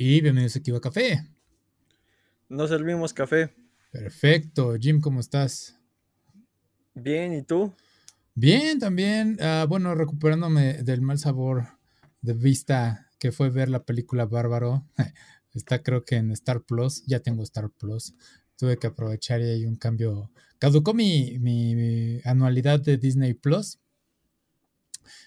Y 0.00 0.20
bienvenidos 0.20 0.54
a 0.54 0.60
Kiva 0.60 0.80
Café. 0.80 1.26
Nos 2.48 2.70
servimos 2.70 3.12
café. 3.12 3.52
Perfecto. 3.90 4.76
Jim, 4.78 5.00
¿cómo 5.00 5.18
estás? 5.18 5.76
Bien, 6.94 7.32
¿y 7.32 7.42
tú? 7.42 7.74
Bien, 8.32 8.78
también. 8.78 9.38
Ah, 9.40 9.66
bueno, 9.68 9.96
recuperándome 9.96 10.84
del 10.84 11.02
mal 11.02 11.18
sabor 11.18 11.66
de 12.22 12.32
vista 12.32 13.10
que 13.18 13.32
fue 13.32 13.50
ver 13.50 13.70
la 13.70 13.82
película 13.82 14.24
Bárbaro. 14.24 14.86
Está 15.52 15.82
creo 15.82 16.04
que 16.04 16.14
en 16.14 16.30
Star 16.30 16.62
Plus. 16.62 17.04
Ya 17.04 17.18
tengo 17.18 17.42
Star 17.42 17.68
Plus. 17.68 18.14
Tuve 18.56 18.76
que 18.76 18.86
aprovechar 18.86 19.40
y 19.40 19.46
hay 19.46 19.66
un 19.66 19.74
cambio. 19.74 20.30
Caducó 20.60 20.94
mi, 20.94 21.40
mi 21.40 22.20
anualidad 22.22 22.78
de 22.78 22.98
Disney 22.98 23.34
Plus 23.34 23.80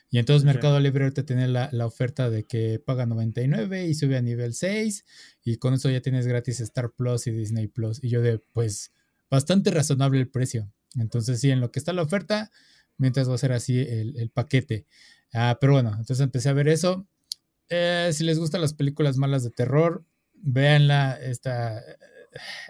y 0.09 0.19
entonces 0.19 0.45
Mercado 0.45 0.79
Libre 0.79 1.05
ahorita 1.05 1.23
tiene 1.23 1.47
la, 1.47 1.69
oferta 1.85 2.29
de 2.29 2.43
que 2.43 2.79
paga 2.79 3.05
99 3.05 3.87
y 3.87 3.93
sube 3.93 4.17
a 4.17 4.21
nivel 4.21 4.53
6 4.53 5.05
y 5.43 5.57
con 5.57 5.73
eso 5.73 5.89
ya 5.89 6.01
tienes 6.01 6.27
gratis 6.27 6.59
Star 6.59 6.91
Plus 6.91 7.27
y 7.27 7.31
Disney 7.31 7.67
Plus. 7.67 8.03
Y 8.03 8.09
yo 8.09 8.21
de, 8.21 8.39
pues, 8.39 8.91
bastante 9.29 9.71
razonable 9.71 10.19
el 10.19 10.29
precio. 10.29 10.71
Entonces 10.95 11.39
sí, 11.39 11.51
en 11.51 11.59
lo 11.61 11.71
que 11.71 11.79
está 11.79 11.93
la 11.93 12.01
oferta, 12.01 12.51
mientras 12.97 13.29
va 13.29 13.35
a 13.35 13.39
ser 13.39 13.51
así 13.51 13.79
el, 13.79 14.29
paquete. 14.33 14.85
Ah, 15.33 15.57
pero 15.59 15.73
bueno, 15.73 15.91
entonces 15.91 16.19
empecé 16.19 16.49
a 16.49 16.53
ver 16.53 16.67
eso. 16.67 17.07
Eh, 17.69 18.09
si 18.13 18.23
les 18.23 18.37
gustan 18.37 18.61
las 18.61 18.73
películas 18.73 19.17
malas 19.17 19.43
de 19.43 19.51
terror, 19.51 20.03
véanla. 20.33 21.17
Esta 21.21 21.79
eh, 21.79 21.97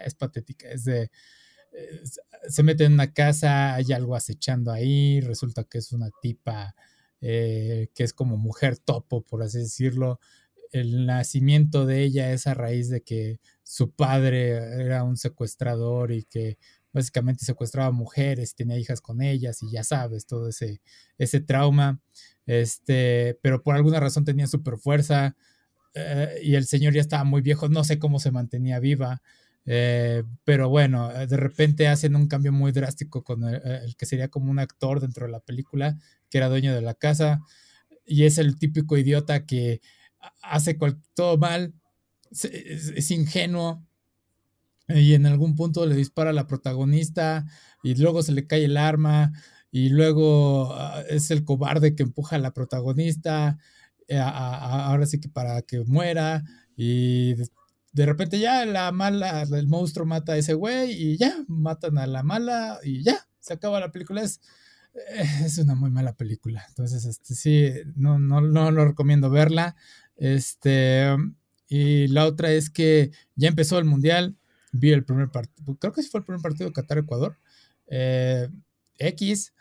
es 0.04 0.14
patética. 0.14 0.70
Es 0.70 0.84
de 0.84 1.10
se 2.48 2.62
mete 2.62 2.84
en 2.84 2.94
una 2.94 3.12
casa, 3.12 3.74
hay 3.74 3.92
algo 3.92 4.14
acechando 4.14 4.72
ahí, 4.72 5.20
resulta 5.20 5.64
que 5.64 5.78
es 5.78 5.92
una 5.92 6.10
tipa 6.20 6.74
eh, 7.22 7.88
que 7.94 8.04
es 8.04 8.12
como 8.12 8.36
mujer 8.36 8.76
topo, 8.78 9.22
por 9.22 9.42
así 9.42 9.58
decirlo. 9.58 10.20
El 10.72 11.06
nacimiento 11.06 11.86
de 11.86 12.02
ella 12.02 12.32
es 12.32 12.46
a 12.46 12.54
raíz 12.54 12.90
de 12.90 13.02
que 13.02 13.40
su 13.62 13.92
padre 13.92 14.50
era 14.82 15.04
un 15.04 15.16
secuestrador 15.16 16.12
y 16.12 16.24
que 16.24 16.58
básicamente 16.92 17.44
secuestraba 17.44 17.90
mujeres, 17.90 18.54
tenía 18.54 18.78
hijas 18.78 19.00
con 19.00 19.22
ellas 19.22 19.62
y 19.62 19.70
ya 19.70 19.84
sabes, 19.84 20.26
todo 20.26 20.48
ese, 20.48 20.82
ese 21.18 21.40
trauma. 21.40 22.00
Este, 22.46 23.38
pero 23.42 23.62
por 23.62 23.76
alguna 23.76 24.00
razón 24.00 24.24
tenía 24.24 24.46
super 24.46 24.76
fuerza 24.76 25.36
eh, 25.94 26.40
y 26.42 26.54
el 26.54 26.66
señor 26.66 26.92
ya 26.94 27.00
estaba 27.00 27.24
muy 27.24 27.40
viejo, 27.40 27.68
no 27.68 27.84
sé 27.84 27.98
cómo 27.98 28.18
se 28.18 28.30
mantenía 28.30 28.80
viva. 28.80 29.22
Eh, 29.64 30.24
pero 30.44 30.68
bueno, 30.68 31.08
de 31.08 31.36
repente 31.36 31.86
hacen 31.86 32.16
un 32.16 32.26
cambio 32.26 32.52
muy 32.52 32.72
drástico 32.72 33.22
con 33.22 33.44
el, 33.44 33.96
que 33.96 34.06
sería 34.06 34.28
como 34.28 34.50
un 34.50 34.58
actor 34.58 35.00
dentro 35.00 35.26
de 35.26 35.32
la 35.32 35.40
película, 35.40 35.98
que 36.32 36.38
era 36.38 36.48
dueño 36.48 36.74
de 36.74 36.80
la 36.80 36.94
casa, 36.94 37.42
y 38.06 38.24
es 38.24 38.38
el 38.38 38.58
típico 38.58 38.96
idiota 38.96 39.44
que 39.44 39.82
hace 40.42 40.78
todo 41.12 41.36
mal, 41.36 41.74
es, 42.30 43.10
ingenuo, 43.10 43.86
y 44.88 45.12
en 45.12 45.26
algún 45.26 45.54
punto 45.54 45.84
le 45.84 45.94
dispara 45.94 46.30
a 46.30 46.32
la 46.32 46.46
protagonista, 46.46 47.44
y 47.82 47.94
luego 47.96 48.22
se 48.22 48.32
le 48.32 48.46
cae 48.46 48.64
el 48.64 48.78
arma, 48.78 49.34
y 49.70 49.90
luego 49.90 50.74
ah, 50.74 51.02
es 51.08 51.30
el 51.30 51.44
cobarde 51.44 51.94
que 51.94 52.02
empuja 52.02 52.36
a 52.36 52.38
la 52.38 52.54
protagonista, 52.54 53.58
ahora 54.10 55.04
sí 55.04 55.20
que 55.20 55.28
para 55.28 55.60
que 55.60 55.84
muera, 55.84 56.44
y 56.76 57.34
de 57.92 58.06
repente 58.06 58.38
ya 58.38 58.64
la 58.64 58.90
mala, 58.90 59.42
el 59.42 59.68
monstruo 59.68 60.06
mata 60.06 60.32
a 60.32 60.38
ese 60.38 60.54
güey 60.54 60.92
y 60.92 61.18
ya, 61.18 61.44
matan 61.46 61.98
a 61.98 62.06
la 62.06 62.22
mala 62.22 62.78
y 62.82 63.02
ya, 63.02 63.28
se 63.38 63.52
acaba 63.52 63.80
la 63.80 63.92
película. 63.92 64.22
Es, 64.22 64.38
eh, 64.38 64.42
es 65.44 65.58
una 65.58 65.74
muy 65.74 65.90
mala 65.90 66.14
película. 66.14 66.64
Entonces, 66.68 67.04
este, 67.04 67.34
sí, 67.34 67.70
no, 67.94 68.18
no, 68.18 68.40
no 68.40 68.70
lo 68.70 68.84
recomiendo 68.84 69.30
verla. 69.30 69.76
Este, 70.16 71.06
y 71.68 72.08
la 72.08 72.26
otra 72.26 72.52
es 72.52 72.70
que 72.70 73.10
ya 73.34 73.48
empezó 73.48 73.78
el 73.78 73.84
mundial. 73.84 74.36
Vi 74.72 74.92
el 74.92 75.04
primer 75.04 75.30
partido, 75.30 75.76
creo 75.78 75.92
que 75.92 76.02
sí 76.02 76.08
fue 76.08 76.20
el 76.20 76.24
primer 76.24 76.42
partido 76.42 76.68
de 76.68 76.74
Qatar-Ecuador. 76.74 77.38
Eh, 77.88 78.48
X, 78.98 79.52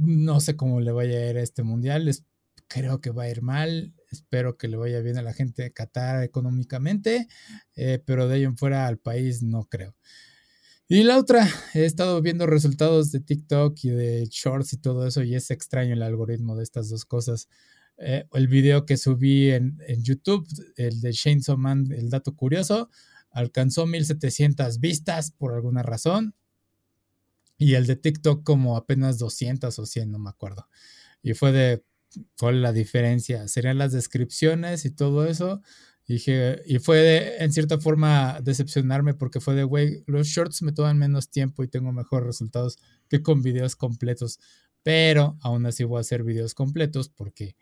no 0.00 0.40
sé 0.40 0.56
cómo 0.56 0.80
le 0.80 0.92
vaya 0.92 1.18
a 1.18 1.30
ir 1.30 1.36
a 1.36 1.42
este 1.42 1.62
mundial. 1.62 2.10
creo 2.66 3.00
que 3.00 3.10
va 3.10 3.24
a 3.24 3.30
ir 3.30 3.42
mal. 3.42 3.94
Espero 4.10 4.56
que 4.56 4.68
le 4.68 4.76
vaya 4.78 5.00
bien 5.00 5.18
a 5.18 5.22
la 5.22 5.34
gente 5.34 5.62
de 5.62 5.72
Qatar 5.72 6.22
económicamente, 6.22 7.28
eh, 7.76 8.02
pero 8.04 8.26
de 8.26 8.36
ahí 8.36 8.44
en 8.44 8.56
fuera 8.56 8.86
al 8.86 8.98
país 8.98 9.42
no 9.42 9.64
creo. 9.68 9.94
Y 10.90 11.02
la 11.02 11.18
otra, 11.18 11.46
he 11.74 11.84
estado 11.84 12.22
viendo 12.22 12.46
resultados 12.46 13.12
de 13.12 13.20
TikTok 13.20 13.76
y 13.84 13.90
de 13.90 14.26
Shorts 14.30 14.72
y 14.72 14.78
todo 14.78 15.06
eso 15.06 15.22
y 15.22 15.34
es 15.34 15.50
extraño 15.50 15.92
el 15.92 16.02
algoritmo 16.02 16.56
de 16.56 16.62
estas 16.62 16.88
dos 16.88 17.04
cosas. 17.04 17.50
Eh, 17.98 18.24
el 18.32 18.48
video 18.48 18.86
que 18.86 18.96
subí 18.96 19.50
en, 19.50 19.76
YouTube, 20.02 20.48
el 20.76 21.02
de 21.02 21.12
Shane 21.12 21.42
Man, 21.58 21.92
el 21.92 22.08
dato 22.08 22.34
curioso, 22.34 22.88
alcanzó 23.30 23.86
1700 23.86 24.80
vistas 24.80 25.30
por 25.30 25.52
alguna 25.52 25.82
razón. 25.82 26.34
Y 27.58 27.74
el 27.74 27.86
de 27.86 27.96
TikTok 27.96 28.42
como 28.42 28.76
apenas 28.76 29.18
200 29.18 29.78
o 29.78 29.84
100, 29.84 30.10
no 30.10 30.18
me 30.18 30.30
acuerdo. 30.30 30.68
Y 31.22 31.34
fue 31.34 31.52
de, 31.52 31.82
¿Cuál 32.38 32.62
la 32.62 32.72
diferencia? 32.72 33.48
Serían 33.48 33.78
las 33.78 33.92
descripciones 33.92 34.84
y 34.84 34.90
todo 34.90 35.26
eso. 35.26 35.60
Y, 36.08 36.14
dije, 36.14 36.62
y 36.64 36.78
fue 36.78 37.36
en 37.44 37.52
cierta 37.52 37.78
forma 37.78 38.40
decepcionarme 38.40 39.12
porque 39.12 39.40
fue 39.40 39.54
de, 39.54 39.64
güey, 39.64 40.04
los 40.06 40.26
shorts 40.26 40.62
me 40.62 40.72
toman 40.72 40.96
menos 40.96 41.28
tiempo 41.28 41.62
y 41.62 41.68
tengo 41.68 41.92
mejores 41.92 42.26
resultados 42.26 42.78
que 43.10 43.22
con 43.22 43.42
videos 43.42 43.76
completos. 43.76 44.40
Pero 44.82 45.36
aún 45.42 45.66
así 45.66 45.84
voy 45.84 45.98
a 45.98 46.00
hacer 46.00 46.24
videos 46.24 46.54
completos 46.54 47.10
porque 47.10 47.56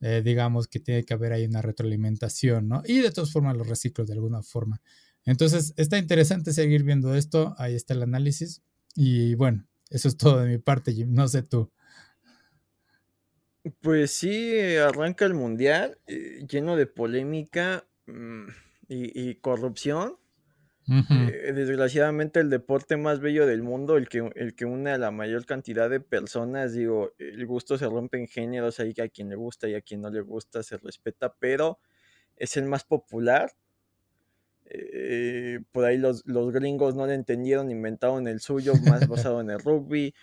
eh, 0.00 0.20
digamos 0.24 0.66
que 0.66 0.80
tiene 0.80 1.04
que 1.04 1.14
haber 1.14 1.32
ahí 1.32 1.44
una 1.44 1.62
retroalimentación, 1.62 2.66
¿no? 2.66 2.82
Y 2.84 2.98
de 2.98 3.12
todas 3.12 3.30
formas 3.30 3.56
los 3.56 3.68
reciclo 3.68 4.04
de 4.04 4.14
alguna 4.14 4.42
forma. 4.42 4.82
Entonces 5.24 5.72
está 5.76 5.96
interesante 5.96 6.52
seguir 6.52 6.82
viendo 6.82 7.14
esto. 7.14 7.54
Ahí 7.56 7.76
está 7.76 7.94
el 7.94 8.02
análisis. 8.02 8.62
Y 8.96 9.36
bueno, 9.36 9.64
eso 9.90 10.08
es 10.08 10.16
todo 10.16 10.40
de 10.40 10.48
mi 10.48 10.58
parte, 10.58 10.92
Jim. 10.92 11.14
No 11.14 11.28
sé 11.28 11.44
tú. 11.44 11.70
Pues 13.80 14.10
sí, 14.10 14.58
arranca 14.74 15.24
el 15.24 15.34
mundial 15.34 15.98
eh, 16.08 16.44
lleno 16.48 16.74
de 16.74 16.86
polémica 16.86 17.86
mm, 18.12 18.46
y, 18.88 19.34
corrupción. 19.36 20.16
Eh, 20.88 21.52
desgraciadamente 21.54 22.40
el 22.40 22.50
deporte 22.50 22.96
más 22.96 23.20
bello 23.20 23.46
del 23.46 23.62
mundo, 23.62 23.96
el 23.96 24.08
que, 24.08 24.30
el 24.34 24.54
que 24.54 24.64
une 24.64 24.90
a 24.90 24.98
la 24.98 25.12
mayor 25.12 25.46
cantidad 25.46 25.88
de 25.88 26.00
personas, 26.00 26.74
digo, 26.74 27.12
el 27.18 27.46
gusto 27.46 27.78
se 27.78 27.86
rompe 27.86 28.18
en 28.18 28.26
géneros, 28.26 28.80
hay 28.80 28.92
a 29.00 29.08
quien 29.08 29.28
le 29.28 29.36
gusta 29.36 29.68
y 29.68 29.74
a 29.74 29.80
quien 29.80 30.00
no 30.00 30.10
le 30.10 30.20
gusta 30.22 30.62
se 30.62 30.76
respeta, 30.78 31.34
pero 31.38 31.78
es 32.36 32.56
el 32.56 32.64
más 32.64 32.84
popular. 32.84 33.52
Eh, 34.64 35.60
por 35.70 35.84
ahí 35.84 35.98
los, 35.98 36.26
los 36.26 36.50
gringos 36.50 36.94
no 36.94 37.06
le 37.06 37.14
entendieron, 37.14 37.70
inventaron 37.70 38.26
el 38.26 38.40
suyo, 38.40 38.74
más 38.88 39.06
basado 39.08 39.40
en 39.40 39.50
el 39.50 39.60
rugby. 39.60 40.14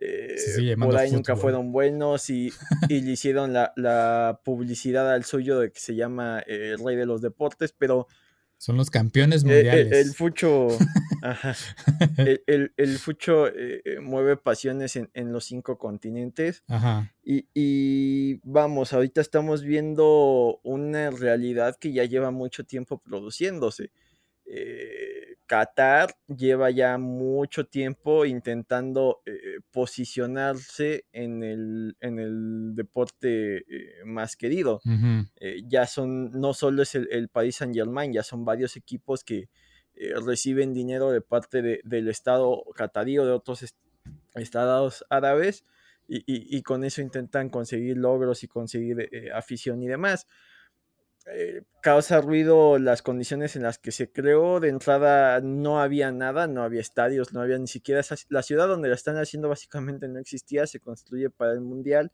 Eh, 0.00 0.76
por 0.78 0.96
ahí 0.96 1.10
nunca 1.10 1.36
fueron 1.36 1.72
buenos 1.72 2.28
y, 2.28 2.52
y 2.88 3.00
le 3.00 3.12
hicieron 3.12 3.52
la, 3.52 4.40
publicidad 4.44 5.12
al 5.12 5.24
suyo 5.24 5.58
de 5.58 5.72
que 5.72 5.80
se 5.80 5.94
llama 5.94 6.40
eh, 6.46 6.74
el 6.74 6.84
rey 6.84 6.96
de 6.96 7.06
los 7.06 7.22
deportes, 7.22 7.74
pero... 7.76 8.06
Son 8.58 8.78
los 8.78 8.88
campeones 8.88 9.42
eh, 9.42 9.46
mundiales. 9.46 9.92
el, 9.92 10.14
Fucho, 10.14 10.68
el, 12.46 12.98
Fucho 12.98 13.50
mueve 14.00 14.38
pasiones 14.38 14.96
en, 14.96 15.32
los 15.32 15.44
cinco 15.44 15.76
continentes. 15.76 16.62
Y, 17.22 17.48
y, 17.52 18.40
vamos, 18.44 18.94
ahorita 18.94 19.20
estamos 19.20 19.62
viendo 19.62 20.58
una 20.62 21.10
realidad 21.10 21.76
que 21.78 21.92
ya 21.92 22.04
lleva 22.04 22.30
mucho 22.30 22.64
tiempo 22.64 22.98
produciéndose. 22.98 23.90
Eh, 24.46 25.25
Qatar 25.46 26.16
lleva 26.26 26.70
ya 26.70 26.98
mucho 26.98 27.66
tiempo 27.66 28.24
intentando 28.24 29.22
eh, 29.24 29.60
posicionarse 29.70 31.06
en 31.12 31.42
el, 31.42 31.96
en 32.00 32.18
el 32.18 32.74
deporte 32.74 33.58
eh, 33.58 34.04
más 34.04 34.36
querido. 34.36 34.80
ya 35.68 35.86
son, 35.86 36.32
no 36.32 36.52
solo 36.52 36.82
es 36.82 36.94
el, 36.94 37.28
país 37.28 37.56
Saint 37.56 37.74
Germain, 37.74 38.12
ya 38.12 38.22
son 38.22 38.44
varios 38.44 38.76
equipos 38.76 39.22
que 39.24 39.48
reciben 40.24 40.74
dinero 40.74 41.10
de 41.10 41.22
parte 41.22 41.80
del 41.82 42.08
Estado 42.08 42.62
catarí 42.74 43.18
o 43.18 43.24
de 43.24 43.32
otros 43.32 43.64
estados 44.34 45.06
árabes 45.08 45.64
y, 46.06 46.22
y, 46.26 46.62
con 46.62 46.84
eso 46.84 47.00
intentan 47.00 47.48
conseguir 47.48 47.96
logros 47.96 48.44
y 48.44 48.48
conseguir 48.48 49.08
afición 49.32 49.82
y 49.82 49.88
demás. 49.88 50.26
Eh, 51.28 51.62
causa 51.80 52.20
ruido 52.20 52.78
las 52.78 53.02
condiciones 53.02 53.56
en 53.56 53.62
las 53.62 53.78
que 53.78 53.90
se 53.90 54.10
creó. 54.10 54.60
De 54.60 54.68
entrada 54.68 55.40
no 55.40 55.80
había 55.80 56.12
nada, 56.12 56.46
no 56.46 56.62
había 56.62 56.80
estadios, 56.80 57.32
no 57.32 57.40
había 57.40 57.58
ni 57.58 57.66
siquiera 57.66 58.02
la 58.28 58.42
ciudad 58.42 58.68
donde 58.68 58.88
la 58.88 58.94
están 58.94 59.16
haciendo 59.16 59.48
básicamente 59.48 60.08
no 60.08 60.20
existía, 60.20 60.66
se 60.66 60.80
construye 60.80 61.30
para 61.30 61.52
el 61.52 61.60
mundial. 61.60 62.12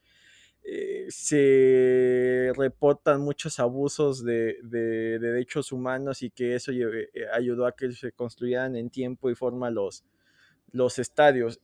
Eh, 0.64 1.06
se 1.10 2.52
reportan 2.56 3.20
muchos 3.20 3.58
abusos 3.58 4.24
de, 4.24 4.58
derechos 4.62 5.72
humanos 5.72 6.22
y 6.22 6.30
que 6.30 6.54
eso 6.54 6.72
eh, 6.72 7.10
ayudó 7.32 7.66
a 7.66 7.72
que 7.72 7.92
se 7.92 8.12
construyeran 8.12 8.76
en 8.76 8.88
tiempo 8.88 9.28
y 9.28 9.34
forma 9.34 9.70
los, 9.70 10.04
los 10.70 10.98
estadios. 10.98 11.60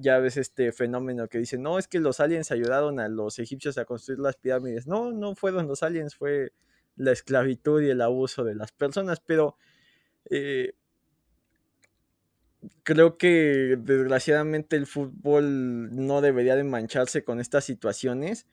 ya 0.00 0.18
ves 0.18 0.36
este 0.36 0.72
fenómeno 0.72 1.28
que 1.28 1.38
dicen, 1.38 1.62
no, 1.62 1.78
es 1.78 1.88
que 1.88 2.00
los 2.00 2.20
aliens 2.20 2.50
ayudaron 2.50 3.00
a 3.00 3.08
los 3.08 3.38
egipcios 3.38 3.78
a 3.78 3.84
construir 3.86 4.18
las 4.20 4.36
pirámides. 4.36 4.86
No, 4.86 5.12
no 5.12 5.34
fueron 5.34 5.68
los 5.68 5.82
aliens, 5.82 6.14
fue 6.16 6.52
la 7.00 7.12
esclavitud 7.12 7.82
y 7.82 7.90
el 7.90 8.00
abuso 8.00 8.44
de 8.44 8.54
las 8.54 8.72
personas, 8.72 9.20
pero 9.20 9.56
eh, 10.30 10.74
creo 12.82 13.16
que 13.18 13.78
desgraciadamente 13.80 14.76
el 14.76 14.86
fútbol 14.86 15.94
no 15.94 16.20
debería 16.20 16.56
de 16.56 16.64
mancharse 16.64 17.24
con 17.24 17.40
estas 17.40 17.64
situaciones. 17.64 18.46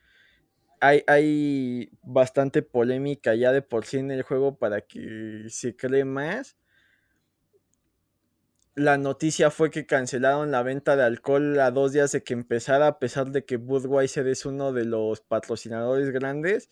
Hay, 0.79 1.03
hay, 1.07 1.89
bastante 2.03 2.61
polémica 2.61 3.33
ya 3.35 3.51
de 3.51 3.61
por 3.63 3.85
sí 3.85 3.97
en 3.97 4.11
el 4.11 4.21
juego 4.21 4.57
para 4.57 4.81
que 4.81 5.45
se 5.49 5.75
cree 5.75 6.05
más 6.05 6.57
la 8.77 8.99
noticia 8.99 9.49
fue 9.49 9.71
que 9.71 9.87
cancelaron 9.87 10.51
la 10.51 10.61
venta 10.61 10.95
de 10.95 11.01
alcohol 11.01 11.59
a 11.59 11.71
dos 11.71 11.93
días 11.93 12.11
de 12.11 12.21
que 12.21 12.33
empezara, 12.33 12.85
a 12.85 12.99
pesar 12.99 13.31
de 13.31 13.43
que 13.43 13.57
Budweiser 13.57 14.27
es 14.27 14.45
uno 14.45 14.71
de 14.71 14.85
los 14.85 15.19
patrocinadores 15.19 16.11
grandes. 16.11 16.69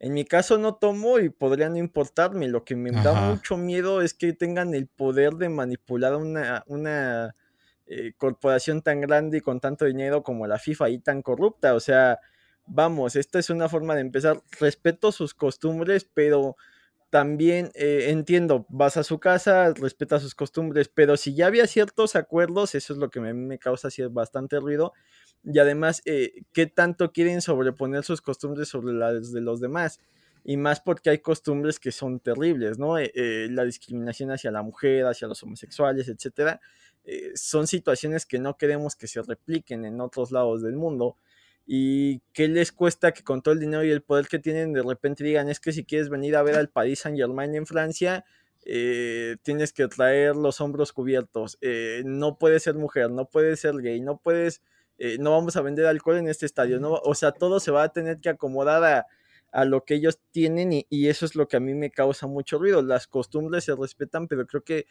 En 0.00 0.12
mi 0.12 0.24
caso 0.24 0.58
no 0.58 0.74
tomo 0.74 1.18
y 1.18 1.30
podría 1.30 1.68
no 1.68 1.76
importarme. 1.76 2.48
Lo 2.48 2.64
que 2.64 2.76
me 2.76 2.90
da 2.90 3.30
mucho 3.30 3.56
miedo 3.56 4.02
es 4.02 4.14
que 4.14 4.32
tengan 4.32 4.74
el 4.74 4.86
poder 4.86 5.34
de 5.34 5.48
manipular 5.48 6.16
una, 6.16 6.64
una 6.66 7.34
eh, 7.86 8.12
corporación 8.16 8.82
tan 8.82 9.00
grande 9.00 9.38
y 9.38 9.40
con 9.40 9.60
tanto 9.60 9.84
dinero 9.84 10.22
como 10.22 10.46
la 10.46 10.58
FIFA 10.58 10.90
y 10.90 10.98
tan 10.98 11.22
corrupta. 11.22 11.74
O 11.74 11.80
sea, 11.80 12.18
vamos, 12.66 13.16
esta 13.16 13.38
es 13.38 13.50
una 13.50 13.68
forma 13.68 13.94
de 13.94 14.02
empezar. 14.02 14.42
Respeto 14.58 15.12
sus 15.12 15.34
costumbres, 15.34 16.08
pero 16.12 16.56
también 17.10 17.70
eh, 17.74 18.06
entiendo, 18.08 18.66
vas 18.68 18.96
a 18.96 19.04
su 19.04 19.20
casa, 19.20 19.72
respeta 19.72 20.18
sus 20.18 20.34
costumbres, 20.34 20.88
pero 20.88 21.16
si 21.16 21.32
ya 21.34 21.46
había 21.46 21.68
ciertos 21.68 22.16
acuerdos, 22.16 22.74
eso 22.74 22.92
es 22.92 22.98
lo 22.98 23.08
que 23.08 23.20
me, 23.20 23.32
me 23.32 23.58
causa 23.60 23.88
bastante 24.10 24.58
ruido. 24.58 24.92
Y 25.44 25.58
además, 25.58 26.02
eh, 26.06 26.42
¿qué 26.52 26.66
tanto 26.66 27.12
quieren 27.12 27.42
sobreponer 27.42 28.04
sus 28.04 28.20
costumbres 28.22 28.68
sobre 28.68 28.94
las 28.94 29.32
de 29.32 29.40
los 29.40 29.60
demás? 29.60 30.00
Y 30.44 30.56
más 30.56 30.80
porque 30.80 31.10
hay 31.10 31.18
costumbres 31.18 31.78
que 31.78 31.92
son 31.92 32.20
terribles, 32.20 32.78
¿no? 32.78 32.98
Eh, 32.98 33.48
la 33.50 33.64
discriminación 33.64 34.30
hacia 34.30 34.50
la 34.50 34.62
mujer, 34.62 35.06
hacia 35.06 35.28
los 35.28 35.42
homosexuales, 35.42 36.08
etcétera. 36.08 36.60
son 37.34 37.66
situaciones 37.66 38.26
que 38.26 38.38
no 38.38 38.56
queremos 38.56 38.96
que 38.96 39.06
se 39.06 39.20
repliquen 39.22 39.84
en 39.84 40.00
otros 40.00 40.32
lados 40.32 40.62
del 40.62 40.76
mundo 40.76 41.16
y 41.66 42.20
qué 42.32 42.48
les 42.48 42.72
cuesta 42.72 43.12
que 43.12 43.22
con 43.22 43.42
todo 43.42 43.54
el 43.54 43.60
dinero 43.60 43.84
y 43.84 43.90
el 43.90 44.02
poder 44.02 44.26
que 44.28 44.38
tienen 44.38 44.72
de 44.72 44.82
repente 44.82 45.24
digan 45.24 45.48
es 45.48 45.60
que 45.60 45.72
si 45.72 45.84
quieres 45.84 46.10
venir 46.10 46.36
a 46.36 46.42
ver 46.42 46.56
al 46.56 46.68
Paris 46.68 47.00
Saint 47.00 47.16
Germain 47.18 47.54
en 47.54 47.66
Francia 47.66 48.24
eh, 48.66 49.36
tienes 49.42 49.72
que 49.72 49.88
traer 49.88 50.36
los 50.36 50.60
hombros 50.60 50.92
cubiertos 50.92 51.56
eh, 51.62 52.02
no 52.04 52.38
puedes 52.38 52.62
ser 52.64 52.74
mujer 52.74 53.10
no 53.10 53.26
puedes 53.26 53.60
ser 53.60 53.76
gay 53.76 54.00
no 54.00 54.18
puedes 54.18 54.62
eh, 54.98 55.18
no 55.18 55.32
vamos 55.32 55.56
a 55.56 55.62
vender 55.62 55.86
alcohol 55.86 56.18
en 56.18 56.28
este 56.28 56.46
estadio 56.46 56.80
o 56.80 57.14
sea 57.14 57.32
todo 57.32 57.58
se 57.58 57.70
va 57.70 57.82
a 57.82 57.92
tener 57.92 58.20
que 58.20 58.28
acomodar 58.28 59.06
a, 59.52 59.64
lo 59.64 59.84
que 59.84 59.94
ellos 59.94 60.20
tienen 60.32 60.70
y, 60.72 61.08
eso 61.08 61.24
es 61.24 61.36
lo 61.36 61.46
que 61.46 61.56
a 61.56 61.60
mí 61.60 61.74
me 61.74 61.90
causa 61.90 62.26
mucho 62.26 62.58
ruido 62.58 62.82
las 62.82 63.06
costumbres 63.06 63.64
se 63.64 63.74
respetan 63.76 64.26
pero 64.26 64.46
creo 64.46 64.62
que 64.62 64.86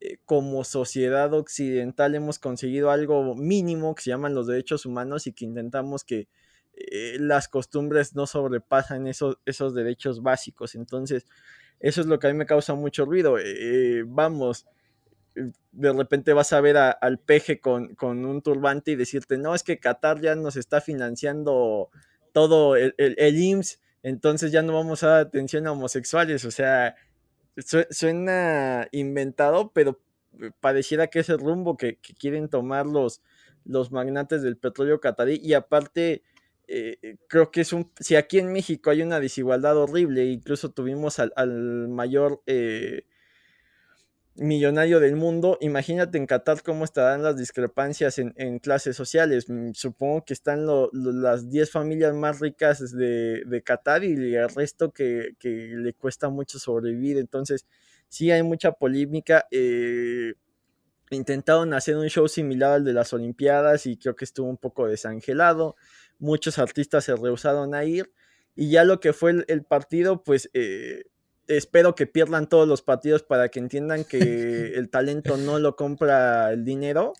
eh, 0.00 0.18
como 0.24 0.64
sociedad 0.64 1.32
occidental 1.34 2.14
hemos 2.14 2.38
conseguido 2.38 2.90
algo 2.90 3.34
mínimo 3.34 3.94
que 3.94 4.02
se 4.02 4.10
llaman 4.10 4.34
los 4.34 4.46
derechos 4.46 4.86
humanos 4.86 5.26
y 5.26 5.32
que 5.32 5.44
intentamos 5.44 6.04
que 6.04 6.28
eh, 6.74 7.16
las 7.18 7.48
costumbres 7.48 8.14
no 8.14 8.26
sobrepasan 8.26 9.06
esos, 9.06 9.38
esos 9.46 9.74
derechos 9.74 10.22
básicos. 10.22 10.74
Entonces, 10.74 11.24
eso 11.80 12.02
es 12.02 12.06
lo 12.06 12.18
que 12.18 12.26
a 12.26 12.32
mí 12.32 12.36
me 12.36 12.44
causa 12.44 12.74
mucho 12.74 13.06
ruido. 13.06 13.36
Vamos, 14.06 14.66
de 15.72 15.92
repente 15.92 16.32
vas 16.32 16.52
a 16.52 16.60
ver 16.60 16.76
al 16.76 17.18
peje 17.18 17.60
con, 17.60 17.94
con, 17.94 18.24
un 18.24 18.42
turbante 18.42 18.92
y 18.92 18.96
decirte, 18.96 19.38
no, 19.38 19.54
es 19.54 19.62
que 19.62 19.78
Qatar 19.78 20.20
ya 20.20 20.34
nos 20.34 20.56
está 20.56 20.80
financiando 20.80 21.90
todo 22.32 22.76
el, 22.76 22.94
el, 22.98 23.14
el 23.18 23.38
IMSS, 23.38 23.80
entonces 24.02 24.52
ya 24.52 24.62
no 24.62 24.72
vamos 24.72 25.02
a 25.02 25.08
dar 25.08 25.20
atención 25.26 25.66
a 25.66 25.72
homosexuales. 25.72 26.44
O 26.44 26.50
sea, 26.50 26.94
suena 27.90 28.88
inventado, 28.92 29.72
pero 29.72 30.00
eh, 30.40 30.50
pareciera 30.60 31.08
que 31.08 31.20
es 31.20 31.28
el 31.28 31.38
rumbo 31.38 31.76
que, 31.76 31.98
quieren 31.98 32.48
tomar 32.48 32.86
los, 32.86 33.22
los 33.64 33.90
magnates 33.90 34.42
del 34.42 34.56
petróleo 34.58 35.00
catarí. 35.00 35.40
Y 35.42 35.54
aparte, 35.54 36.22
eh, 36.68 36.98
eh, 37.02 37.16
creo 37.28 37.50
que 37.50 37.62
es 37.62 37.72
un. 37.72 37.90
Si 37.98 38.16
aquí 38.16 38.38
en 38.38 38.52
México 38.52 38.90
hay 38.90 39.02
una 39.02 39.20
desigualdad 39.20 39.76
horrible, 39.76 40.26
incluso 40.26 40.70
tuvimos 40.70 41.18
al, 41.18 41.88
mayor 41.88 42.42
millonario 44.36 45.00
del 45.00 45.16
mundo, 45.16 45.58
imagínate 45.60 46.18
en 46.18 46.26
Qatar 46.26 46.62
cómo 46.62 46.84
estarán 46.84 47.22
las 47.22 47.36
discrepancias 47.36 48.18
en, 48.18 48.58
clases 48.58 48.96
sociales. 48.96 49.48
Mm, 49.48 49.72
supongo 49.72 50.24
que 50.24 50.34
están 50.34 50.66
las 50.92 51.50
10 51.50 51.70
familias 51.70 52.14
más 52.14 52.40
ricas 52.40 52.92
de, 52.92 53.42
de 53.46 53.62
Qatar 53.62 54.04
y 54.04 54.34
el 54.34 54.48
resto 54.48 54.92
que, 54.92 55.34
le 55.42 55.92
cuesta 55.94 56.28
mucho 56.28 56.58
sobrevivir. 56.58 57.18
Entonces, 57.18 57.66
sí 58.08 58.30
hay 58.30 58.42
mucha 58.42 58.72
polémica. 58.72 59.46
Eh, 59.50 60.34
intentaron 61.10 61.72
hacer 61.74 61.96
un 61.96 62.08
show 62.08 62.28
similar 62.28 62.72
al 62.72 62.84
de 62.84 62.92
las 62.92 63.12
Olimpiadas 63.12 63.86
y 63.86 63.96
creo 63.96 64.16
que 64.16 64.24
estuvo 64.24 64.48
un 64.48 64.58
poco 64.58 64.86
desangelado. 64.86 65.76
Muchos 66.18 66.58
artistas 66.58 67.04
se 67.04 67.16
rehusaron 67.16 67.74
a 67.74 67.84
ir. 67.84 68.12
Y 68.54 68.70
ya 68.70 68.84
lo 68.84 69.00
que 69.00 69.12
fue 69.12 69.44
el, 69.48 69.64
partido, 69.64 70.24
pues 70.24 70.50
eh, 70.54 71.04
espero 71.48 71.94
que 71.94 72.06
pierdan 72.06 72.48
todos 72.48 72.66
los 72.66 72.82
partidos 72.82 73.22
para 73.22 73.48
que 73.48 73.58
entiendan 73.58 74.04
que 74.04 74.18
el 74.76 74.90
talento 74.90 75.36
no 75.36 75.58
lo 75.58 75.76
compra 75.76 76.52
el 76.52 76.64
dinero, 76.64 77.12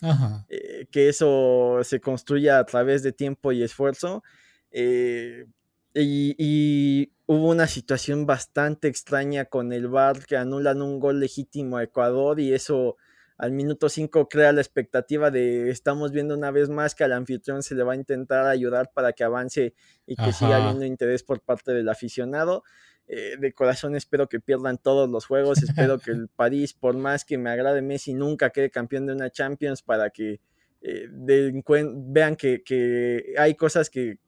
eh, 0.49 0.87
que 0.91 1.09
eso 1.09 1.79
se 1.83 1.99
construya 1.99 2.59
a 2.59 2.65
través 2.65 3.03
de 3.03 3.11
tiempo 3.11 3.51
y 3.51 3.63
esfuerzo. 3.63 4.23
Eh, 4.71 5.45
y, 5.93 7.11
hubo 7.29 7.49
una 7.49 7.67
situación 7.67 8.25
bastante 8.25 8.87
extraña 8.87 9.45
con 9.45 9.73
el 9.73 9.89
VAR 9.89 10.25
que 10.25 10.37
anulan 10.37 10.81
un 10.81 10.97
gol 10.97 11.19
legítimo 11.19 11.75
a 11.75 11.83
Ecuador 11.83 12.39
y 12.39 12.53
eso 12.53 12.95
al 13.37 13.51
minuto 13.51 13.89
5 13.89 14.29
crea 14.29 14.53
la 14.53 14.61
expectativa 14.61 15.29
de 15.29 15.69
estamos 15.69 16.13
viendo 16.13 16.35
una 16.35 16.51
vez 16.51 16.69
más 16.69 16.95
que 16.95 17.03
al 17.03 17.11
anfitrión 17.11 17.63
se 17.63 17.75
le 17.75 17.83
va 17.83 17.93
a 17.93 17.97
intentar 17.97 18.45
ayudar 18.47 18.91
para 18.93 19.11
que 19.11 19.25
avance 19.25 19.75
y 20.05 20.15
que 20.15 20.31
siga 20.31 20.55
habiendo 20.55 20.85
interés 20.85 21.21
por 21.21 21.41
parte 21.41 21.73
del 21.73 21.89
aficionado. 21.89 22.63
Eh, 23.09 23.37
de 23.39 23.53
corazón 23.53 23.95
espero 23.95 24.27
que 24.27 24.41
pierdan 24.41 24.77
todos 24.77 25.09
los 25.09 25.25
juegos, 25.25 25.63
espero 25.63 25.97
que 25.99 26.11
el 26.11 26.27
París, 26.27 26.73
por 26.73 26.95
más 26.95 27.23
que 27.23 27.37
me 27.37 27.49
agrade 27.49 27.81
Messi, 27.81 28.13
nunca 28.13 28.49
quede 28.49 28.69
campeón 28.69 29.07
de 29.07 29.13
una 29.13 29.29
Champions 29.29 29.81
para 29.81 30.09
que 30.09 30.41
eh, 30.81 31.09
vean 31.09 32.35
que, 32.35 33.33
hay 33.37 33.55
cosas 33.55 33.89
que 33.89 34.19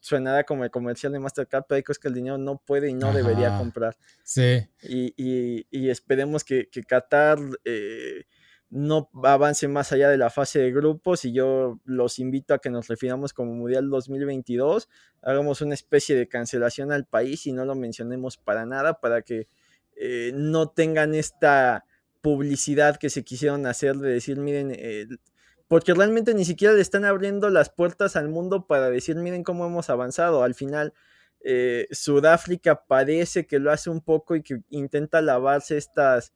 suenará 0.00 0.44
como 0.44 0.64
el 0.64 0.70
comercial 0.70 1.12
de 1.12 1.18
Mastercard, 1.18 1.64
pero 1.68 1.76
hay 1.76 1.82
cosas 1.82 2.00
que 2.00 2.08
el 2.08 2.14
dinero 2.14 2.38
no 2.38 2.60
puede 2.64 2.88
y 2.88 2.94
no 2.94 3.12
debería 3.12 3.58
comprar. 3.58 3.96
Sí. 4.22 4.66
Y, 4.82 5.88
esperemos 5.88 6.44
que, 6.44 6.68
que 6.68 6.82
Qatar 6.82 7.38
eh, 7.64 8.24
no 8.72 9.10
avance 9.22 9.68
más 9.68 9.92
allá 9.92 10.08
de 10.08 10.16
la 10.16 10.30
fase 10.30 10.58
de 10.58 10.72
grupos 10.72 11.26
y 11.26 11.32
yo 11.34 11.78
los 11.84 12.18
invito 12.18 12.54
a 12.54 12.58
que 12.58 12.70
nos 12.70 12.88
refinamos 12.88 13.34
como 13.34 13.52
Mundial 13.52 13.90
2022, 13.90 14.88
hagamos 15.20 15.60
una 15.60 15.74
especie 15.74 16.16
de 16.16 16.26
cancelación 16.26 16.90
al 16.90 17.04
país 17.04 17.46
y 17.46 17.52
no 17.52 17.66
lo 17.66 17.74
mencionemos 17.74 18.38
para 18.38 18.64
nada 18.64 18.98
para 18.98 19.20
que 19.20 19.46
eh, 19.94 20.32
no 20.34 20.70
tengan 20.70 21.14
esta 21.14 21.84
publicidad 22.22 22.96
que 22.96 23.10
se 23.10 23.24
quisieron 23.24 23.66
hacer 23.66 23.96
de 23.96 24.10
decir, 24.10 24.38
miren, 24.38 24.72
eh, 24.74 25.06
porque 25.68 25.92
realmente 25.92 26.32
ni 26.32 26.46
siquiera 26.46 26.72
le 26.72 26.80
están 26.80 27.04
abriendo 27.04 27.50
las 27.50 27.68
puertas 27.68 28.16
al 28.16 28.30
mundo 28.30 28.66
para 28.66 28.88
decir, 28.88 29.16
miren 29.16 29.44
cómo 29.44 29.66
hemos 29.66 29.90
avanzado. 29.90 30.44
Al 30.44 30.54
final, 30.54 30.94
eh, 31.44 31.88
Sudáfrica 31.90 32.86
parece 32.86 33.46
que 33.46 33.58
lo 33.58 33.70
hace 33.70 33.90
un 33.90 34.00
poco 34.00 34.34
y 34.34 34.42
que 34.42 34.62
intenta 34.70 35.20
lavarse 35.20 35.76
estas 35.76 36.32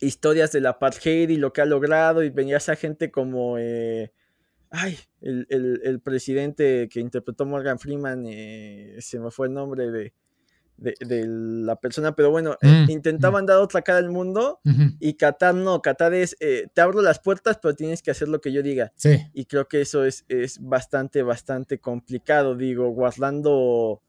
historias 0.00 0.52
del 0.52 0.66
apartheid 0.66 1.28
y 1.28 1.36
lo 1.36 1.52
que 1.52 1.60
ha 1.60 1.66
logrado 1.66 2.22
y 2.22 2.30
venía 2.30 2.58
esa 2.58 2.76
gente 2.76 3.10
como 3.10 3.58
eh, 3.58 4.12
ay, 4.70 4.98
el, 5.20 6.00
presidente 6.02 6.88
que 6.90 7.00
interpretó 7.00 7.46
Morgan 7.46 7.78
Freeman, 7.78 8.24
eh, 8.26 8.96
se 9.00 9.18
me 9.18 9.30
fue 9.30 9.48
el 9.48 9.54
nombre 9.54 9.90
de, 9.90 10.12
de, 10.76 11.26
la 11.26 11.76
persona, 11.76 12.14
pero 12.14 12.30
bueno, 12.30 12.56
eh, 12.62 12.84
mm, 12.86 12.90
intentaban 12.90 13.44
mm. 13.44 13.46
dar 13.46 13.58
otra 13.58 13.82
cara 13.82 13.98
al 13.98 14.10
mundo 14.10 14.60
y 15.00 15.14
Qatar 15.14 15.54
no, 15.54 15.82
Qatar 15.82 16.14
es, 16.14 16.36
te 16.38 16.80
abro 16.80 17.02
las 17.02 17.18
puertas, 17.18 17.58
pero 17.60 17.74
tienes 17.74 18.02
que 18.02 18.10
hacer 18.10 18.28
lo 18.28 18.40
que 18.40 18.52
yo 18.52 18.62
diga. 18.62 18.92
Sí. 18.94 19.26
Y 19.32 19.46
creo 19.46 19.66
que 19.66 19.80
eso 19.80 20.04
es, 20.04 20.24
es 20.28 20.60
bastante, 20.60 21.22
bastante 21.22 21.78
complicado, 21.78 22.54
digo, 22.54 22.90
guardando 22.90 24.02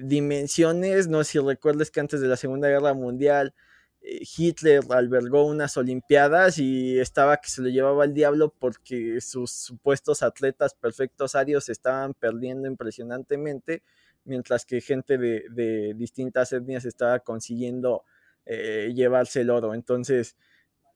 dimensiones, 0.00 1.08
no 1.08 1.24
sé 1.24 1.32
si 1.32 1.38
recuerdes 1.38 1.90
que 1.90 2.00
antes 2.00 2.20
de 2.20 2.28
la 2.28 2.36
Segunda 2.36 2.68
Guerra 2.68 2.94
Mundial, 2.94 3.52
eh, 3.52 3.60
Hitler 4.04 4.82
albergó 4.90 5.46
unas 5.46 5.76
Olimpiadas 5.76 6.58
y 6.58 6.98
estaba 6.98 7.36
que 7.36 7.48
se 7.48 7.62
lo 7.62 7.68
llevaba 7.68 8.04
el 8.04 8.14
diablo 8.14 8.52
porque 8.58 9.20
sus 9.20 9.52
supuestos 9.52 10.22
atletas 10.22 10.74
perfectos 10.74 11.34
arios 11.34 11.68
estaban 11.68 12.14
perdiendo 12.14 12.68
impresionantemente, 12.68 13.82
mientras 14.24 14.66
que 14.66 14.80
gente 14.80 15.18
de, 15.18 15.94
distintas 15.96 16.52
etnias 16.52 16.84
estaba 16.84 17.20
consiguiendo 17.20 18.04
eh, 18.44 18.92
llevarse 18.94 19.42
el 19.42 19.50
oro. 19.50 19.74
Entonces, 19.74 20.36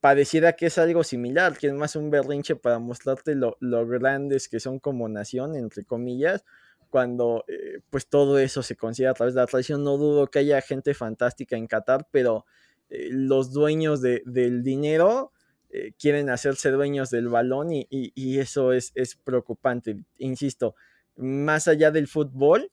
pareciera 0.00 0.54
que 0.54 0.66
es 0.66 0.78
algo 0.78 1.04
similar, 1.04 1.56
que 1.56 1.68
es 1.68 1.74
más 1.74 1.96
un 1.96 2.10
berrinche 2.10 2.56
para 2.56 2.78
mostrarte 2.78 3.34
lo, 3.34 3.56
lo 3.60 3.86
grandes 3.86 4.48
que 4.48 4.60
son 4.60 4.78
como 4.80 5.08
nación, 5.08 5.54
entre 5.56 5.84
comillas, 5.84 6.44
cuando 6.90 7.44
eh, 7.48 7.80
pues 7.90 8.08
todo 8.08 8.38
eso 8.38 8.62
se 8.62 8.76
considera 8.76 9.12
a 9.12 9.14
través 9.14 9.34
de 9.34 9.40
la 9.40 9.46
tradición. 9.46 9.84
No 9.84 9.96
dudo 9.96 10.28
que 10.28 10.40
haya 10.40 10.60
gente 10.60 10.94
fantástica 10.94 11.56
en 11.56 11.66
Qatar, 11.66 12.08
pero 12.10 12.46
eh, 12.88 13.08
los 13.10 13.52
dueños 13.52 14.00
del 14.02 14.62
dinero 14.62 15.32
eh, 15.70 15.92
quieren 15.98 16.30
hacerse 16.30 16.70
dueños 16.70 17.10
del 17.10 17.28
balón 17.28 17.68
y, 17.72 18.38
eso 18.38 18.72
es, 18.72 18.92
es, 18.94 19.16
preocupante. 19.16 19.96
Insisto, 20.18 20.74
más 21.16 21.68
allá 21.68 21.90
del 21.90 22.08
fútbol, 22.08 22.70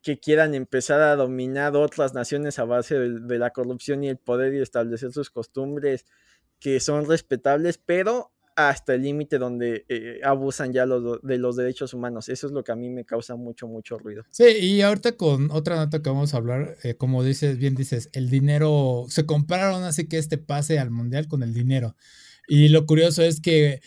que 0.00 0.20
quieran 0.20 0.54
empezar 0.54 1.00
a 1.00 1.16
dominar 1.16 1.74
otras 1.74 2.14
naciones 2.14 2.60
a 2.60 2.64
base 2.64 2.96
de 3.00 3.38
la 3.38 3.50
corrupción 3.50 4.04
y 4.04 4.08
el 4.08 4.16
poder 4.16 4.54
y 4.54 4.60
establecer 4.60 5.10
sus 5.10 5.28
costumbres 5.28 6.06
que 6.60 6.78
son 6.78 7.06
respetables, 7.06 7.78
pero 7.78 8.30
hasta 8.56 8.94
el 8.94 9.02
límite 9.02 9.38
donde 9.38 9.84
eh, 9.88 10.20
abusan 10.24 10.72
ya 10.72 10.86
los, 10.86 11.20
de 11.22 11.38
los 11.38 11.56
derechos 11.56 11.92
humanos. 11.92 12.30
Eso 12.30 12.46
es 12.46 12.52
lo 12.54 12.64
que 12.64 12.72
a 12.72 12.76
mí 12.76 12.88
me 12.88 13.04
causa 13.04 13.36
mucho, 13.36 13.68
mucho 13.68 13.98
ruido. 13.98 14.24
Sí, 14.30 14.44
y 14.44 14.80
ahorita 14.80 15.12
con 15.12 15.50
otra 15.50 15.76
nota 15.76 16.00
que 16.02 16.08
vamos 16.08 16.32
a 16.32 16.38
hablar, 16.38 16.76
eh, 16.82 16.94
como 16.94 17.22
dices, 17.22 17.58
bien 17.58 17.74
dices, 17.74 18.08
el 18.14 18.30
dinero, 18.30 19.04
se 19.08 19.26
compraron 19.26 19.84
así 19.84 20.08
que 20.08 20.16
este 20.16 20.38
pase 20.38 20.78
al 20.78 20.90
mundial 20.90 21.28
con 21.28 21.42
el 21.42 21.52
dinero. 21.52 21.96
Y 22.48 22.70
lo 22.70 22.86
curioso 22.86 23.22
es 23.22 23.40
que 23.40 23.82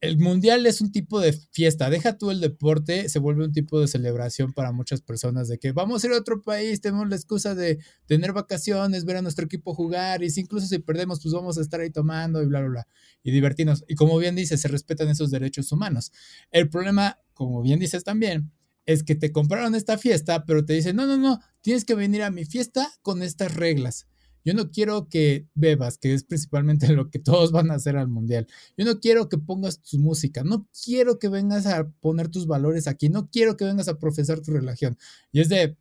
el 0.00 0.18
mundial 0.18 0.64
es 0.64 0.80
un 0.80 0.92
tipo 0.92 1.20
de 1.20 1.32
fiesta, 1.32 1.90
deja 1.90 2.16
tú 2.16 2.30
el 2.30 2.40
deporte, 2.40 3.08
se 3.10 3.18
vuelve 3.18 3.44
un 3.44 3.52
tipo 3.52 3.78
de 3.78 3.86
celebración 3.86 4.52
para 4.54 4.72
muchas 4.72 5.02
personas 5.02 5.46
de 5.48 5.58
que 5.58 5.72
vamos 5.72 6.02
a 6.02 6.06
ir 6.06 6.12
a 6.14 6.18
otro 6.18 6.40
país, 6.40 6.80
tenemos 6.80 7.08
la 7.08 7.16
excusa 7.16 7.54
de 7.54 7.78
tener 8.06 8.32
vacaciones, 8.32 9.04
ver 9.04 9.16
a 9.16 9.22
nuestro 9.22 9.44
equipo 9.44 9.74
jugar 9.74 10.22
y 10.22 10.30
si 10.30 10.40
incluso 10.40 10.66
si 10.66 10.78
perdemos 10.78 11.20
pues 11.20 11.34
vamos 11.34 11.58
a 11.58 11.60
estar 11.60 11.80
ahí 11.80 11.90
tomando 11.90 12.42
y 12.42 12.46
bla, 12.46 12.60
bla, 12.60 12.68
bla, 12.70 12.88
y 13.22 13.30
divertirnos. 13.30 13.84
Y 13.88 13.94
como 13.94 14.16
bien 14.16 14.34
dices, 14.34 14.62
se 14.62 14.68
respetan 14.68 15.08
esos 15.08 15.30
derechos 15.30 15.70
humanos. 15.70 16.12
El 16.50 16.70
problema, 16.70 17.18
como 17.34 17.60
bien 17.60 17.78
dices 17.78 18.02
también, 18.02 18.52
es 18.86 19.02
que 19.02 19.14
te 19.14 19.32
compraron 19.32 19.74
esta 19.74 19.98
fiesta, 19.98 20.44
pero 20.46 20.64
te 20.64 20.72
dicen, 20.72 20.96
no, 20.96 21.06
no, 21.06 21.18
no, 21.18 21.40
tienes 21.60 21.84
que 21.84 21.94
venir 21.94 22.22
a 22.22 22.30
mi 22.30 22.46
fiesta 22.46 22.90
con 23.02 23.22
estas 23.22 23.54
reglas. 23.54 24.06
Yo 24.44 24.54
no 24.54 24.70
quiero 24.70 25.08
que 25.08 25.46
bebas, 25.54 25.98
que 25.98 26.14
es 26.14 26.24
principalmente 26.24 26.88
lo 26.92 27.10
que 27.10 27.18
todos 27.18 27.52
van 27.52 27.70
a 27.70 27.74
hacer 27.74 27.96
al 27.96 28.08
mundial. 28.08 28.46
Yo 28.76 28.84
no 28.84 29.00
quiero 29.00 29.28
que 29.28 29.38
pongas 29.38 29.80
tu 29.82 29.98
música, 29.98 30.42
no 30.44 30.68
quiero 30.84 31.18
que 31.18 31.28
vengas 31.28 31.66
a 31.66 31.88
poner 32.00 32.28
tus 32.28 32.46
valores 32.46 32.86
aquí, 32.86 33.08
no 33.08 33.30
quiero 33.30 33.56
que 33.56 33.64
vengas 33.64 33.88
a 33.88 33.98
profesar 33.98 34.40
tu 34.40 34.52
religión. 34.52 34.98
Y 35.32 35.40
es 35.40 35.48
de, 35.48 35.76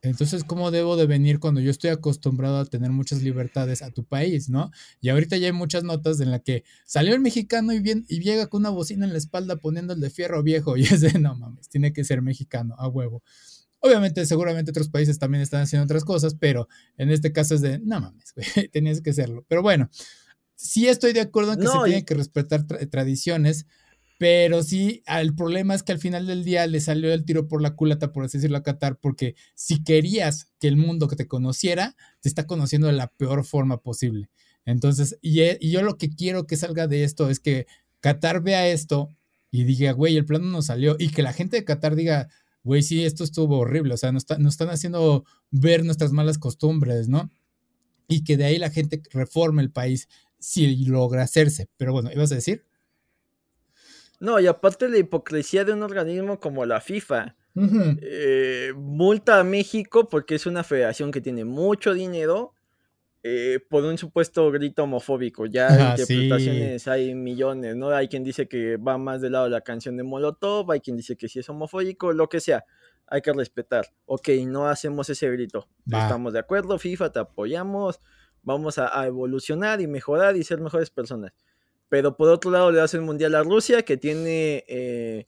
entonces, 0.00 0.44
¿cómo 0.44 0.70
debo 0.70 0.96
de 0.96 1.06
venir 1.06 1.40
cuando 1.40 1.60
yo 1.60 1.72
estoy 1.72 1.90
acostumbrado 1.90 2.58
a 2.58 2.64
tener 2.64 2.92
muchas 2.92 3.22
libertades 3.22 3.82
a 3.82 3.90
tu 3.90 4.04
país, 4.04 4.48
no? 4.48 4.70
Y 5.00 5.08
ahorita 5.08 5.36
ya 5.36 5.46
hay 5.46 5.52
muchas 5.52 5.82
notas 5.82 6.20
en 6.20 6.30
la 6.30 6.38
que 6.38 6.62
salió 6.84 7.14
el 7.14 7.20
mexicano 7.20 7.72
y, 7.72 7.80
bien, 7.80 8.04
y 8.08 8.20
llega 8.20 8.46
con 8.46 8.62
una 8.62 8.70
bocina 8.70 9.06
en 9.06 9.12
la 9.12 9.18
espalda 9.18 9.56
poniendo 9.56 9.94
el 9.94 10.00
de 10.00 10.10
fierro 10.10 10.42
viejo 10.44 10.76
y 10.76 10.84
es 10.84 11.00
de, 11.00 11.18
no 11.18 11.34
mames, 11.34 11.68
tiene 11.68 11.92
que 11.92 12.04
ser 12.04 12.22
mexicano, 12.22 12.76
a 12.78 12.86
huevo. 12.86 13.22
Obviamente, 13.80 14.26
seguramente 14.26 14.70
otros 14.70 14.88
países 14.88 15.18
también 15.18 15.42
están 15.42 15.62
haciendo 15.62 15.84
otras 15.84 16.04
cosas, 16.04 16.34
pero 16.34 16.68
en 16.96 17.10
este 17.10 17.32
caso 17.32 17.54
es 17.54 17.60
de, 17.60 17.78
no 17.78 18.00
mames, 18.00 18.34
güey, 18.34 18.68
tenías 18.72 19.00
que 19.00 19.10
hacerlo. 19.10 19.44
Pero 19.48 19.62
bueno, 19.62 19.88
sí 20.56 20.88
estoy 20.88 21.12
de 21.12 21.20
acuerdo 21.20 21.52
en 21.52 21.60
que 21.60 21.66
se 21.68 21.78
tienen 21.84 22.04
que 22.04 22.14
respetar 22.14 22.64
tradiciones, 22.64 23.66
pero 24.18 24.64
sí, 24.64 25.04
el 25.06 25.34
problema 25.36 25.76
es 25.76 25.84
que 25.84 25.92
al 25.92 26.00
final 26.00 26.26
del 26.26 26.42
día 26.42 26.66
le 26.66 26.80
salió 26.80 27.12
el 27.12 27.24
tiro 27.24 27.46
por 27.46 27.62
la 27.62 27.76
culata, 27.76 28.12
por 28.12 28.24
así 28.24 28.38
decirlo, 28.38 28.58
a 28.58 28.64
Qatar, 28.64 28.98
porque 28.98 29.36
si 29.54 29.84
querías 29.84 30.48
que 30.58 30.66
el 30.66 30.76
mundo 30.76 31.06
que 31.06 31.14
te 31.14 31.28
conociera, 31.28 31.94
te 32.20 32.28
está 32.28 32.44
conociendo 32.48 32.88
de 32.88 32.94
la 32.94 33.12
peor 33.12 33.44
forma 33.44 33.80
posible. 33.80 34.28
Entonces, 34.64 35.16
y, 35.22 35.42
eh, 35.42 35.56
y 35.60 35.70
yo 35.70 35.82
lo 35.82 35.98
que 35.98 36.10
quiero 36.10 36.48
que 36.48 36.56
salga 36.56 36.88
de 36.88 37.04
esto 37.04 37.30
es 37.30 37.38
que 37.38 37.66
Qatar 38.00 38.42
vea 38.42 38.66
esto 38.66 39.08
y 39.52 39.62
diga, 39.62 39.92
güey, 39.92 40.16
el 40.16 40.26
plano 40.26 40.46
no 40.46 40.62
salió, 40.62 40.96
y 40.98 41.10
que 41.10 41.22
la 41.22 41.32
gente 41.32 41.56
de 41.56 41.64
Qatar 41.64 41.94
diga, 41.94 42.28
güey, 42.68 42.82
sí, 42.82 43.02
esto 43.02 43.24
estuvo 43.24 43.60
horrible, 43.60 43.94
o 43.94 43.96
sea, 43.96 44.12
nos, 44.12 44.26
están 44.28 44.68
haciendo 44.68 45.24
ver 45.50 45.86
nuestras 45.86 46.12
malas 46.12 46.36
costumbres, 46.36 47.08
¿no? 47.08 47.30
Y 48.08 48.24
que 48.24 48.36
de 48.36 48.44
ahí 48.44 48.58
la 48.58 48.68
gente 48.68 49.00
reforme 49.10 49.62
el 49.62 49.70
país 49.70 50.06
si 50.38 50.84
logra 50.84 51.22
hacerse. 51.22 51.70
Pero 51.78 51.92
bueno, 51.94 52.12
¿ibas 52.12 52.30
a 52.30 52.34
decir? 52.34 52.66
No, 54.20 54.38
y 54.38 54.46
aparte 54.46 54.86
la 54.90 54.98
hipocresía 54.98 55.64
de 55.64 55.72
un 55.72 55.82
organismo 55.82 56.40
como 56.40 56.66
la 56.66 56.82
FIFA. 56.82 57.36
Eh, 57.56 58.72
multa 58.76 59.40
a 59.40 59.44
México 59.44 60.08
porque 60.08 60.34
es 60.34 60.44
una 60.44 60.62
federación 60.62 61.10
que 61.10 61.22
tiene 61.22 61.44
mucho 61.46 61.94
dinero 61.94 62.54
eh, 63.24 63.58
por 63.68 63.84
un 63.84 63.98
supuesto 63.98 64.50
grito 64.50 64.84
homofóbico. 64.84 65.46
Ya 65.46 65.68
interpretaciones 65.98 66.86
hay 66.86 67.14
millones, 67.14 67.76
¿no? 67.76 67.90
Hay 67.90 68.08
quien 68.08 68.24
dice 68.24 68.48
que 68.48 68.76
va 68.76 68.98
más 68.98 69.20
del 69.20 69.32
lado 69.32 69.44
de 69.44 69.50
la 69.50 69.60
canción 69.60 69.96
de 69.96 70.04
Molotov, 70.04 70.70
hay 70.70 70.80
quien 70.80 70.96
dice 70.96 71.16
que 71.16 71.28
sí 71.28 71.40
es 71.40 71.48
homofóbico, 71.48 72.12
lo 72.12 72.28
que 72.28 72.40
sea. 72.40 72.64
Hay 73.06 73.22
que 73.22 73.32
respetar. 73.32 73.86
Ok, 74.04 74.28
no 74.46 74.68
hacemos 74.68 75.08
ese 75.08 75.30
grito. 75.30 75.66
Estamos 75.86 76.34
de 76.34 76.40
acuerdo, 76.40 76.78
FIFA, 76.78 77.10
te 77.10 77.18
apoyamos, 77.18 78.00
vamos 78.42 78.78
a, 78.78 79.06
evolucionar 79.06 79.80
y 79.80 79.86
mejorar 79.86 80.36
y 80.36 80.44
ser 80.44 80.60
mejores 80.60 80.90
personas. 80.90 81.32
Pero 81.88 82.16
por 82.16 82.28
otro 82.28 82.50
lado 82.50 82.70
le 82.70 82.78
das 82.78 82.92
el 82.92 83.00
mundial 83.00 83.34
a 83.34 83.42
Rusia, 83.42 83.82
que 83.82 83.96
tiene 83.96 84.62
eh, 84.68 85.24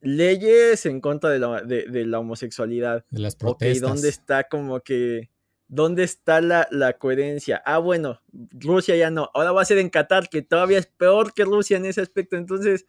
leyes 0.00 0.86
en 0.86 1.02
contra 1.02 1.28
de 1.28 1.38
la, 1.38 1.62
de, 1.62 2.06
la 2.06 2.18
homosexualidad. 2.18 3.04
De 3.10 3.20
las 3.20 3.36
protestas. 3.36 3.82
Ok, 3.82 3.94
¿dónde 3.94 4.08
está 4.08 4.44
como 4.44 4.80
que 4.80 5.28
¿Dónde 5.68 6.02
está 6.02 6.40
la, 6.40 6.66
coherencia? 6.98 7.62
Ah, 7.66 7.76
bueno, 7.76 8.22
Rusia 8.52 8.96
ya 8.96 9.10
no. 9.10 9.30
Ahora 9.34 9.52
va 9.52 9.60
a 9.60 9.66
ser 9.66 9.76
en 9.76 9.90
Qatar, 9.90 10.30
que 10.30 10.40
todavía 10.40 10.78
es 10.78 10.86
peor 10.86 11.34
que 11.34 11.44
Rusia 11.44 11.76
en 11.76 11.84
ese 11.84 12.00
aspecto. 12.00 12.36
Entonces, 12.36 12.86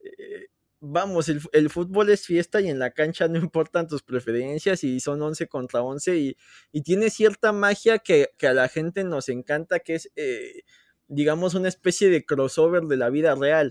eh, 0.00 0.46
vamos, 0.80 1.28
el, 1.28 1.70
fútbol 1.70 2.08
es 2.08 2.26
fiesta 2.26 2.62
y 2.62 2.70
en 2.70 2.78
la 2.78 2.92
cancha 2.92 3.28
no 3.28 3.38
importan 3.38 3.86
tus 3.86 4.02
preferencias 4.02 4.84
y 4.84 5.00
son 5.00 5.20
11 5.20 5.48
contra 5.48 5.82
11 5.82 6.16
y, 6.16 6.36
tiene 6.82 7.10
cierta 7.10 7.52
magia 7.52 7.98
que, 7.98 8.30
a 8.42 8.52
la 8.54 8.68
gente 8.68 9.04
nos 9.04 9.28
encanta, 9.28 9.80
que 9.80 9.96
es, 9.96 10.10
eh, 10.16 10.62
digamos, 11.08 11.54
una 11.54 11.68
especie 11.68 12.08
de 12.08 12.24
crossover 12.24 12.84
de 12.84 12.96
la 12.96 13.10
vida 13.10 13.34
real. 13.34 13.70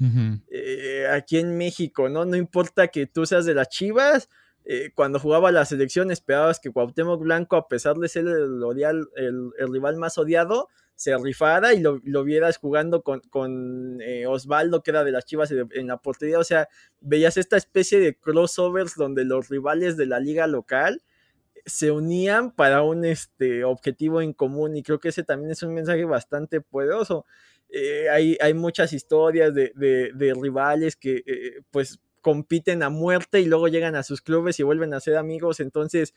Eh, 0.51 1.07
aquí 1.11 1.39
en 1.39 1.57
México, 1.57 2.07
¿no? 2.07 2.23
No 2.25 2.37
importa 2.37 2.89
que 2.89 3.07
tú 3.07 3.25
seas 3.25 3.45
de 3.45 3.55
las 3.55 3.69
Chivas 3.69 4.29
eh, 4.65 4.91
cuando 4.95 5.19
jugaba 5.19 5.51
la 5.51 5.65
selección 5.65 6.09
esperabas 6.09 6.59
que 6.59 6.71
Cuauhtémoc 6.71 7.21
Blanco, 7.21 7.57
a 7.57 7.67
pesar 7.67 7.97
de 7.97 8.07
ser 8.07 8.25
el, 8.27 8.61
el, 9.15 9.73
rival 9.73 9.97
más 9.97 10.17
odiado, 10.17 10.69
se 10.95 11.17
rifara 11.17 11.73
y 11.73 11.81
lo, 11.81 12.23
vieras 12.23 12.57
jugando 12.57 13.03
con, 13.03 14.01
eh, 14.01 14.25
Osvaldo, 14.25 14.81
que 14.81 14.91
era 14.91 15.03
de 15.03 15.11
las 15.11 15.25
Chivas 15.25 15.51
en 15.51 15.87
la 15.87 15.97
portería. 15.97 16.39
O 16.39 16.43
sea, 16.45 16.69
veías 17.01 17.35
esta 17.35 17.57
especie 17.57 17.99
de 17.99 18.15
crossovers 18.15 18.95
donde 18.95 19.25
los 19.25 19.49
rivales 19.49 19.97
de 19.97 20.05
la 20.05 20.19
liga 20.19 20.47
local 20.47 21.01
se 21.65 21.91
unían 21.91 22.51
para 22.51 22.83
un 22.83 23.05
este, 23.05 23.63
objetivo 23.63 24.21
en 24.21 24.33
común 24.33 24.75
y 24.77 24.83
creo 24.83 24.99
que 24.99 25.09
ese 25.09 25.23
también 25.23 25.51
es 25.51 25.63
un 25.63 25.73
mensaje 25.73 26.05
bastante 26.05 26.61
poderoso. 26.61 27.25
Eh, 27.69 28.07
hay, 28.09 28.37
hay, 28.39 28.53
muchas 28.53 28.93
historias 28.93 29.53
de, 29.53 29.71
de, 29.75 30.33
rivales 30.35 30.95
que 30.95 31.23
pues 31.71 31.99
compiten 32.23 32.81
a 32.81 32.89
muerte 32.89 33.41
y 33.41 33.45
luego 33.45 33.67
llegan 33.67 33.95
a 33.95 34.01
sus 34.01 34.21
clubes 34.21 34.59
y 34.59 34.63
vuelven 34.63 34.93
a 34.95 34.99
ser 35.01 35.17
amigos. 35.17 35.59
Entonces, 35.59 36.15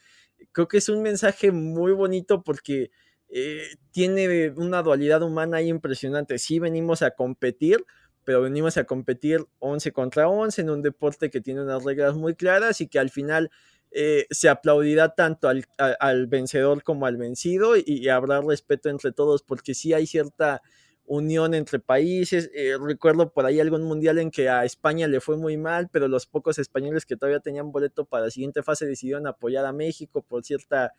creo 0.52 0.68
que 0.68 0.78
es 0.78 0.88
un 0.88 1.02
mensaje 1.02 1.50
muy 1.50 1.92
bonito 1.92 2.42
porque 2.42 2.90
eh, 3.28 3.66
tiene 3.90 4.50
una 4.56 4.82
dualidad 4.82 5.22
humana 5.22 5.58
ahí 5.58 5.68
impresionante. 5.68 6.38
Sí 6.38 6.60
venimos 6.60 7.02
a 7.02 7.10
competir, 7.10 7.84
pero 8.24 8.40
venimos 8.40 8.76
a 8.76 8.84
competir 8.84 9.44
11 9.58 9.92
contra 9.92 10.28
11 10.28 10.62
en 10.62 10.70
un 10.70 10.80
deporte 10.80 11.28
que 11.28 11.40
tiene 11.40 11.62
unas 11.62 11.84
reglas 11.84 12.14
muy 12.14 12.36
claras 12.36 12.80
y 12.80 12.86
que 12.86 13.00
al 13.00 13.10
final 13.10 13.50
eh, 13.90 14.26
se 14.30 14.48
aplaudirá 14.48 15.14
tanto 15.14 15.48
al, 15.48 16.26
vencedor 16.28 16.84
como 16.84 17.06
al 17.06 17.16
vencido 17.16 17.76
y, 17.76 17.82
y, 17.84 18.08
habrá 18.08 18.40
respeto 18.40 18.90
entre 18.90 19.10
todos 19.10 19.42
porque 19.42 19.74
sí 19.74 19.92
hay 19.92 20.06
cierta 20.06 20.62
unión 21.06 21.54
entre 21.54 21.78
países. 21.78 22.50
Eh, 22.54 22.76
recuerdo 22.80 23.32
por 23.32 23.46
ahí 23.46 23.60
algún 23.60 23.82
mundial 23.82 24.18
en 24.18 24.30
que 24.30 24.48
a 24.48 24.64
España 24.64 25.08
le 25.08 25.20
fue 25.20 25.36
muy 25.36 25.56
mal, 25.56 25.88
pero 25.90 26.08
los 26.08 26.26
pocos 26.26 26.58
españoles 26.58 27.06
que 27.06 27.16
todavía 27.16 27.40
tenían 27.40 27.72
boleto 27.72 28.04
para 28.04 28.24
la 28.24 28.30
siguiente 28.30 28.62
fase 28.62 28.86
decidieron 28.86 29.26
apoyar 29.26 29.64
a 29.66 29.72
México 29.72 30.22
por 30.22 30.44
cierta 30.44 30.92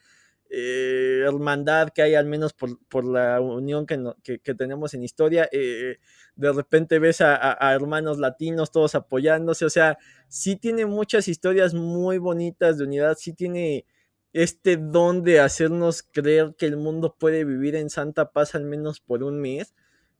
eh, 0.50 1.24
hermandad 1.26 1.90
que 1.90 2.02
hay, 2.02 2.16
al 2.16 2.26
menos 2.26 2.54
por, 2.54 3.06
la 3.06 3.42
unión 3.42 3.86
que, 3.86 4.56
tenemos 4.56 4.94
en 4.94 5.04
historia. 5.04 5.50
Eh, 5.52 5.98
de 6.36 6.54
repente 6.54 7.00
ves 7.00 7.22
a, 7.22 7.58
hermanos 7.74 8.18
latinos 8.20 8.72
todos 8.72 8.96
apoyándose, 8.96 9.66
o 9.66 9.70
sea, 9.70 9.98
sí 10.28 10.56
tiene 10.56 10.86
muchas 10.86 11.28
historias 11.28 11.74
muy 11.74 12.18
bonitas 12.18 12.78
de 12.78 12.86
unidad, 12.86 13.18
sí 13.20 13.34
tiene 13.34 13.86
este 14.34 14.78
don 14.78 15.24
de 15.24 15.40
hacernos 15.40 16.04
creer 16.04 16.56
que 16.58 16.68
el 16.68 16.78
mundo 16.78 17.16
puede 17.18 17.44
vivir 17.44 17.76
en 17.76 17.90
santa 17.90 18.32
paz 18.32 18.56
al 18.56 18.66
menos 18.66 19.00
por 19.00 19.24
un 19.24 19.40
mes 19.40 19.74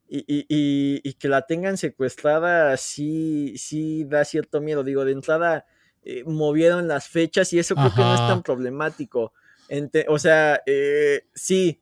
y, 0.10 1.14
que 1.14 1.28
la 1.28 1.44
tengan 1.44 1.78
secuestrada 1.78 2.76
sí, 2.78 3.56
sí 3.58 4.06
da 4.06 4.26
cierto 4.26 4.62
miedo. 4.62 4.84
Digo, 4.84 5.06
de 5.06 5.12
entrada 5.12 5.66
eh, 6.04 6.24
movieron 6.26 6.88
las 6.88 7.08
fechas 7.08 7.52
y 7.54 7.60
eso 7.60 7.76
creo 7.76 7.94
que 7.94 8.02
no 8.02 8.14
es 8.14 8.22
tan 8.22 8.44
problemático. 8.44 9.34
o 10.08 10.20
sea, 10.20 10.62
eh, 10.66 11.26
sí, 11.34 11.82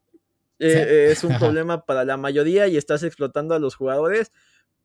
eh, 0.59 1.09
es 1.11 1.23
un 1.23 1.37
problema 1.37 1.85
para 1.85 2.05
la 2.05 2.17
mayoría 2.17 2.67
y 2.67 2.77
estás 2.77 3.03
explotando 3.03 3.53
a 3.55 3.59
los 3.59 3.75
jugadores, 3.75 4.31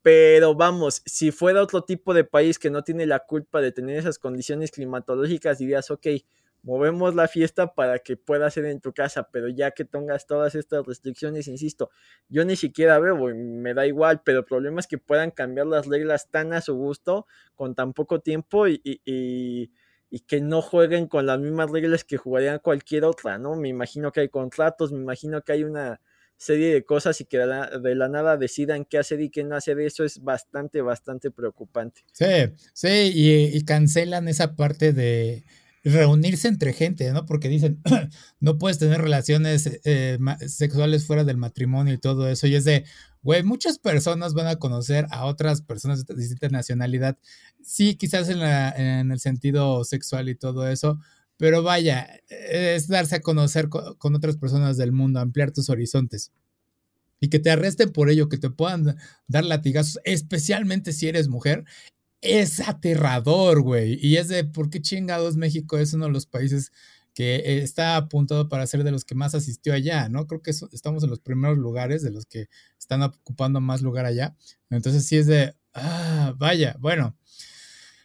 Pero 0.02 0.54
vamos, 0.54 1.02
si 1.04 1.30
fuera 1.30 1.62
otro 1.62 1.82
tipo 1.82 2.14
de 2.14 2.24
país 2.24 2.58
que 2.58 2.70
no 2.70 2.82
tiene 2.82 3.04
la 3.04 3.20
culpa 3.20 3.60
de 3.60 3.70
tener 3.70 3.98
esas 3.98 4.18
condiciones 4.18 4.70
climatológicas, 4.70 5.58
dirías, 5.58 5.90
ok, 5.90 6.06
movemos 6.62 7.14
la 7.14 7.28
fiesta 7.28 7.74
para 7.74 7.98
que 8.00 8.16
pueda 8.16 8.50
ser 8.50 8.66
en 8.66 8.80
tu 8.80 8.92
casa, 8.92 9.28
pero 9.32 9.48
ya 9.48 9.70
que 9.70 9.84
tengas 9.84 10.26
todas 10.26 10.54
estas 10.54 10.86
restricciones, 10.86 11.48
insisto, 11.48 11.90
yo 12.28 12.44
ni 12.44 12.56
siquiera 12.56 12.98
veo, 12.98 13.16
me 13.34 13.74
da 13.74 13.86
igual, 13.86 14.22
pero 14.24 14.40
el 14.40 14.44
problema 14.44 14.80
es 14.80 14.86
que 14.86 14.98
puedan 14.98 15.30
cambiar 15.30 15.66
las 15.66 15.86
reglas 15.86 16.28
tan 16.30 16.52
a 16.52 16.60
su 16.60 16.74
gusto 16.74 17.26
con 17.54 17.74
tan 17.74 17.92
poco 17.92 18.20
tiempo 18.20 18.68
y, 18.68 18.80
y, 18.84 19.70
que 20.26 20.40
no 20.40 20.60
jueguen 20.60 21.06
con 21.06 21.26
las 21.26 21.38
mismas 21.38 21.70
reglas 21.70 22.04
que 22.04 22.16
jugarían 22.16 22.58
cualquier 22.58 23.04
otra, 23.04 23.38
¿no? 23.38 23.54
Me 23.56 23.68
imagino 23.68 24.12
que 24.12 24.20
hay 24.20 24.28
contratos, 24.28 24.92
me 24.92 24.98
imagino 24.98 25.40
que 25.42 25.52
hay 25.52 25.64
una 25.64 26.00
serie 26.36 26.72
de 26.72 26.84
cosas 26.84 27.20
y 27.20 27.26
que 27.26 27.38
de 27.38 27.94
la, 27.94 28.08
nada 28.08 28.36
decidan 28.36 28.84
qué 28.84 28.98
hacer 28.98 29.20
y 29.20 29.30
qué 29.30 29.44
no 29.44 29.56
hacer, 29.56 29.78
eso 29.80 30.04
es 30.04 30.22
bastante, 30.22 30.82
bastante 30.82 31.30
preocupante. 31.30 32.02
Sí, 32.12 32.26
sí, 32.72 33.12
y 33.14 33.64
cancelan 33.64 34.26
esa 34.26 34.56
parte 34.56 34.92
de 34.92 35.44
reunirse 35.84 36.48
entre 36.48 36.72
gente, 36.72 37.10
¿no? 37.12 37.26
Porque 37.26 37.48
dicen, 37.48 37.80
no 38.40 38.58
puedes 38.58 38.78
tener 38.78 39.00
relaciones 39.00 39.80
eh, 39.84 40.18
sexuales 40.46 41.06
fuera 41.06 41.24
del 41.24 41.36
matrimonio 41.36 41.94
y 41.94 41.98
todo 41.98 42.28
eso. 42.28 42.46
Y 42.46 42.54
es 42.54 42.64
de, 42.64 42.84
güey, 43.22 43.42
muchas 43.42 43.78
personas 43.78 44.34
van 44.34 44.46
a 44.46 44.56
conocer 44.56 45.06
a 45.10 45.24
otras 45.26 45.62
personas 45.62 46.04
de 46.06 46.14
distinta 46.14 46.48
nacionalidad. 46.48 47.18
Sí, 47.62 47.94
quizás 47.96 48.28
en 48.28 49.10
el 49.10 49.20
sentido 49.20 49.84
sexual 49.84 50.28
y 50.28 50.34
todo 50.34 50.68
eso, 50.68 50.98
pero 51.36 51.62
vaya, 51.62 52.20
es 52.28 52.88
darse 52.88 53.16
a 53.16 53.20
conocer 53.20 53.68
con 53.68 54.14
otras 54.14 54.36
personas 54.36 54.76
del 54.76 54.92
mundo, 54.92 55.20
ampliar 55.20 55.52
tus 55.52 55.70
horizontes 55.70 56.32
y 57.20 57.28
que 57.28 57.38
te 57.38 57.50
arresten 57.50 57.92
por 57.92 58.10
ello, 58.10 58.28
que 58.28 58.38
te 58.38 58.50
puedan 58.50 58.96
dar 59.28 59.44
latigazos, 59.44 60.00
especialmente 60.04 60.92
si 60.92 61.06
eres 61.08 61.28
mujer, 61.28 61.64
es 62.20 62.60
aterrador, 62.60 63.62
güey. 63.62 63.98
Y 64.00 64.16
es 64.16 64.28
de, 64.28 64.44
¿por 64.44 64.70
qué 64.70 64.80
chingados 64.80 65.36
México 65.36 65.78
es 65.78 65.94
uno 65.94 66.06
de 66.06 66.12
los 66.12 66.26
países 66.26 66.72
que 67.14 67.36
eh, 67.36 67.62
está 67.62 67.96
apuntado 67.96 68.48
para 68.48 68.66
ser 68.66 68.84
de 68.84 68.90
los 68.90 69.04
que 69.04 69.14
más 69.14 69.34
asistió 69.34 69.74
allá, 69.74 70.08
¿no? 70.08 70.26
Creo 70.26 70.42
que 70.42 70.52
estamos 70.72 71.02
en 71.02 71.10
los 71.10 71.20
primeros 71.20 71.58
lugares 71.58 72.02
de 72.02 72.10
los 72.10 72.26
que 72.26 72.48
están 72.78 73.02
ocupando 73.02 73.60
más 73.60 73.82
lugar 73.82 74.06
allá. 74.06 74.36
Entonces 74.70 75.06
sí 75.06 75.16
es 75.16 75.26
de, 75.26 75.54
ah, 75.74 76.34
vaya, 76.38 76.76
bueno. 76.78 77.16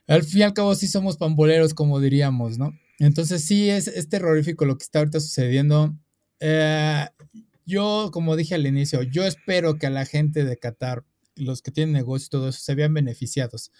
Al 0.07 0.24
fin 0.24 0.41
y 0.41 0.43
al 0.43 0.53
cabo 0.53 0.75
sí 0.75 0.88
somos 0.88 1.17
pamboleros, 1.17 1.74
como 1.74 2.00
diríamos, 2.00 2.57
¿no? 2.57 2.74
Entonces 3.00 3.43
sí 3.43 3.69
es, 3.69 4.10
terrorífico 4.10 4.65
lo 4.65 4.77
que 4.77 4.84
está 4.84 5.00
ahorita 5.00 5.19
sucediendo. 5.19 5.95
Eh, 6.39 7.07
yo, 7.65 8.10
como 8.13 8.36
dije 8.36 8.55
al 8.55 8.67
inicio, 8.67 9.01
yo 9.03 9.25
espero 9.25 9.77
que 9.77 9.88
a 9.88 9.89
la 9.89 10.05
gente 10.05 10.45
de 10.45 10.57
Qatar, 10.57 11.03
los 11.36 11.62
que 11.62 11.72
tienen 11.72 11.93
negocios 11.93 12.27
y 12.27 12.29
todo 12.29 12.50
eso, 12.50 12.60
se 12.60 12.75
vean 12.75 12.93
beneficiados 12.93 13.72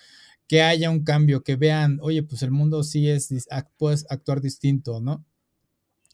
que 0.48 0.62
haya 0.62 0.90
un 0.90 1.04
cambio, 1.04 1.44
que 1.44 1.56
vean, 1.56 2.00
oye, 2.02 2.24
pues 2.24 2.44
el 2.44 2.52
mundo 2.52 2.84
sí 2.84 3.10
es, 3.10 3.30
puedes 3.78 4.06
actuar 4.10 4.42
distinto, 4.42 5.02
¿no? 5.02 5.26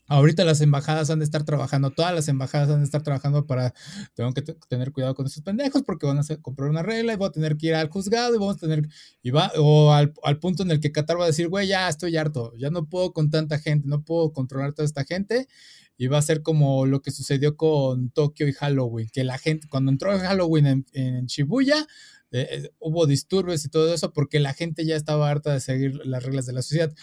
Ahorita 0.08 0.44
las 0.44 0.60
embajadas 0.60 1.10
han 1.10 1.20
de 1.20 1.26
estar 1.26 1.46
trabajando, 1.46 1.92
todas 1.92 2.14
las 2.14 2.28
embajadas 2.28 2.70
han 2.70 2.80
de 2.80 2.84
estar 2.84 3.02
trabajando 3.02 3.48
para, 3.48 3.74
tengo 4.14 4.34
que 4.34 4.42
tener 4.42 4.92
cuidado 4.92 5.16
con 5.16 5.26
esos 5.26 5.42
pendejos 5.42 5.84
porque 5.84 6.06
van 6.06 6.20
a 6.20 6.24
comprar 6.42 6.70
una 6.70 6.84
regla 6.84 7.14
y 7.14 7.16
voy 7.16 7.30
a 7.30 7.32
tener 7.32 7.56
que 7.56 7.68
ir 7.68 7.76
al 7.76 7.90
juzgado 7.90 8.36
y 8.36 8.38
vamos 8.38 8.58
a 8.58 8.60
tener, 8.60 8.90
y 9.22 9.30
va, 9.30 9.54
o 9.58 9.94
al, 9.94 10.14
al 10.24 10.38
punto 10.40 10.64
en 10.64 10.72
el 10.72 10.82
que 10.82 10.92
Qatar 10.92 11.18
va 11.18 11.24
a 11.24 11.28
decir, 11.28 11.48
güey, 11.48 11.70
ya 11.70 11.88
estoy 11.88 12.18
harto, 12.18 12.54
ya 12.58 12.70
no 12.72 12.90
puedo 12.90 13.14
con 13.14 13.30
tanta 13.30 13.58
gente, 13.58 13.88
no 13.88 14.04
puedo 14.04 14.34
controlar 14.34 14.74
toda 14.74 14.86
esta 14.86 15.06
gente 15.06 15.48
y 15.96 16.08
va 16.08 16.18
a 16.18 16.22
ser 16.22 16.42
como 16.42 16.86
lo 16.86 17.02
que 17.02 17.12
sucedió 17.12 17.56
con 17.56 18.10
Tokio 18.10 18.50
y 18.50 18.54
Halloween, 18.54 19.08
que 19.14 19.24
la 19.24 19.38
gente, 19.38 19.68
cuando 19.70 19.92
entró 19.92 20.18
Halloween 20.20 20.66
en, 20.66 20.86
en 20.92 21.26
Shibuya, 21.28 21.88
eh, 22.32 22.48
eh, 22.50 22.70
hubo 22.80 23.06
disturbios 23.06 23.66
y 23.66 23.70
todo 23.70 23.94
eso 23.94 24.14
porque 24.14 24.40
la 24.40 24.54
gente 24.54 24.86
ya 24.86 24.96
estaba 24.96 25.30
harta 25.30 25.54
de 25.54 25.60
seguir 25.60 26.00
las 26.06 26.24
reglas 26.24 26.46
de 26.46 26.54
la 26.54 26.62
sociedad. 26.62 26.94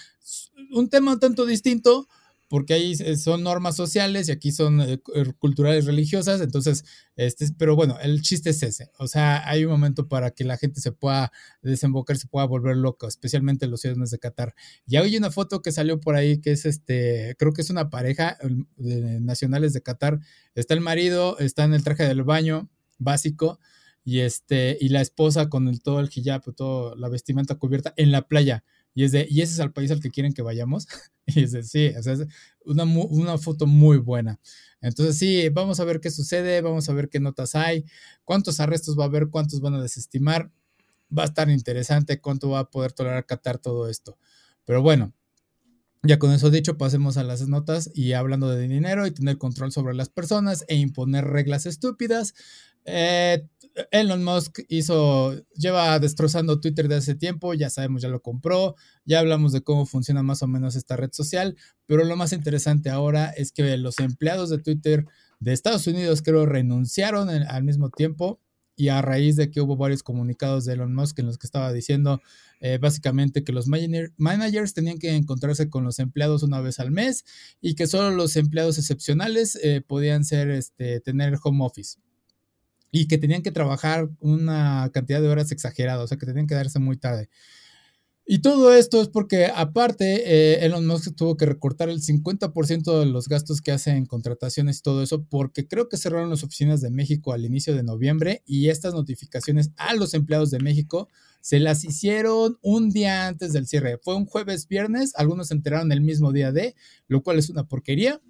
Un 0.72 0.88
tema 0.88 1.12
un 1.12 1.20
tanto 1.20 1.46
distinto 1.46 2.08
porque 2.48 2.72
ahí 2.72 2.96
son 3.16 3.42
normas 3.42 3.76
sociales 3.76 4.28
y 4.28 4.32
aquí 4.32 4.52
son 4.52 4.80
eh, 4.80 4.98
culturales 5.38 5.84
religiosas, 5.84 6.40
entonces, 6.40 6.82
este, 7.16 7.46
pero 7.58 7.76
bueno, 7.76 7.98
el 8.00 8.22
chiste 8.22 8.50
es 8.50 8.62
ese, 8.62 8.90
o 8.98 9.06
sea, 9.06 9.46
hay 9.46 9.66
un 9.66 9.70
momento 9.70 10.08
para 10.08 10.30
que 10.30 10.44
la 10.44 10.56
gente 10.56 10.80
se 10.80 10.92
pueda 10.92 11.30
desembocar, 11.60 12.16
se 12.16 12.26
pueda 12.26 12.46
volver 12.46 12.76
loco, 12.76 13.06
especialmente 13.06 13.66
los 13.66 13.82
ciudadanos 13.82 14.10
de 14.10 14.18
Qatar. 14.18 14.54
Y 14.86 14.96
hay 14.96 15.16
una 15.16 15.30
foto 15.30 15.60
que 15.60 15.72
salió 15.72 16.00
por 16.00 16.16
ahí 16.16 16.40
que 16.40 16.52
es 16.52 16.64
este, 16.64 17.36
creo 17.38 17.52
que 17.52 17.60
es 17.60 17.70
una 17.70 17.90
pareja 17.90 18.38
de 18.76 19.20
nacionales 19.20 19.74
de 19.74 19.82
Qatar, 19.82 20.18
está 20.54 20.72
el 20.72 20.80
marido, 20.80 21.38
está 21.38 21.64
en 21.64 21.74
el 21.74 21.84
traje 21.84 22.04
del 22.04 22.24
baño 22.24 22.70
básico, 22.98 23.60
y 24.04 24.20
este 24.20 24.76
y 24.80 24.88
la 24.88 25.00
esposa 25.00 25.48
con 25.48 25.68
el, 25.68 25.82
todo 25.82 26.00
el 26.00 26.10
hijab, 26.14 26.54
toda 26.54 26.96
la 26.96 27.08
vestimenta 27.08 27.56
cubierta 27.56 27.94
en 27.96 28.12
la 28.12 28.26
playa. 28.26 28.64
Y 28.94 29.04
es 29.04 29.12
de, 29.12 29.26
¿y 29.30 29.42
ese 29.42 29.52
es 29.52 29.58
el 29.60 29.72
país 29.72 29.90
al 29.90 30.00
que 30.00 30.10
quieren 30.10 30.32
que 30.32 30.42
vayamos? 30.42 30.88
y 31.26 31.44
es 31.44 31.52
de, 31.52 31.62
sí, 31.62 31.92
o 31.94 31.98
es 31.98 32.26
una, 32.64 32.84
una 32.84 33.38
foto 33.38 33.66
muy 33.66 33.98
buena. 33.98 34.40
Entonces, 34.80 35.18
sí, 35.18 35.48
vamos 35.50 35.78
a 35.80 35.84
ver 35.84 36.00
qué 36.00 36.10
sucede, 36.10 36.60
vamos 36.62 36.88
a 36.88 36.92
ver 36.94 37.08
qué 37.08 37.20
notas 37.20 37.54
hay, 37.54 37.84
cuántos 38.24 38.60
arrestos 38.60 38.98
va 38.98 39.04
a 39.04 39.06
haber, 39.06 39.28
cuántos 39.28 39.60
van 39.60 39.74
a 39.74 39.82
desestimar. 39.82 40.50
Va 41.16 41.22
a 41.22 41.26
estar 41.26 41.48
interesante 41.48 42.20
cuánto 42.20 42.50
va 42.50 42.60
a 42.60 42.70
poder 42.70 42.92
tolerar 42.92 43.24
Qatar 43.24 43.58
todo 43.58 43.88
esto. 43.88 44.18
Pero 44.64 44.82
bueno, 44.82 45.14
ya 46.02 46.18
con 46.18 46.30
eso 46.32 46.50
dicho, 46.50 46.78
pasemos 46.78 47.16
a 47.16 47.24
las 47.24 47.48
notas 47.48 47.90
y 47.92 48.12
hablando 48.12 48.48
de 48.48 48.68
dinero 48.68 49.06
y 49.06 49.10
tener 49.10 49.36
control 49.38 49.72
sobre 49.72 49.94
las 49.94 50.08
personas 50.08 50.64
e 50.68 50.76
imponer 50.76 51.24
reglas 51.24 51.66
estúpidas. 51.66 52.34
Eh, 52.88 53.46
Elon 53.90 54.24
Musk 54.24 54.60
hizo, 54.68 55.34
lleva 55.54 55.98
destrozando 55.98 56.60
Twitter 56.60 56.88
de 56.88 56.96
hace 56.96 57.14
tiempo, 57.14 57.54
ya 57.54 57.70
sabemos, 57.70 58.02
ya 58.02 58.08
lo 58.08 58.22
compró, 58.22 58.74
ya 59.04 59.20
hablamos 59.20 59.52
de 59.52 59.62
cómo 59.62 59.86
funciona 59.86 60.22
más 60.22 60.42
o 60.42 60.48
menos 60.48 60.74
esta 60.76 60.96
red 60.96 61.10
social, 61.12 61.56
pero 61.86 62.04
lo 62.04 62.16
más 62.16 62.32
interesante 62.32 62.90
ahora 62.90 63.30
es 63.30 63.52
que 63.52 63.76
los 63.76 63.98
empleados 64.00 64.50
de 64.50 64.58
Twitter 64.58 65.06
de 65.40 65.52
Estados 65.52 65.86
Unidos 65.86 66.22
creo 66.22 66.46
renunciaron 66.46 67.28
al 67.28 67.62
mismo 67.62 67.90
tiempo 67.90 68.40
y 68.74 68.88
a 68.88 69.02
raíz 69.02 69.36
de 69.36 69.50
que 69.50 69.60
hubo 69.60 69.76
varios 69.76 70.02
comunicados 70.02 70.64
de 70.64 70.74
Elon 70.74 70.94
Musk 70.94 71.18
en 71.18 71.26
los 71.26 71.36
que 71.36 71.46
estaba 71.46 71.72
diciendo 71.72 72.20
eh, 72.60 72.78
básicamente 72.80 73.42
que 73.42 73.52
los 73.52 73.66
managers 73.66 74.72
tenían 74.72 74.98
que 74.98 75.14
encontrarse 75.14 75.68
con 75.68 75.84
los 75.84 75.98
empleados 75.98 76.44
una 76.44 76.60
vez 76.60 76.78
al 76.78 76.92
mes 76.92 77.24
y 77.60 77.74
que 77.74 77.88
solo 77.88 78.10
los 78.10 78.36
empleados 78.36 78.78
excepcionales 78.78 79.56
eh, 79.62 79.82
podían 79.86 80.24
ser, 80.24 80.50
este, 80.50 81.00
tener 81.00 81.38
home 81.42 81.64
office 81.64 81.98
y 82.90 83.08
que 83.08 83.18
tenían 83.18 83.42
que 83.42 83.52
trabajar 83.52 84.08
una 84.20 84.90
cantidad 84.92 85.20
de 85.20 85.28
horas 85.28 85.52
exagerada, 85.52 86.02
o 86.02 86.06
sea, 86.06 86.18
que 86.18 86.26
tenían 86.26 86.46
que 86.46 86.54
darse 86.54 86.78
muy 86.78 86.96
tarde. 86.96 87.28
Y 88.30 88.40
todo 88.40 88.74
esto 88.74 89.00
es 89.00 89.08
porque 89.08 89.46
aparte 89.46 90.22
eh, 90.26 90.66
Elon 90.66 90.86
Musk 90.86 91.14
tuvo 91.16 91.38
que 91.38 91.46
recortar 91.46 91.88
el 91.88 92.02
50% 92.02 93.00
de 93.00 93.06
los 93.06 93.26
gastos 93.26 93.62
que 93.62 93.72
hace 93.72 93.92
en 93.92 94.04
contrataciones 94.04 94.78
y 94.78 94.82
todo 94.82 95.02
eso 95.02 95.24
porque 95.24 95.66
creo 95.66 95.88
que 95.88 95.96
cerraron 95.96 96.28
las 96.28 96.44
oficinas 96.44 96.82
de 96.82 96.90
México 96.90 97.32
al 97.32 97.46
inicio 97.46 97.74
de 97.74 97.82
noviembre 97.82 98.42
y 98.44 98.68
estas 98.68 98.92
notificaciones 98.92 99.70
a 99.78 99.94
los 99.94 100.12
empleados 100.12 100.50
de 100.50 100.58
México 100.58 101.08
se 101.40 101.58
las 101.58 101.84
hicieron 101.84 102.58
un 102.60 102.90
día 102.90 103.28
antes 103.28 103.54
del 103.54 103.66
cierre. 103.66 103.98
Fue 104.02 104.14
un 104.14 104.26
jueves, 104.26 104.68
viernes, 104.68 105.14
algunos 105.16 105.48
se 105.48 105.54
enteraron 105.54 105.90
el 105.90 106.02
mismo 106.02 106.30
día 106.30 106.52
de, 106.52 106.74
lo 107.06 107.22
cual 107.22 107.38
es 107.38 107.48
una 107.48 107.64
porquería. 107.66 108.20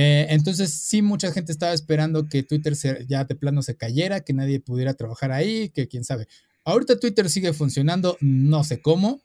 Eh, 0.00 0.28
entonces, 0.30 0.72
sí, 0.72 1.02
mucha 1.02 1.32
gente 1.32 1.50
estaba 1.50 1.72
esperando 1.72 2.28
que 2.28 2.44
Twitter 2.44 2.74
ya 3.08 3.24
de 3.24 3.34
plano 3.34 3.62
se 3.62 3.76
cayera, 3.76 4.20
que 4.20 4.32
nadie 4.32 4.60
pudiera 4.60 4.94
trabajar 4.94 5.32
ahí, 5.32 5.70
que 5.70 5.88
quién 5.88 6.04
sabe. 6.04 6.28
Ahorita 6.64 7.00
Twitter 7.00 7.28
sigue 7.28 7.52
funcionando, 7.52 8.16
no 8.20 8.62
sé 8.62 8.80
cómo. 8.80 9.20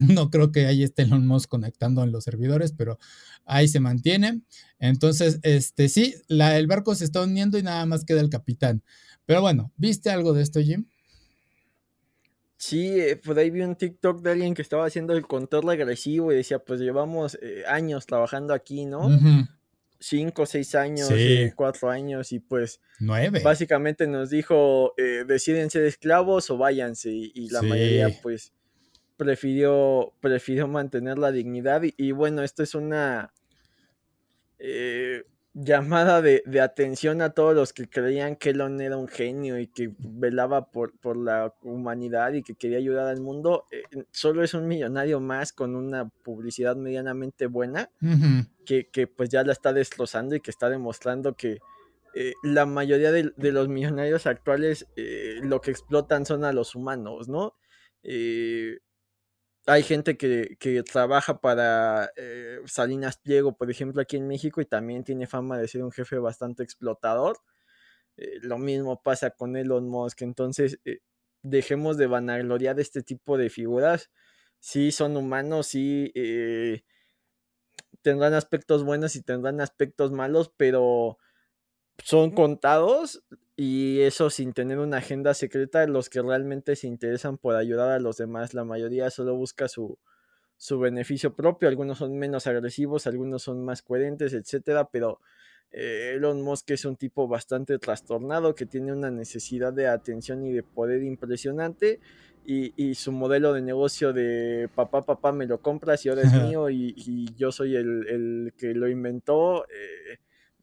No 0.00 0.28
creo 0.28 0.50
que 0.50 0.66
ahí 0.66 0.82
esté 0.82 1.02
Elon 1.02 1.24
Musk 1.24 1.48
conectando 1.48 2.02
en 2.02 2.10
los 2.10 2.24
servidores, 2.24 2.72
pero 2.72 2.98
ahí 3.44 3.68
se 3.68 3.78
mantiene. 3.78 4.42
Entonces, 4.80 5.38
este 5.44 5.88
sí, 5.88 6.16
la, 6.26 6.58
el 6.58 6.66
barco 6.66 6.96
se 6.96 7.04
está 7.04 7.22
uniendo 7.22 7.56
y 7.56 7.62
nada 7.62 7.86
más 7.86 8.04
queda 8.04 8.20
el 8.20 8.30
capitán. 8.30 8.82
Pero 9.26 9.42
bueno, 9.42 9.70
¿viste 9.76 10.10
algo 10.10 10.32
de 10.32 10.42
esto, 10.42 10.60
Jim? 10.60 10.88
Sí, 12.56 12.98
eh, 12.98 13.14
por 13.14 13.38
ahí 13.38 13.50
vi 13.50 13.60
un 13.60 13.76
TikTok 13.76 14.22
de 14.22 14.32
alguien 14.32 14.54
que 14.54 14.62
estaba 14.62 14.86
haciendo 14.86 15.12
el 15.12 15.24
control 15.24 15.68
regresivo 15.68 16.32
y 16.32 16.36
decía, 16.36 16.58
pues 16.58 16.80
llevamos 16.80 17.38
eh, 17.40 17.62
años 17.68 18.06
trabajando 18.06 18.54
aquí, 18.54 18.86
¿no? 18.86 19.08
Cinco, 20.04 20.44
seis 20.44 20.74
años, 20.74 21.10
eh, 21.12 21.52
cuatro 21.56 21.88
años 21.88 22.32
y 22.32 22.38
pues 22.38 22.80
nueve. 23.00 23.40
Básicamente 23.42 24.06
nos 24.06 24.30
dijo, 24.30 24.92
eh, 24.98 25.24
deciden 25.26 25.70
ser 25.70 25.84
esclavos 25.84 26.50
o 26.50 26.58
váyanse 26.58 27.10
y, 27.10 27.48
la 27.48 27.62
mayoría 27.62 28.10
pues 28.22 28.52
prefirió, 29.16 30.12
prefirió 30.20 30.68
mantener 30.68 31.18
la 31.18 31.32
dignidad 31.32 31.82
y, 31.84 32.12
bueno, 32.12 32.42
esto 32.42 32.62
es 32.62 32.74
una... 32.74 33.32
Eh, 34.58 35.24
llamada 35.54 36.20
de, 36.20 36.42
atención 36.60 37.22
a 37.22 37.30
todos 37.30 37.54
los 37.54 37.72
que 37.72 37.88
creían 37.88 38.34
que 38.34 38.50
Elon 38.50 38.80
era 38.80 38.96
un 38.96 39.06
genio 39.06 39.58
y 39.58 39.68
que 39.68 39.92
velaba 39.98 40.70
por, 40.70 40.98
por 40.98 41.16
la 41.16 41.54
humanidad 41.62 42.32
y 42.32 42.42
que 42.42 42.56
quería 42.56 42.78
ayudar 42.78 43.06
al 43.06 43.20
mundo, 43.20 43.64
eh, 43.70 43.82
solo 44.10 44.42
es 44.42 44.52
un 44.52 44.66
millonario 44.66 45.20
más 45.20 45.52
con 45.52 45.76
una 45.76 46.08
publicidad 46.08 46.74
medianamente 46.74 47.46
buena 47.46 47.88
que, 48.66 49.06
pues 49.06 49.28
ya 49.28 49.44
la 49.44 49.52
está 49.52 49.72
destrozando 49.72 50.34
y 50.34 50.40
que 50.40 50.50
está 50.50 50.68
demostrando 50.68 51.34
que 51.34 51.58
eh, 52.14 52.34
la 52.42 52.66
mayoría 52.66 53.12
de, 53.12 53.32
los 53.36 53.68
millonarios 53.68 54.26
actuales 54.26 54.86
eh, 54.96 55.38
lo 55.42 55.60
que 55.60 55.70
explotan 55.70 56.26
son 56.26 56.44
a 56.44 56.52
los 56.52 56.74
humanos, 56.74 57.28
¿no? 57.28 57.54
Eh, 58.02 58.78
hay 59.66 59.82
gente 59.82 60.16
que, 60.16 60.56
trabaja 60.90 61.40
para 61.40 62.10
Salinas 62.66 63.18
Pliego, 63.18 63.56
por 63.56 63.70
ejemplo, 63.70 64.02
aquí 64.02 64.16
en 64.16 64.28
México, 64.28 64.60
y 64.60 64.66
también 64.66 65.04
tiene 65.04 65.26
fama 65.26 65.58
de 65.58 65.68
ser 65.68 65.82
un 65.84 65.92
jefe 65.92 66.18
bastante 66.18 66.62
explotador. 66.62 67.38
lo 68.42 68.58
mismo 68.58 69.02
pasa 69.02 69.30
con 69.30 69.56
Elon 69.56 69.88
Musk, 69.88 70.22
entonces 70.22 70.78
dejemos 71.42 71.96
de 71.98 72.06
vanagloriar 72.06 72.80
este 72.80 73.02
tipo 73.02 73.38
de 73.38 73.50
figuras. 73.50 74.10
Sí, 74.60 74.92
son 74.92 75.16
humanos, 75.16 75.68
sí 75.68 76.12
tendrán 78.04 78.34
aspectos 78.34 78.84
buenos 78.84 79.16
y 79.16 79.22
tendrán 79.22 79.60
aspectos 79.60 80.12
malos, 80.12 80.52
pero 80.56 81.18
son 82.02 82.30
contados 82.30 83.22
y 83.56 84.00
eso 84.00 84.30
sin 84.30 84.52
tener 84.52 84.78
una 84.78 84.98
agenda 84.98 85.32
secreta, 85.34 85.86
los 85.86 86.08
que 86.08 86.22
realmente 86.22 86.76
se 86.76 86.88
interesan 86.88 87.38
por 87.38 87.54
ayudar 87.54 87.90
a 87.90 88.00
los 88.00 88.16
demás, 88.16 88.54
la 88.54 88.64
mayoría 88.64 89.10
solo 89.10 89.36
busca 89.36 89.68
su, 89.68 89.98
su 90.56 90.78
beneficio 90.78 91.34
propio, 91.34 91.68
algunos 91.68 91.98
son 91.98 92.18
menos 92.18 92.46
agresivos, 92.46 93.06
algunos 93.06 93.42
son 93.42 93.64
más 93.64 93.82
coherentes, 93.82 94.32
etcétera, 94.32 94.88
pero 94.90 95.20
eh, 95.70 96.14
Elon 96.16 96.42
Musk 96.42 96.70
es 96.70 96.84
un 96.84 96.96
tipo 96.96 97.28
bastante 97.28 97.78
trastornado 97.78 98.54
que 98.54 98.66
tiene 98.66 98.92
una 98.92 99.10
necesidad 99.10 99.72
de 99.72 99.88
atención 99.88 100.44
y 100.44 100.52
de 100.52 100.62
poder 100.62 101.02
impresionante 101.02 102.00
y, 102.46 102.94
su 102.94 103.10
modelo 103.10 103.54
de 103.54 103.62
negocio 103.62 104.12
de 104.12 104.68
papá, 104.74 105.02
papá 105.02 105.32
me 105.32 105.46
lo 105.46 105.60
compras 105.60 106.04
y 106.04 106.10
ahora 106.10 106.22
es 106.22 106.32
mío 106.54 106.70
y, 106.70 107.26
yo 107.36 107.50
soy 107.52 107.76
el, 107.76 108.52
que 108.56 108.74
lo 108.74 108.88
inventó. 108.88 109.64
Eh, 109.64 110.18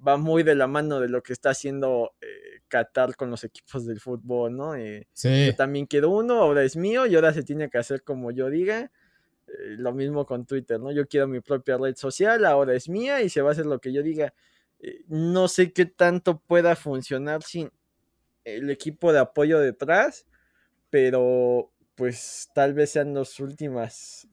va 0.05 0.17
muy 0.17 0.43
de 0.43 0.55
la 0.55 0.67
mano 0.67 0.99
de 0.99 1.09
lo 1.09 1.21
que 1.21 1.33
está 1.33 1.51
haciendo 1.51 2.15
eh, 2.21 2.61
Qatar 2.67 3.15
con 3.15 3.29
los 3.29 3.43
equipos 3.43 3.85
del 3.85 3.99
fútbol, 3.99 4.55
¿no? 4.55 4.75
Eh, 4.75 5.07
yo 5.15 5.55
también 5.55 5.85
quiero 5.85 6.09
uno, 6.09 6.35
ahora 6.35 6.63
es 6.63 6.75
mío 6.75 7.05
y 7.05 7.15
ahora 7.15 7.33
se 7.33 7.43
tiene 7.43 7.69
que 7.69 7.77
hacer 7.77 8.03
como 8.03 8.31
yo 8.31 8.49
diga. 8.49 8.91
Eh, 9.47 9.75
lo 9.77 9.93
mismo 9.93 10.25
con 10.25 10.45
Twitter, 10.45 10.79
¿no? 10.79 10.91
Yo 10.91 11.07
quiero 11.07 11.27
mi 11.27 11.41
propia 11.41 11.77
red 11.77 11.95
social, 11.95 12.45
ahora 12.45 12.73
es 12.73 12.89
mía 12.89 13.21
y 13.21 13.29
se 13.29 13.41
va 13.41 13.49
a 13.49 13.51
hacer 13.51 13.65
lo 13.65 13.79
que 13.79 13.93
yo 13.93 14.01
diga. 14.01 14.33
no 15.07 15.47
sé 15.47 15.73
qué 15.73 15.85
tanto 15.85 16.39
pueda 16.39 16.75
funcionar 16.75 17.43
sin 17.43 17.71
el 18.43 18.69
equipo 18.71 19.13
de 19.13 19.19
apoyo 19.19 19.59
detrás, 19.59 20.25
pero 20.89 21.71
pues 21.95 22.49
tal 22.55 22.73
vez 22.73 22.91
sean 22.91 23.13
los 23.13 23.39
últimos 23.39 24.27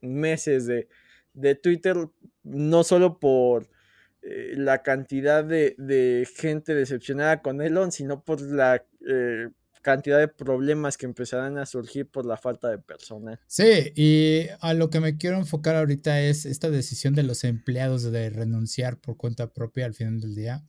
meses 0.00 0.66
de, 0.66 0.88
de 1.34 1.54
Twitter, 1.54 1.96
no 2.42 2.84
solo 2.84 3.18
por 3.18 3.68
eh, 4.22 4.54
la 4.56 4.82
cantidad 4.82 5.44
de, 5.44 6.28
gente 6.36 6.74
decepcionada 6.74 7.42
con 7.42 7.60
Elon, 7.60 7.90
sino 7.90 8.22
por 8.22 8.40
la 8.40 8.84
eh, 9.06 9.48
cantidad 9.82 10.18
de 10.18 10.28
problemas 10.28 10.96
que 10.96 11.06
empezarán 11.06 11.58
a 11.58 11.66
surgir 11.66 12.06
por 12.06 12.24
la 12.24 12.36
falta 12.36 12.68
de 12.70 12.78
personal. 12.78 13.40
Sí, 13.48 13.92
y 13.96 14.46
a 14.60 14.74
lo 14.74 14.90
que 14.90 15.00
me 15.00 15.18
quiero 15.18 15.36
enfocar 15.36 15.74
ahorita 15.74 16.20
es 16.22 16.46
esta 16.46 16.70
decisión 16.70 17.14
de 17.14 17.24
los 17.24 17.44
empleados 17.44 18.10
de 18.10 18.30
renunciar 18.30 18.98
por 18.98 19.16
cuenta 19.16 19.52
propia 19.52 19.84
al 19.84 19.94
final 19.94 20.20
del 20.20 20.34
día. 20.34 20.62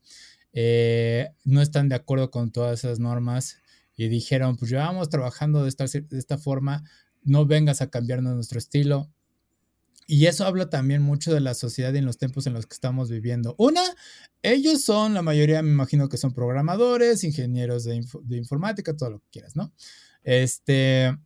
Eh, 0.52 1.30
no 1.46 1.62
están 1.62 1.90
de 1.90 1.96
acuerdo 1.96 2.32
con 2.32 2.52
todas 2.52 2.84
esas 2.84 3.00
normas 3.00 3.60
y 3.96 4.08
dijeron, 4.08 4.58
pues 4.58 4.72
llevamos 4.72 5.10
trabajando 5.10 5.64
de 5.64 5.70
esta, 5.70 5.86
de 5.86 6.18
esta 6.18 6.40
forma, 6.40 6.84
no 7.24 7.46
vengas 7.46 7.82
a 7.82 7.90
cambiarnos 7.90 8.34
nuestro 8.34 8.58
estilo, 8.58 9.12
y 10.08 10.26
eso 10.26 10.46
habla 10.46 10.70
también 10.70 11.02
mucho 11.02 11.34
de 11.34 11.40
la 11.40 11.54
sociedad 11.54 11.94
y 11.94 11.98
en 11.98 12.06
los 12.06 12.18
tiempos 12.18 12.48
en 12.48 12.54
los 12.54 12.66
que 12.66 12.74
estamos 12.74 13.10
viviendo. 13.10 13.56
Una, 13.58 13.82
ellos 14.42 14.84
son, 14.84 15.14
la 15.14 15.22
mayoría 15.22 15.62
me 15.62 15.72
imagino 15.72 16.10
que 16.10 16.18
son 16.18 16.34
programadores, 16.34 17.24
ingenieros 17.24 17.86
de, 17.86 18.06
informática, 18.32 18.96
todo 18.96 19.12
lo 19.12 19.20
que 19.20 19.30
quieras, 19.32 19.56
¿no? 19.56 19.74
Este, 20.24 21.18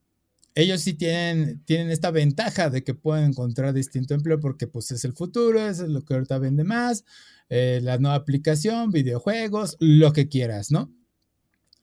ellos 0.55 0.81
sí 0.81 0.93
tienen, 0.93 1.63
tienen 1.65 1.91
esta 1.91 2.11
ventaja 2.11 2.69
de 2.69 2.83
que 2.83 2.93
pueden 2.93 3.25
encontrar 3.25 3.73
distinto 3.73 4.13
empleo 4.13 4.39
porque 4.39 4.67
pues 4.67 4.91
es 4.91 5.05
el 5.05 5.13
futuro, 5.13 5.59
es 5.61 5.79
lo 5.79 6.03
que 6.03 6.13
ahorita 6.15 6.37
vende 6.39 6.63
más, 6.63 7.05
eh, 7.49 7.79
la 7.81 7.97
nueva 7.97 8.15
aplicación, 8.15 8.91
videojuegos, 8.91 9.77
lo 9.79 10.13
que 10.13 10.27
quieras, 10.29 10.71
¿no? 10.71 10.91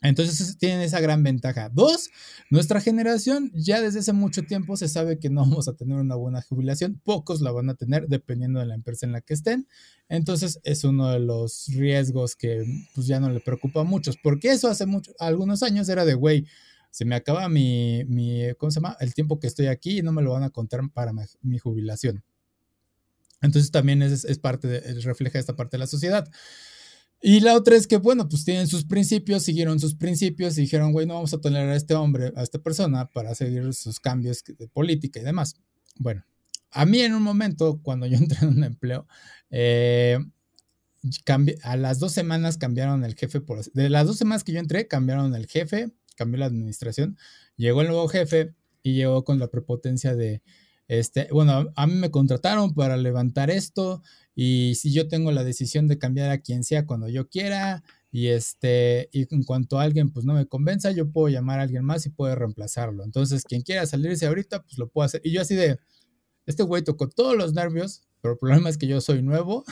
Entonces 0.05 0.59
tienen 0.59 0.83
esa 0.83 1.01
gran 1.01 1.23
ventaja. 1.23 1.71
Dos, 1.71 2.11
nuestra 2.51 2.83
generación 2.83 3.51
ya 3.55 3.81
desde 3.81 4.01
hace 4.01 4.13
mucho 4.13 4.43
tiempo 4.43 4.77
se 4.77 4.87
sabe 4.87 5.19
que 5.19 5.31
no 5.31 5.41
vamos 5.49 5.67
a 5.67 5.73
tener 5.73 5.97
una 5.97 6.15
buena 6.15 6.43
jubilación. 6.43 7.01
Pocos 7.03 7.41
la 7.41 7.51
van 7.51 7.71
a 7.71 7.75
tener 7.75 8.07
dependiendo 8.07 8.61
de 8.61 8.67
la 8.67 8.75
empresa 8.75 9.07
en 9.07 9.13
la 9.13 9.23
que 9.23 9.33
estén. 9.33 9.67
Entonces 10.11 10.61
es 10.63 10.85
uno 10.85 11.09
de 11.09 11.21
los 11.21 11.69
riesgos 11.69 12.37
que 12.37 12.65
pues 12.95 13.07
ya 13.07 13.19
no 13.19 13.31
le 13.31 13.41
preocupa 13.41 13.81
a 13.81 13.85
muchos. 13.85 14.19
Porque 14.23 14.51
eso 14.51 14.69
hace 14.69 14.85
mucho, 14.85 15.11
algunos 15.19 15.63
años 15.63 15.89
era 15.89 16.05
de, 16.05 16.13
güey, 16.13 16.45
se 16.91 17.07
me 17.07 17.15
acaba 17.15 17.49
mi, 17.49 18.05
mi, 18.05 18.43
¿cómo 18.59 18.71
se 18.71 18.81
llama? 18.81 18.99
El 19.01 19.15
tiempo 19.15 19.41
que 19.41 19.47
estoy 19.47 19.67
aquí 19.69 20.01
y 20.01 20.03
no 20.03 20.13
me 20.13 20.21
lo 20.21 20.33
van 20.33 20.43
a 20.43 20.51
contar 20.51 20.83
para 20.93 21.13
mi, 21.41 21.59
jubilación. 21.59 22.23
Entonces 23.41 23.71
también 23.71 24.03
es, 24.03 24.27
es 24.27 24.39
parte 24.39 24.69
de, 24.69 25.01
refleja 25.01 25.39
esta 25.39 25.57
parte 25.57 25.79
de 25.79 25.79
la 25.79 25.87
sociedad. 25.87 26.31
Y 27.27 27.41
la 27.41 27.55
otra 27.55 27.75
es 27.75 27.87
que, 27.87 27.97
bueno, 27.97 28.29
pues 28.29 28.45
tienen 28.45 28.67
sus 28.67 28.85
principios, 28.85 29.45
siguieron 29.45 29.81
sus 29.81 29.95
principios 29.95 30.59
y 30.59 30.61
dijeron, 30.61 30.93
güey, 30.93 31.07
no 31.07 31.15
vamos 31.15 31.33
a 31.33 31.41
tolerar 31.41 31.71
a 31.71 31.75
este 31.75 31.95
hombre, 31.95 32.35
a 32.37 32.43
esta 32.43 32.59
persona, 32.59 33.07
para 33.07 33.35
seguir 33.35 33.73
sus 33.73 33.99
cambios 33.99 34.45
de 34.45 34.69
política 34.69 35.21
y 35.21 35.25
demás. 35.25 35.57
Bueno, 35.97 36.23
a 36.71 36.85
mí 36.85 37.01
en 37.01 37.15
un 37.15 37.23
momento, 37.23 37.81
cuando 37.83 38.05
yo 38.05 38.19
entré 38.19 38.41
en 38.43 38.49
un 38.49 38.63
empleo, 38.63 39.07
eh, 39.49 40.19
a 41.63 41.77
las 41.79 41.99
dos 41.99 42.13
semanas 42.13 42.59
cambiaron 42.59 43.07
el 43.07 43.15
jefe, 43.15 43.41
por, 43.41 43.65
de 43.73 43.89
las 43.89 44.07
dos 44.07 44.19
semanas 44.19 44.45
que 44.45 44.53
yo 44.53 44.59
entré, 44.59 44.87
cambiaron 44.87 45.35
el 45.35 45.47
jefe, 45.47 45.93
cambió 46.17 46.41
la 46.41 46.47
administración, 46.47 47.17
llegó 47.57 47.81
el 47.81 47.89
nuevo 47.89 48.07
jefe 48.07 48.55
y 48.83 48.97
llegó 48.97 49.25
con 49.25 49.39
la 49.39 49.49
prepotencia 49.49 50.15
de, 50.15 50.43
este, 50.89 51.29
bueno, 51.33 51.73
a 51.75 51.87
mí 51.87 51.95
me 51.95 52.11
contrataron 52.11 52.75
para 52.75 52.99
levantar 52.99 53.51
esto 53.51 54.03
y 54.35 54.75
si 54.75 54.93
yo 54.93 55.09
tengo 55.09 55.31
la 55.33 55.45
decisión 55.45 55.87
de 55.87 55.99
cambiar 55.99 56.31
a 56.31 56.39
quien 56.39 56.65
sea 56.65 56.87
cuando 56.87 57.09
yo 57.09 57.29
quiera 57.29 57.85
y 58.11 58.29
este 58.29 59.09
y 59.13 59.27
en 59.35 59.45
cuanto 59.45 59.79
alguien 59.79 60.11
pues 60.11 60.25
no 60.25 60.35
me 60.35 60.47
convenza, 60.47 60.91
yo 60.91 61.11
puedo 61.11 61.29
llamar 61.29 61.61
a 61.61 61.63
alguien 61.63 61.85
más 61.85 62.07
y 62.07 62.11
puedo 62.11 62.35
reemplazarlo. 62.35 63.05
Entonces, 63.05 63.45
quien 63.45 63.63
quiera 63.63 63.87
salirse 63.87 64.27
ahorita, 64.27 64.63
pues 64.63 64.79
lo 64.79 64.89
puedo 64.89 65.05
hacer. 65.07 65.21
Y 65.25 65.33
yo 65.33 65.41
así 65.41 65.55
de 65.55 65.79
este 66.47 66.63
güey 66.63 66.83
tocó 66.83 67.09
todos 67.09 67.37
los 67.37 67.55
nervios, 67.55 68.03
pero 68.21 68.35
el 68.35 68.39
problema 68.39 68.69
es 68.69 68.79
que 68.79 68.87
yo 68.87 69.01
soy 69.01 69.23
nuevo 69.23 69.65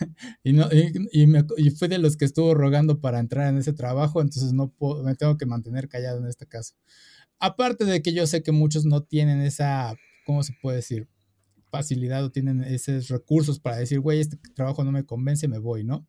y, 0.44 0.52
no, 0.52 0.68
y, 1.12 1.26
me, 1.26 1.44
y, 1.56 1.70
fui 1.70 1.88
de 1.88 1.98
los 1.98 2.16
que 2.16 2.24
estuvo 2.24 2.54
rogando 2.54 3.00
para 3.00 3.20
entrar 3.20 3.48
en 3.48 3.58
ese 3.58 3.72
trabajo, 3.72 4.20
entonces 4.20 4.52
no 4.52 4.70
puedo, 4.70 5.02
me 5.02 5.14
tengo 5.14 5.36
que 5.38 5.46
mantener 5.46 5.88
callado 5.88 6.18
en 6.18 6.26
este 6.26 6.46
caso. 6.46 6.74
Aparte 7.38 7.84
de 7.84 8.02
que 8.02 8.12
yo 8.12 8.26
sé 8.26 8.42
que 8.42 8.52
muchos 8.52 8.84
no 8.84 9.02
tienen 9.02 9.40
esa 9.40 9.96
¿cómo 10.30 10.44
se 10.44 10.52
puede 10.62 10.76
decir? 10.76 11.08
Facilidad 11.70 12.24
o 12.24 12.30
tienen 12.30 12.62
esos 12.62 13.08
recursos 13.08 13.60
para 13.60 13.76
decir, 13.76 14.00
güey, 14.00 14.20
este 14.20 14.38
trabajo 14.54 14.84
no 14.84 14.92
me 14.92 15.04
convence, 15.04 15.48
me 15.48 15.58
voy, 15.58 15.84
¿no? 15.84 16.06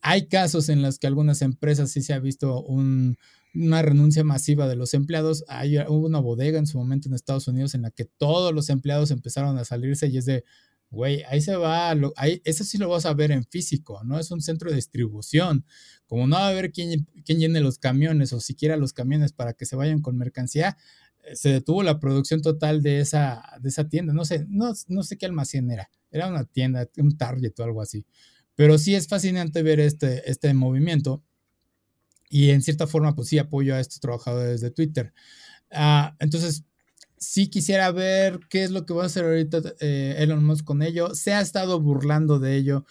Hay 0.00 0.26
casos 0.28 0.68
en 0.68 0.82
los 0.82 0.98
que 0.98 1.06
algunas 1.06 1.42
empresas 1.42 1.90
sí 1.90 2.02
se 2.02 2.14
ha 2.14 2.18
visto 2.18 2.62
una 2.62 3.82
renuncia 3.82 4.24
masiva 4.24 4.66
de 4.68 4.76
los 4.76 4.94
empleados. 4.94 5.44
Hay, 5.48 5.78
hubo 5.78 6.06
una 6.06 6.18
bodega 6.18 6.58
en 6.58 6.66
su 6.66 6.78
momento 6.78 7.08
en 7.08 7.14
Estados 7.14 7.46
Unidos 7.48 7.74
en 7.74 7.82
la 7.82 7.90
que 7.90 8.04
todos 8.04 8.52
los 8.52 8.70
empleados 8.70 9.10
empezaron 9.10 9.58
a 9.58 9.64
salirse 9.64 10.08
y 10.08 10.18
es 10.18 10.24
de, 10.24 10.44
güey, 10.90 11.22
ahí 11.24 11.40
se 11.40 11.56
va, 11.56 11.94
ahí, 12.16 12.40
eso 12.44 12.64
sí 12.64 12.78
lo 12.78 12.88
vas 12.88 13.06
a 13.06 13.14
ver 13.14 13.30
en 13.30 13.44
físico, 13.44 14.02
¿no? 14.04 14.18
Es 14.18 14.30
un 14.30 14.40
centro 14.40 14.70
de 14.70 14.76
distribución. 14.76 15.64
Como 16.06 16.26
no 16.26 16.36
va 16.36 16.46
a 16.46 16.48
haber 16.50 16.72
quién, 16.72 17.06
quién 17.24 17.38
llene 17.38 17.60
los 17.60 17.78
camiones 17.78 18.32
o 18.32 18.40
siquiera 18.40 18.76
los 18.76 18.92
camiones 18.92 19.32
para 19.32 19.52
que 19.54 19.66
se 19.66 19.76
vayan 19.76 20.00
con 20.00 20.16
mercancía, 20.16 20.76
se 21.34 21.50
detuvo 21.50 21.82
la 21.82 21.98
producción 21.98 22.42
total 22.42 22.82
de 22.82 23.00
esa, 23.00 23.42
de 23.60 23.68
esa 23.68 23.88
tienda. 23.88 24.12
No 24.12 24.24
sé, 24.24 24.46
no, 24.48 24.72
no 24.88 25.02
sé 25.02 25.16
qué 25.16 25.26
almacén 25.26 25.70
era. 25.70 25.90
Era 26.10 26.28
una 26.28 26.44
tienda, 26.44 26.88
un 26.98 27.16
Target 27.16 27.58
o 27.58 27.64
algo 27.64 27.82
así. 27.82 28.04
Pero 28.54 28.78
sí 28.78 28.94
es 28.94 29.06
fascinante 29.08 29.62
ver 29.62 29.80
este, 29.80 30.30
este 30.30 30.52
movimiento. 30.54 31.22
Y 32.28 32.50
en 32.50 32.62
cierta 32.62 32.86
forma, 32.86 33.14
pues 33.14 33.28
sí 33.28 33.38
apoyo 33.38 33.74
a 33.74 33.80
estos 33.80 34.00
trabajadores 34.00 34.60
de 34.60 34.70
Twitter. 34.70 35.12
Ah, 35.70 36.16
entonces, 36.18 36.64
sí 37.18 37.48
quisiera 37.48 37.90
ver 37.92 38.40
qué 38.48 38.64
es 38.64 38.70
lo 38.70 38.86
que 38.86 38.94
va 38.94 39.04
a 39.04 39.06
hacer 39.06 39.24
ahorita 39.24 39.62
eh, 39.80 40.16
Elon 40.18 40.44
Musk 40.44 40.64
con 40.64 40.82
ello. 40.82 41.14
Se 41.14 41.32
ha 41.32 41.40
estado 41.40 41.80
burlando 41.80 42.38
de 42.38 42.56
ello. 42.56 42.84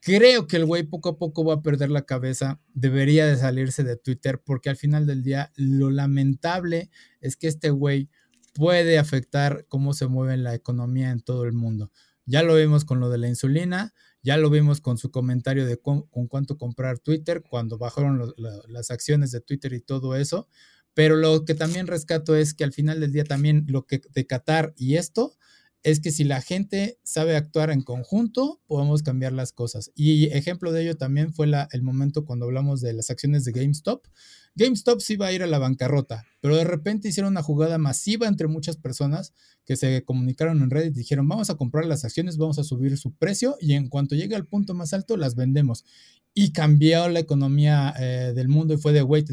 Creo 0.00 0.46
que 0.46 0.56
el 0.56 0.64
güey 0.66 0.84
poco 0.84 1.08
a 1.10 1.18
poco 1.18 1.44
va 1.44 1.54
a 1.54 1.62
perder 1.62 1.90
la 1.90 2.02
cabeza. 2.02 2.60
Debería 2.74 3.26
de 3.26 3.36
salirse 3.36 3.82
de 3.82 3.96
Twitter 3.96 4.40
porque 4.44 4.70
al 4.70 4.76
final 4.76 5.06
del 5.06 5.22
día 5.22 5.52
lo 5.56 5.90
lamentable 5.90 6.90
es 7.20 7.36
que 7.36 7.48
este 7.48 7.70
güey 7.70 8.08
puede 8.54 8.98
afectar 8.98 9.66
cómo 9.68 9.92
se 9.94 10.06
mueve 10.06 10.36
la 10.36 10.54
economía 10.54 11.10
en 11.10 11.20
todo 11.20 11.44
el 11.44 11.52
mundo. 11.52 11.90
Ya 12.24 12.42
lo 12.42 12.54
vimos 12.54 12.84
con 12.84 13.00
lo 13.00 13.10
de 13.10 13.18
la 13.18 13.28
insulina, 13.28 13.92
ya 14.22 14.36
lo 14.36 14.50
vimos 14.50 14.80
con 14.80 14.98
su 14.98 15.10
comentario 15.10 15.66
de 15.66 15.78
con, 15.78 16.02
cuánto 16.28 16.56
comprar 16.56 16.98
Twitter, 16.98 17.42
cuando 17.48 17.78
bajaron 17.78 18.34
las 18.36 18.90
acciones 18.90 19.30
de 19.30 19.40
Twitter 19.40 19.72
y 19.72 19.80
todo 19.80 20.16
eso. 20.16 20.48
Pero 20.94 21.16
lo 21.16 21.44
que 21.44 21.54
también 21.54 21.86
rescato 21.86 22.34
es 22.34 22.54
que 22.54 22.64
al 22.64 22.72
final 22.72 23.00
del 23.00 23.12
día 23.12 23.24
también 23.24 23.66
lo 23.68 23.86
que 23.86 24.00
de 24.10 24.26
Qatar 24.26 24.72
y 24.76 24.96
esto 24.96 25.36
es 25.86 26.00
que 26.00 26.10
si 26.10 26.24
la 26.24 26.42
gente 26.42 26.98
sabe 27.04 27.36
actuar 27.36 27.70
en 27.70 27.80
conjunto, 27.80 28.60
podemos 28.66 29.04
cambiar 29.04 29.32
las 29.32 29.52
cosas. 29.52 29.92
Y 29.94 30.24
ejemplo 30.32 30.72
de 30.72 30.82
ello 30.82 30.96
también 30.96 31.32
fue 31.32 31.46
el 31.70 31.82
momento 31.82 32.24
cuando 32.24 32.46
hablamos 32.46 32.80
de 32.80 32.92
las 32.92 33.08
acciones 33.08 33.44
de 33.44 33.52
GameStop. 33.52 34.04
GameStop 34.56 35.00
sí 35.00 35.12
iba 35.12 35.28
a 35.28 35.32
ir 35.32 35.44
a 35.44 35.46
la 35.46 35.60
bancarrota, 35.60 36.24
pero 36.40 36.56
de 36.56 36.64
repente 36.64 37.06
hicieron 37.06 37.34
una 37.34 37.42
jugada 37.44 37.78
masiva 37.78 38.26
entre 38.26 38.48
muchas 38.48 38.76
personas 38.76 39.32
que 39.64 39.76
se 39.76 40.02
comunicaron 40.02 40.60
en 40.60 40.70
Reddit 40.70 40.96
y 40.96 40.98
dijeron, 40.98 41.28
vamos 41.28 41.50
a 41.50 41.54
comprar 41.54 41.86
las 41.86 42.04
acciones, 42.04 42.36
vamos 42.36 42.58
a 42.58 42.64
subir 42.64 42.98
su 42.98 43.12
precio 43.14 43.56
y 43.60 43.74
en 43.74 43.88
cuanto 43.88 44.16
llegue 44.16 44.34
al 44.34 44.44
punto 44.44 44.74
más 44.74 44.92
alto 44.92 45.16
las 45.16 45.36
vendemos. 45.36 45.84
Y 46.34 46.50
cambió 46.50 47.08
la 47.08 47.20
economía 47.20 47.94
eh, 47.96 48.32
del 48.34 48.48
mundo 48.48 48.74
y 48.74 48.78
fue 48.78 48.92
de, 48.92 49.04
wait, 49.04 49.30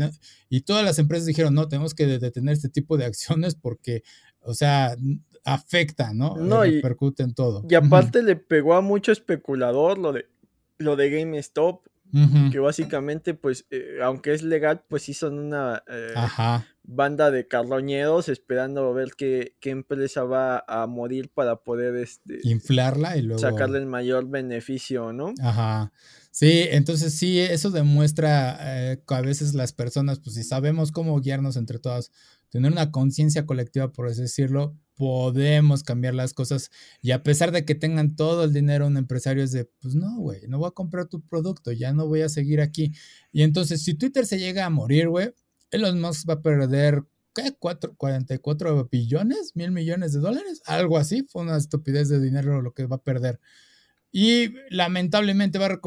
y 0.50 0.62
todas 0.62 0.86
las 0.86 1.00
empresas 1.00 1.26
dijeron, 1.26 1.56
no, 1.56 1.68
tenemos 1.68 1.96
que 1.96 2.06
detener 2.06 2.54
este 2.54 2.70
tipo 2.70 2.96
de 2.96 3.06
acciones 3.06 3.56
porque, 3.56 4.04
o 4.42 4.54
sea, 4.54 4.96
afecta, 5.44 6.14
¿no? 6.14 6.36
No, 6.38 6.66
y 6.66 6.76
repercute 6.76 7.24
en 7.24 7.34
todo. 7.34 7.66
Y 7.70 7.76
aparte 7.76 8.24
le 8.24 8.36
pegó 8.36 8.76
a 8.76 8.82
mucho 8.82 9.12
especulador 9.12 9.98
lo 9.98 10.14
de, 10.14 10.28
lo 10.78 10.96
de 10.96 11.10
GameStop 11.10 11.82
que 12.52 12.60
básicamente, 12.60 13.34
pues, 13.34 13.66
eh, 13.72 13.98
aunque 14.04 14.34
es 14.34 14.44
legal, 14.44 14.84
pues 14.88 15.02
sí 15.02 15.16
son 15.16 15.40
una 15.40 15.84
eh, 15.90 16.14
banda 16.84 17.32
de 17.32 17.48
carroñeros 17.48 18.30
esperando 18.30 18.94
ver 18.94 19.14
qué, 19.18 19.56
qué, 19.60 19.72
empresa 19.72 20.24
va 20.24 20.64
a 20.68 20.86
morir 20.86 21.32
para 21.34 21.64
poder 21.64 21.96
este, 21.96 22.40
inflarla 22.44 23.18
y 23.18 23.24
luego 23.24 23.42
sacarle 23.42 23.80
el 23.80 23.88
mayor 23.88 24.30
beneficio, 24.30 25.12
¿no? 25.12 25.34
Ajá. 25.42 25.92
Sí, 26.30 26.66
entonces 26.70 27.16
sí, 27.16 27.40
eso 27.40 27.72
demuestra 27.72 28.92
eh, 28.92 29.02
que 29.08 29.16
a 29.16 29.22
veces 29.22 29.56
las 29.56 29.74
personas, 29.74 30.20
pues 30.20 30.36
si 30.36 30.44
sabemos 30.44 30.92
cómo 30.92 31.20
guiarnos 31.20 31.58
entre 31.58 31.80
todas, 31.80 32.12
tener 32.50 32.72
una 32.72 32.92
conciencia 32.92 33.48
colectiva, 33.48 33.92
por 33.92 34.08
así 34.08 34.22
decirlo, 34.22 34.78
podemos 34.96 35.84
cambiar 35.84 36.14
las 36.14 36.34
cosas. 36.34 36.72
Y 37.02 37.12
a 37.12 37.24
pesar 37.24 37.52
de 37.52 37.66
que 37.66 37.76
tengan 37.76 38.16
todo 38.16 38.44
el 38.44 38.54
dinero, 38.54 38.88
un 38.88 38.98
empresario 38.98 39.44
es 39.44 39.52
de, 39.52 39.66
pues 39.82 39.96
no, 39.96 40.18
güey, 40.18 40.42
no 40.48 40.60
voy 40.60 40.68
a 40.68 40.72
comprar 40.72 41.08
tu 41.08 41.22
producto, 41.22 41.72
ya 41.72 41.94
no 41.94 42.08
voy 42.08 42.22
a 42.22 42.30
seguir 42.30 42.62
aquí. 42.62 42.94
Y 43.32 43.44
entonces, 43.44 43.84
si 43.84 43.96
Twitter 43.96 44.26
se 44.26 44.40
llega 44.40 44.66
a 44.66 44.70
morir, 44.70 45.10
güey, 45.10 45.34
Elon 45.72 46.00
Musk 46.00 46.30
va 46.30 46.36
a 46.36 46.42
perder, 46.42 47.04
¿qué? 47.34 47.58
¿44 47.60 48.90
billones? 48.90 49.56
¿Mil 49.56 49.72
millones 49.72 50.14
de 50.14 50.20
dólares? 50.20 50.62
Algo 50.66 50.98
así. 50.98 51.24
Fue 51.24 51.42
una 51.42 51.58
estupidez 51.58 52.10
de 52.10 52.20
dinero 52.20 52.62
lo 52.62 52.74
que 52.74 52.86
va 52.86 52.98
a 52.98 53.04
perder. 53.04 53.40
Y 54.12 54.54
lamentablemente 54.70 55.58
va 55.58 55.66
a 55.66 55.80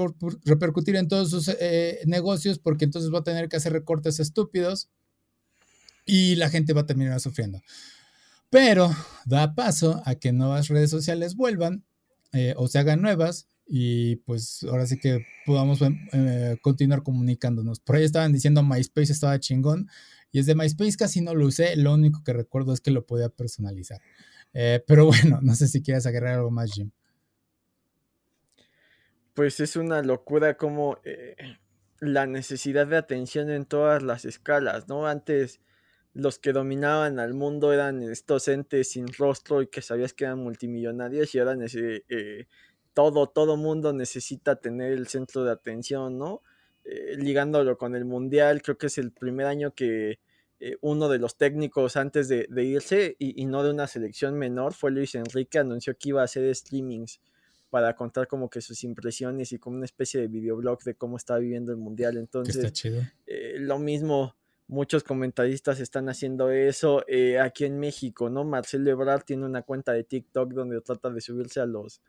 repercutir 0.45 0.97
en 0.97 1.07
todos 1.07 1.31
sus 1.31 1.49
eh, 1.61 2.01
negocios 2.07 2.59
porque 2.59 2.85
entonces 2.85 3.15
va 3.15 3.21
a 3.21 3.25
tener 3.25 3.49
que 3.49 3.57
hacer 3.57 3.73
recortes 3.73 4.19
estúpidos 4.19 4.89
y 6.05 6.35
la 6.35 6.51
gente 6.51 6.73
va 6.73 6.81
a 6.81 6.87
terminar 6.87 7.21
sufriendo 7.21 7.63
pero 8.51 8.91
da 9.25 9.55
paso 9.55 10.03
a 10.05 10.15
que 10.15 10.33
nuevas 10.33 10.69
redes 10.69 10.91
sociales 10.91 11.37
vuelvan 11.37 11.85
eh, 12.33 12.55
o 12.57 12.69
se 12.69 12.79
hagan 12.79 13.03
nuevas 13.03 13.49
y 13.67 14.17
pues 14.17 14.63
ahora 14.65 14.87
sí 14.87 14.99
que 14.99 15.27
podamos 15.45 15.81
eh, 16.13 16.57
continuar 16.61 17.03
comunicándonos. 17.03 17.81
Por 17.81 17.97
ahí 17.97 18.05
estaban 18.05 18.33
diciendo 18.33 18.63
MySpace 18.63 19.13
estaba 19.13 19.41
chingón 19.41 19.89
y 20.31 20.39
es 20.39 20.47
de 20.47 20.55
MySpace 20.55 20.97
casi 20.97 21.21
no 21.21 21.35
lo 21.35 21.47
usé, 21.47 21.77
lo 21.77 21.95
único 21.95 22.23
que 22.23 22.33
recuerdo 22.33 22.73
es 22.73 22.81
que 22.81 22.91
lo 22.91 23.07
podía 23.07 23.29
personalizar. 23.29 24.01
Eh, 24.55 24.83
pero 24.87 25.07
bueno, 25.07 25.41
no 25.43 25.55
sé 25.55 25.69
si 25.69 25.83
quieres 25.83 26.07
agregar 26.07 26.35
algo 26.35 26.51
más, 26.51 26.73
Jim. 26.73 26.91
Pues 29.35 29.61
es 29.61 29.77
una 29.77 30.03
locura 30.03 30.57
como 30.57 30.99
la 32.01 32.27
necesidad 32.27 32.87
de 32.87 32.97
atención 32.97 33.51
en 33.51 33.67
todas 33.67 34.03
las 34.03 34.25
escalas, 34.25 34.89
¿no? 34.89 35.07
Antes 35.07 35.61
los 36.17 36.39
que 36.39 36.55
dominaban 36.55 37.21
al 37.21 37.35
mundo 37.35 37.75
eran 37.75 38.03
estos 38.03 38.49
entes 38.49 38.89
sin 38.89 39.07
rostro 39.13 39.61
y 39.61 39.67
que 39.67 39.83
sabías 39.83 40.15
que 40.15 40.25
eran 40.25 40.39
multimillonarios 40.39 41.35
y 41.35 41.39
ahora 41.39 41.59
eh, 41.75 42.47
todo, 42.95 43.27
todo 43.27 43.59
mundo 43.59 43.93
necesita 43.93 44.57
tener 44.57 44.93
el 44.93 45.09
centro 45.09 45.45
de 45.45 45.53
atención, 45.53 46.17
¿no? 46.17 46.41
Eh, 46.85 47.17
ligándolo 47.19 47.77
con 47.77 47.95
el 47.95 48.07
mundial, 48.07 48.63
creo 48.63 48.79
que 48.79 48.87
es 48.87 48.97
el 48.97 49.13
primer 49.13 49.47
año 49.47 49.75
que 49.75 50.19
eh, 50.59 50.79
uno 50.81 51.11
de 51.11 51.19
los 51.19 51.37
técnicos 51.37 51.97
antes 51.97 52.29
de, 52.29 52.47
irse 52.65 53.17
y, 53.19 53.45
no 53.45 53.63
de 53.63 53.73
una 53.73 53.87
selección 53.87 54.39
menor 54.39 54.73
fue 54.73 54.93
Luis 54.93 55.15
Enrique, 55.17 55.59
anunció 55.59 55.99
que 55.99 56.09
iba 56.11 56.23
a 56.23 56.25
hacer 56.25 56.55
streamings 56.55 57.21
para 57.69 57.95
contar 57.95 58.27
como 58.27 58.49
que 58.49 58.63
sus 58.63 58.85
impresiones 58.85 59.53
y 59.53 59.59
como 59.59 59.77
una 59.77 59.85
especie 59.85 60.19
de 60.19 60.29
videoblog 60.29 60.83
de 60.83 60.95
cómo 60.95 61.19
está 61.19 61.37
viviendo 61.37 61.73
el 61.73 61.79
mundial. 61.79 62.17
Entonces, 62.17 62.57
está 62.57 62.73
chido. 62.73 63.03
lo 63.59 63.79
mismo 63.79 64.35
muchos 64.69 65.05
comentaristas 65.05 65.81
están 65.81 66.09
haciendo 66.09 66.51
eso 66.51 67.05
eh, 67.07 67.39
aquí 67.39 67.65
en 67.65 67.79
México, 67.79 68.31
¿no? 68.31 68.45
Marcelo 68.45 68.91
Ebrard 68.91 69.23
tiene 69.23 69.45
una 69.45 69.63
cuenta 69.63 69.93
de 69.93 70.05
TikTok 70.05 70.53
donde 70.53 70.81
trata 70.81 71.11
de 71.11 71.21
subirse 71.21 71.61
a 71.61 71.67
los 71.67 72.03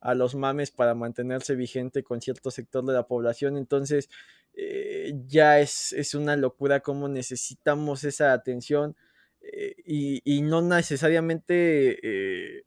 a 0.00 0.14
los 0.14 0.36
mames 0.36 0.70
para 0.70 0.94
mantenerse 0.94 1.56
vigente 1.56 2.04
con 2.04 2.20
cierto 2.20 2.52
sector 2.52 2.84
de 2.84 2.92
la 2.92 3.08
población. 3.08 3.56
Entonces, 3.56 4.08
eh, 4.54 5.12
ya 5.26 5.58
es, 5.58 5.92
es, 5.92 6.14
una 6.14 6.36
locura 6.36 6.80
cómo 6.80 7.08
necesitamos 7.08 8.04
esa 8.04 8.32
atención 8.32 8.94
eh, 9.40 9.74
y, 9.84 10.42
no 10.42 10.62
necesariamente 10.62 12.62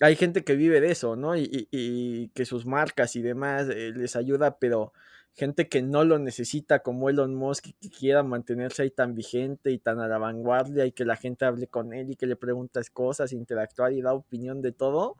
hay 0.00 0.16
gente 0.16 0.44
que 0.44 0.56
vive 0.56 0.82
de 0.82 0.90
eso, 0.90 1.16
¿no? 1.16 1.36
Y, 1.36 1.68
y 1.70 2.28
que 2.30 2.44
sus 2.44 2.66
marcas 2.66 3.16
y 3.16 3.22
demás 3.22 3.68
les 3.68 4.14
ayuda, 4.14 4.58
pero 4.58 4.92
gente 5.34 5.68
que 5.68 5.82
no 5.82 6.04
lo 6.04 6.18
necesita 6.18 6.80
como 6.80 7.10
Elon 7.10 7.34
Musk 7.34 7.66
que 7.80 7.90
quiera 7.90 8.22
mantenerse 8.22 8.82
ahí 8.82 8.90
tan 8.90 9.14
vigente 9.14 9.70
y 9.70 9.78
tan 9.78 10.00
a 10.00 10.08
la 10.08 10.18
vanguardia 10.18 10.84
y 10.84 10.92
que 10.92 11.04
la 11.04 11.16
gente 11.16 11.44
hable 11.44 11.68
con 11.68 11.92
él 11.92 12.10
y 12.10 12.16
que 12.16 12.26
le 12.26 12.36
preguntas 12.36 12.90
cosas, 12.90 13.32
interactuar 13.32 13.92
y 13.92 14.02
da 14.02 14.14
opinión 14.14 14.62
de 14.62 14.72
todo, 14.72 15.16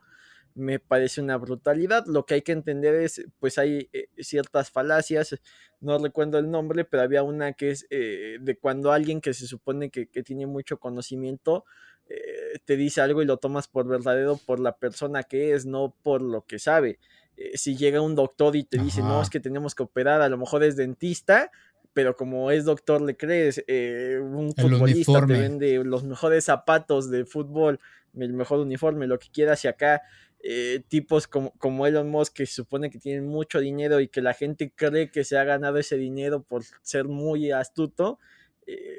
me 0.55 0.79
parece 0.79 1.21
una 1.21 1.37
brutalidad. 1.37 2.05
Lo 2.05 2.25
que 2.25 2.35
hay 2.35 2.41
que 2.41 2.51
entender 2.51 2.95
es, 2.95 3.25
pues 3.39 3.57
hay 3.57 3.89
eh, 3.93 4.09
ciertas 4.17 4.71
falacias, 4.71 5.39
no 5.79 5.97
recuerdo 5.97 6.37
el 6.37 6.51
nombre, 6.51 6.85
pero 6.85 7.03
había 7.03 7.23
una 7.23 7.53
que 7.53 7.71
es 7.71 7.87
eh, 7.89 8.37
de 8.41 8.57
cuando 8.57 8.91
alguien 8.91 9.21
que 9.21 9.33
se 9.33 9.47
supone 9.47 9.89
que, 9.89 10.05
tiene 10.05 10.45
mucho 10.45 10.79
conocimiento 10.79 11.65
eh, 12.09 12.59
te 12.65 12.75
dice 12.75 13.01
algo 13.01 13.21
y 13.21 13.25
lo 13.25 13.37
tomas 13.37 13.67
por 13.67 13.87
verdadero 13.87 14.37
por 14.45 14.59
la 14.59 14.77
persona 14.77 15.23
que 15.23 15.53
es, 15.53 15.65
no 15.65 15.95
por 16.03 16.21
lo 16.21 16.45
que 16.45 16.59
sabe. 16.59 16.99
Eh, 17.39 17.57
si 17.57 17.77
llega 17.77 18.01
un 18.01 18.15
doctor 18.15 18.55
y 18.57 18.65
te 18.65 18.77
dice, 18.77 19.01
no, 19.01 19.21
es 19.21 19.29
que 19.29 19.39
tenemos 19.39 19.73
que 19.73 19.83
operar, 19.83 20.21
a 20.21 20.27
lo 20.27 20.37
mejor 20.37 20.61
es 20.63 20.75
dentista, 20.75 21.49
pero 21.93 22.15
como 22.15 22.51
es 22.51 22.65
doctor 22.65 23.01
le 23.01 23.15
crees, 23.15 23.63
eh, 23.67 24.19
un 24.21 24.53
futbolista 24.53 25.25
te 25.25 25.33
vende 25.33 25.83
los 25.85 26.03
mejores 26.03 26.45
zapatos 26.45 27.09
de 27.09 27.25
fútbol, 27.25 27.79
el 28.17 28.33
mejor 28.33 28.59
uniforme, 28.59 29.07
lo 29.07 29.17
que 29.19 29.29
quieras, 29.31 29.63
y 29.63 29.69
acá 29.69 30.01
eh, 30.43 30.83
tipos 30.89 31.27
como, 31.27 31.51
como 31.51 31.87
Elon 31.87 32.09
Musk 32.09 32.33
que 32.33 32.45
se 32.45 32.55
supone 32.55 32.89
que 32.89 32.99
tienen 32.99 33.27
mucho 33.27 33.59
dinero 33.59 34.01
y 34.01 34.09
que 34.09 34.21
la 34.21 34.33
gente 34.33 34.73
cree 34.75 35.09
que 35.09 35.23
se 35.23 35.37
ha 35.37 35.45
ganado 35.45 35.77
ese 35.77 35.95
dinero 35.95 36.43
por 36.43 36.63
ser 36.81 37.05
muy 37.05 37.51
astuto, 37.51 38.19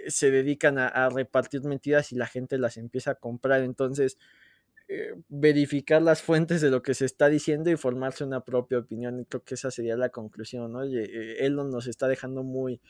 se 0.09 0.33
dedican 0.33 0.79
a, 0.79 1.09
repartir 1.11 1.62
mentiras 1.62 2.11
y 2.11 2.16
la 2.16 2.26
gente 2.26 2.59
las 2.59 2.76
empieza 2.76 3.12
a 3.12 3.14
comprar. 3.14 3.61
Entonces, 3.61 4.18
eh, 4.92 5.14
verificar 5.29 6.03
las 6.03 6.20
fuentes 6.20 6.61
de 6.61 6.68
lo 6.68 6.83
que 6.83 6.94
se 6.94 7.05
está 7.05 7.29
diciendo 7.29 7.70
y 7.70 7.76
formarse 7.76 8.24
una 8.24 8.40
propia 8.40 8.79
opinión. 8.79 9.24
Creo 9.29 9.44
que 9.44 9.55
esa 9.55 9.70
sería 9.70 9.96
la 9.96 10.09
conclusión, 10.09 10.72
¿no? 10.72 10.83
Eh, 10.83 11.46
Elon 11.46 11.70
nos 11.70 11.87
está 11.87 12.09
dejando 12.09 12.42
muy, 12.42 12.81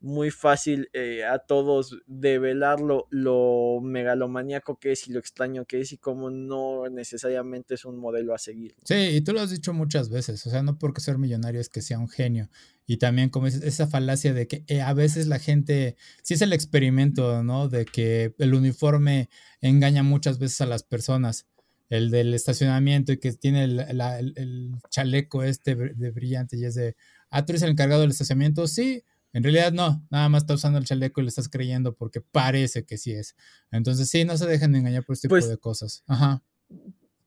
muy 0.00 0.30
fácil 0.30 0.88
eh, 0.92 1.24
a 1.24 1.38
todos 1.38 1.98
develar 2.06 2.80
lo, 2.80 3.06
lo 3.10 3.80
megalomaníaco 3.82 4.78
que 4.78 4.92
es 4.92 5.06
y 5.06 5.12
lo 5.12 5.18
extraño 5.18 5.66
que 5.66 5.80
es 5.80 5.92
y 5.92 5.98
cómo 5.98 6.30
no 6.30 6.88
necesariamente 6.88 7.74
es 7.74 7.84
un 7.84 7.98
modelo 7.98 8.34
a 8.34 8.38
seguir. 8.38 8.74
Sí, 8.84 8.94
y 8.94 9.20
tú 9.20 9.32
lo 9.32 9.40
has 9.40 9.50
dicho 9.50 9.74
muchas 9.74 10.08
veces, 10.08 10.46
o 10.46 10.50
sea, 10.50 10.62
no 10.62 10.78
porque 10.78 11.00
ser 11.00 11.18
millonario 11.18 11.60
es 11.60 11.68
que 11.68 11.82
sea 11.82 11.98
un 11.98 12.08
genio. 12.08 12.48
Y 12.86 12.96
también 12.96 13.28
como 13.28 13.46
es 13.46 13.56
esa 13.56 13.86
falacia 13.86 14.34
de 14.34 14.48
que 14.48 14.64
a 14.80 14.92
veces 14.94 15.28
la 15.28 15.38
gente, 15.38 15.96
si 16.22 16.34
es 16.34 16.42
el 16.42 16.52
experimento, 16.52 17.44
¿no? 17.44 17.68
De 17.68 17.84
que 17.84 18.34
el 18.38 18.54
uniforme 18.54 19.28
engaña 19.60 20.02
muchas 20.02 20.38
veces 20.38 20.60
a 20.62 20.66
las 20.66 20.82
personas. 20.82 21.46
El 21.88 22.10
del 22.10 22.34
estacionamiento 22.34 23.12
y 23.12 23.18
que 23.18 23.32
tiene 23.32 23.64
el, 23.64 23.80
el 23.80 24.72
chaleco 24.90 25.42
este 25.42 25.74
de 25.74 26.10
brillante 26.12 26.56
y 26.56 26.64
es 26.64 26.76
de, 26.76 26.96
ah, 27.30 27.44
tú 27.44 27.52
eres 27.52 27.62
el 27.62 27.70
encargado 27.70 28.00
del 28.02 28.10
estacionamiento, 28.10 28.68
sí, 28.68 29.04
en 29.32 29.42
realidad 29.42 29.72
no, 29.72 30.06
nada 30.10 30.28
más 30.28 30.42
está 30.42 30.54
usando 30.54 30.78
el 30.78 30.84
chaleco 30.84 31.20
y 31.20 31.24
le 31.24 31.28
estás 31.28 31.48
creyendo 31.48 31.94
porque 31.94 32.20
parece 32.20 32.84
que 32.84 32.98
sí 32.98 33.12
es. 33.12 33.36
Entonces 33.70 34.08
sí, 34.08 34.24
no 34.24 34.36
se 34.36 34.46
dejen 34.46 34.74
engañar 34.74 35.04
por 35.04 35.14
este 35.14 35.28
tipo 35.28 35.34
pues 35.34 35.48
de 35.48 35.58
cosas. 35.58 36.02
Ajá. 36.06 36.42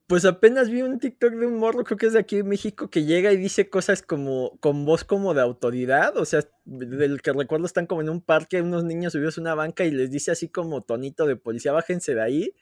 Pues 0.06 0.26
apenas 0.26 0.68
vi 0.68 0.82
un 0.82 0.98
TikTok 0.98 1.32
de 1.32 1.46
un 1.46 1.56
morro, 1.56 1.82
creo 1.82 1.96
que 1.96 2.06
es 2.06 2.12
de 2.12 2.18
aquí 2.18 2.36
en 2.36 2.48
México, 2.48 2.90
que 2.90 3.04
llega 3.04 3.32
y 3.32 3.38
dice 3.38 3.70
cosas 3.70 4.02
como 4.02 4.58
con 4.60 4.84
voz 4.84 5.02
como 5.02 5.32
de 5.32 5.40
autoridad. 5.40 6.18
O 6.18 6.26
sea, 6.26 6.44
del 6.66 7.22
que 7.22 7.32
recuerdo 7.32 7.64
están 7.64 7.86
como 7.86 8.02
en 8.02 8.10
un 8.10 8.20
parque, 8.20 8.60
unos 8.60 8.84
niños 8.84 9.14
subidos 9.14 9.38
a 9.38 9.40
una 9.40 9.54
banca 9.54 9.86
y 9.86 9.90
les 9.90 10.10
dice 10.10 10.30
así 10.30 10.50
como 10.50 10.82
tonito 10.82 11.26
de 11.26 11.36
policía, 11.36 11.72
bájense 11.72 12.14
de 12.14 12.22
ahí. 12.22 12.54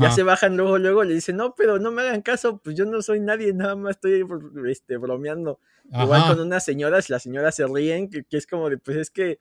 Ya 0.00 0.10
se 0.10 0.22
bajan 0.22 0.56
luego, 0.56 0.78
luego 0.78 1.04
le 1.04 1.14
dicen, 1.14 1.36
no, 1.36 1.54
pero 1.54 1.78
no 1.78 1.90
me 1.92 2.02
hagan 2.02 2.22
caso, 2.22 2.58
pues 2.58 2.76
yo 2.76 2.84
no 2.84 3.02
soy 3.02 3.20
nadie, 3.20 3.52
nada 3.52 3.76
más 3.76 3.96
estoy 3.96 4.26
este, 4.68 4.96
bromeando. 4.96 5.60
Igual 5.92 6.26
con 6.26 6.40
unas 6.40 6.64
señoras, 6.64 7.08
las 7.10 7.22
señoras 7.22 7.54
se 7.54 7.66
ríen, 7.66 8.10
que, 8.10 8.24
es 8.30 8.46
como 8.46 8.68
de, 8.68 8.78
pues 8.78 8.96
es 8.96 9.10
que 9.10 9.38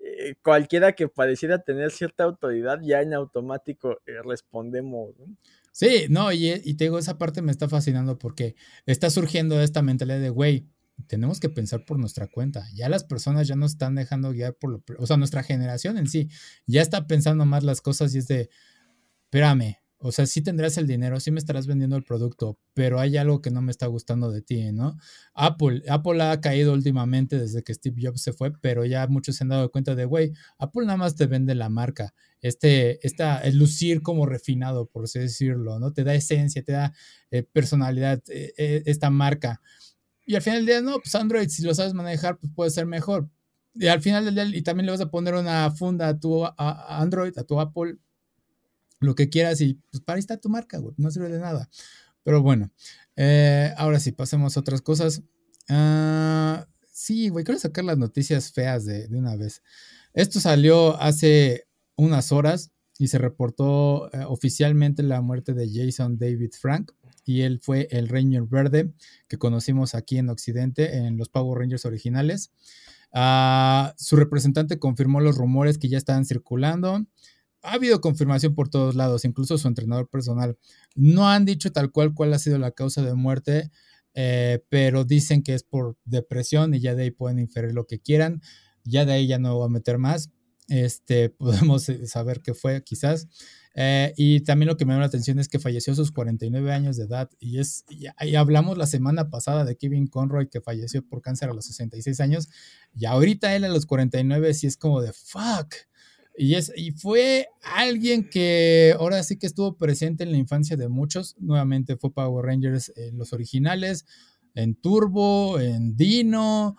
eh, 0.00 0.34
cualquiera 0.42 0.92
que 0.92 1.08
pareciera 1.08 1.62
tener 1.62 1.90
cierta 1.90 2.24
autoridad, 2.24 2.80
ya 2.82 3.00
en 3.00 3.14
automático 3.14 4.02
eh, 4.06 4.20
respondemos. 4.22 5.14
Sí, 5.72 6.06
no, 6.10 6.32
y, 6.32 6.50
y 6.50 6.74
te 6.74 6.84
digo, 6.84 6.98
esa 6.98 7.16
parte 7.16 7.40
me 7.40 7.52
está 7.52 7.68
fascinando 7.68 8.18
porque 8.18 8.54
está 8.84 9.08
surgiendo 9.08 9.60
esta 9.60 9.82
mentalidad 9.82 10.20
de, 10.20 10.30
güey, 10.30 10.66
tenemos 11.06 11.40
que 11.40 11.48
pensar 11.48 11.84
por 11.84 11.98
nuestra 11.98 12.26
cuenta. 12.26 12.66
Ya 12.74 12.88
las 12.88 13.04
personas 13.04 13.46
ya 13.48 13.56
no 13.56 13.66
están 13.66 13.94
dejando 13.94 14.32
guiar 14.32 14.54
por 14.54 14.70
lo, 14.70 14.82
o 14.98 15.06
sea, 15.06 15.16
nuestra 15.16 15.42
generación 15.42 15.98
en 15.98 16.08
sí 16.08 16.28
ya 16.66 16.82
está 16.82 17.06
pensando 17.06 17.44
más 17.44 17.64
las 17.64 17.80
cosas 17.80 18.14
y 18.14 18.18
es 18.18 18.28
de, 18.28 18.50
espérame, 19.24 19.76
o 19.98 20.12
sea, 20.12 20.26
sí 20.26 20.42
tendrás 20.42 20.76
el 20.76 20.86
dinero, 20.86 21.18
sí 21.20 21.30
me 21.30 21.38
estarás 21.38 21.66
vendiendo 21.66 21.96
el 21.96 22.04
producto, 22.04 22.58
pero 22.74 23.00
hay 23.00 23.16
algo 23.16 23.40
que 23.40 23.50
no 23.50 23.62
me 23.62 23.70
está 23.70 23.86
gustando 23.86 24.30
de 24.30 24.42
ti, 24.42 24.72
¿no? 24.72 24.96
Apple, 25.34 25.82
Apple 25.88 26.22
ha 26.22 26.40
caído 26.40 26.74
últimamente 26.74 27.38
desde 27.38 27.62
que 27.62 27.72
Steve 27.72 28.02
Jobs 28.02 28.22
se 28.22 28.32
fue, 28.32 28.52
pero 28.60 28.84
ya 28.84 29.06
muchos 29.06 29.36
se 29.36 29.44
han 29.44 29.48
dado 29.48 29.70
cuenta 29.70 29.94
de, 29.94 30.04
güey, 30.04 30.32
Apple 30.58 30.84
nada 30.84 30.98
más 30.98 31.16
te 31.16 31.26
vende 31.26 31.54
la 31.54 31.70
marca, 31.70 32.14
este, 32.40 33.04
esta, 33.06 33.40
el 33.40 33.58
lucir 33.58 34.02
como 34.02 34.26
refinado, 34.26 34.86
por 34.86 35.04
así 35.04 35.18
decirlo, 35.18 35.78
¿no? 35.78 35.92
Te 35.92 36.04
da 36.04 36.14
esencia, 36.14 36.62
te 36.62 36.72
da 36.72 36.92
eh, 37.30 37.42
personalidad, 37.42 38.22
eh, 38.28 38.52
eh, 38.58 38.82
esta 38.86 39.10
marca. 39.10 39.62
Y 40.26 40.34
al 40.34 40.42
final 40.42 40.58
del 40.58 40.66
día, 40.66 40.80
no, 40.82 40.98
pues 40.98 41.14
Android, 41.14 41.48
si 41.48 41.62
lo 41.62 41.74
sabes 41.74 41.94
manejar, 41.94 42.38
pues 42.38 42.52
puede 42.54 42.70
ser 42.70 42.86
mejor. 42.86 43.30
Y 43.74 43.86
al 43.86 44.02
final 44.02 44.24
del 44.24 44.34
día, 44.34 44.44
y 44.58 44.62
también 44.62 44.86
le 44.86 44.92
vas 44.92 45.00
a 45.00 45.10
poner 45.10 45.34
una 45.34 45.70
funda 45.70 46.08
a 46.08 46.18
tu 46.18 46.44
Android, 46.56 47.36
a 47.38 47.44
tu 47.44 47.60
Apple, 47.60 47.96
lo 49.00 49.14
que 49.14 49.28
quieras, 49.28 49.60
y 49.60 49.74
pues 49.90 50.02
para 50.02 50.16
ahí 50.16 50.20
está 50.20 50.36
tu 50.38 50.48
marca, 50.48 50.80
no 50.96 51.10
sirve 51.10 51.28
de 51.28 51.38
nada. 51.38 51.68
Pero 52.22 52.42
bueno, 52.42 52.70
eh, 53.16 53.72
ahora 53.76 54.00
sí, 54.00 54.12
pasemos 54.12 54.56
a 54.56 54.60
otras 54.60 54.82
cosas. 54.82 55.22
Ah, 55.68 56.66
sí, 56.90 57.28
güey, 57.28 57.44
quiero 57.44 57.60
sacar 57.60 57.84
las 57.84 57.98
noticias 57.98 58.52
feas 58.52 58.84
de, 58.84 59.08
de, 59.08 59.16
una 59.16 59.36
vez. 59.36 59.62
Esto 60.12 60.40
salió 60.40 61.00
hace 61.00 61.66
unas 61.96 62.32
horas 62.32 62.72
y 62.98 63.08
se 63.08 63.18
reportó 63.18 64.12
eh, 64.12 64.24
oficialmente 64.26 65.02
la 65.02 65.20
muerte 65.20 65.54
de 65.54 65.70
Jason 65.72 66.18
David 66.18 66.52
Frank 66.58 66.92
y 67.24 67.42
él 67.42 67.58
fue 67.60 67.88
el 67.90 68.08
Ranger 68.08 68.44
Verde 68.44 68.92
que 69.28 69.36
conocimos 69.36 69.94
aquí 69.94 70.16
en 70.18 70.30
Occidente 70.30 70.96
en 70.96 71.18
los 71.18 71.28
Power 71.28 71.58
Rangers 71.58 71.84
originales. 71.84 72.52
Uh, 73.12 73.92
su 73.96 74.16
representante 74.16 74.78
confirmó 74.78 75.20
los 75.20 75.36
rumores 75.36 75.78
que 75.78 75.88
ya 75.88 75.98
estaban 75.98 76.24
circulando. 76.24 77.04
Ha 77.66 77.74
habido 77.74 78.00
confirmación 78.00 78.54
por 78.54 78.68
todos 78.68 78.94
lados, 78.94 79.24
incluso 79.24 79.58
su 79.58 79.66
entrenador 79.66 80.08
personal. 80.08 80.56
No 80.94 81.28
han 81.28 81.44
dicho 81.44 81.72
tal 81.72 81.90
cual 81.90 82.14
cuál 82.14 82.32
ha 82.32 82.38
sido 82.38 82.58
la 82.58 82.70
causa 82.70 83.02
de 83.02 83.14
muerte, 83.14 83.70
eh, 84.14 84.64
pero 84.68 85.04
dicen 85.04 85.42
que 85.42 85.54
es 85.54 85.64
por 85.64 85.96
depresión 86.04 86.74
y 86.74 86.80
ya 86.80 86.94
de 86.94 87.02
ahí 87.02 87.10
pueden 87.10 87.38
inferir 87.38 87.74
lo 87.74 87.86
que 87.86 88.00
quieran. 88.00 88.40
Ya 88.84 89.04
de 89.04 89.14
ahí 89.14 89.26
ya 89.26 89.38
no 89.38 89.56
voy 89.56 89.66
a 89.66 89.68
meter 89.68 89.98
más. 89.98 90.30
Este, 90.68 91.28
podemos 91.38 91.88
eh, 91.88 92.06
saber 92.06 92.40
qué 92.40 92.54
fue 92.54 92.82
quizás. 92.84 93.28
Eh, 93.74 94.14
y 94.16 94.40
también 94.40 94.68
lo 94.68 94.76
que 94.76 94.86
me 94.86 94.92
llama 94.92 95.02
la 95.02 95.08
atención 95.08 95.38
es 95.38 95.48
que 95.48 95.58
falleció 95.58 95.92
a 95.92 95.96
sus 95.96 96.12
49 96.12 96.72
años 96.72 96.96
de 96.96 97.04
edad. 97.04 97.28
Y, 97.38 97.58
es, 97.58 97.84
y, 97.90 98.34
hablamos 98.36 98.78
la 98.78 98.86
semana 98.86 99.28
pasada 99.28 99.64
de 99.64 99.76
Kevin 99.76 100.06
Conroy 100.06 100.48
que 100.48 100.60
falleció 100.60 101.06
por 101.06 101.20
cáncer 101.20 101.50
a 101.50 101.54
los 101.54 101.66
66 101.66 102.20
años. 102.20 102.48
Y 102.94 103.04
ahorita 103.04 103.54
él 103.54 103.64
a 103.64 103.68
los 103.68 103.86
49 103.86 104.54
sí 104.54 104.66
es 104.66 104.76
como 104.76 105.02
de 105.02 105.12
fuck. 105.12 105.74
Y, 106.38 106.54
es, 106.54 106.72
y 106.76 106.92
fue 106.92 107.48
alguien 107.62 108.28
que 108.28 108.94
ahora 108.98 109.22
sí 109.22 109.38
que 109.38 109.46
estuvo 109.46 109.76
presente 109.76 110.24
en 110.24 110.32
la 110.32 110.38
infancia 110.38 110.76
de 110.76 110.88
muchos. 110.88 111.36
Nuevamente 111.38 111.96
fue 111.96 112.12
Power 112.12 112.44
Rangers 112.44 112.92
en 112.96 113.16
los 113.16 113.32
originales, 113.32 114.06
en 114.54 114.74
Turbo, 114.74 115.58
en 115.60 115.96
Dino, 115.96 116.76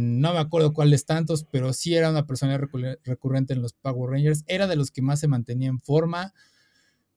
no 0.00 0.32
me 0.32 0.38
acuerdo 0.38 0.72
cuáles 0.72 1.06
tantos, 1.06 1.44
pero 1.44 1.72
sí 1.72 1.94
era 1.94 2.10
una 2.10 2.26
persona 2.26 2.58
recurrente 3.04 3.52
en 3.52 3.62
los 3.62 3.72
Power 3.74 4.10
Rangers, 4.10 4.42
era 4.46 4.66
de 4.66 4.76
los 4.76 4.90
que 4.90 5.02
más 5.02 5.20
se 5.20 5.28
mantenía 5.28 5.68
en 5.68 5.80
forma, 5.80 6.34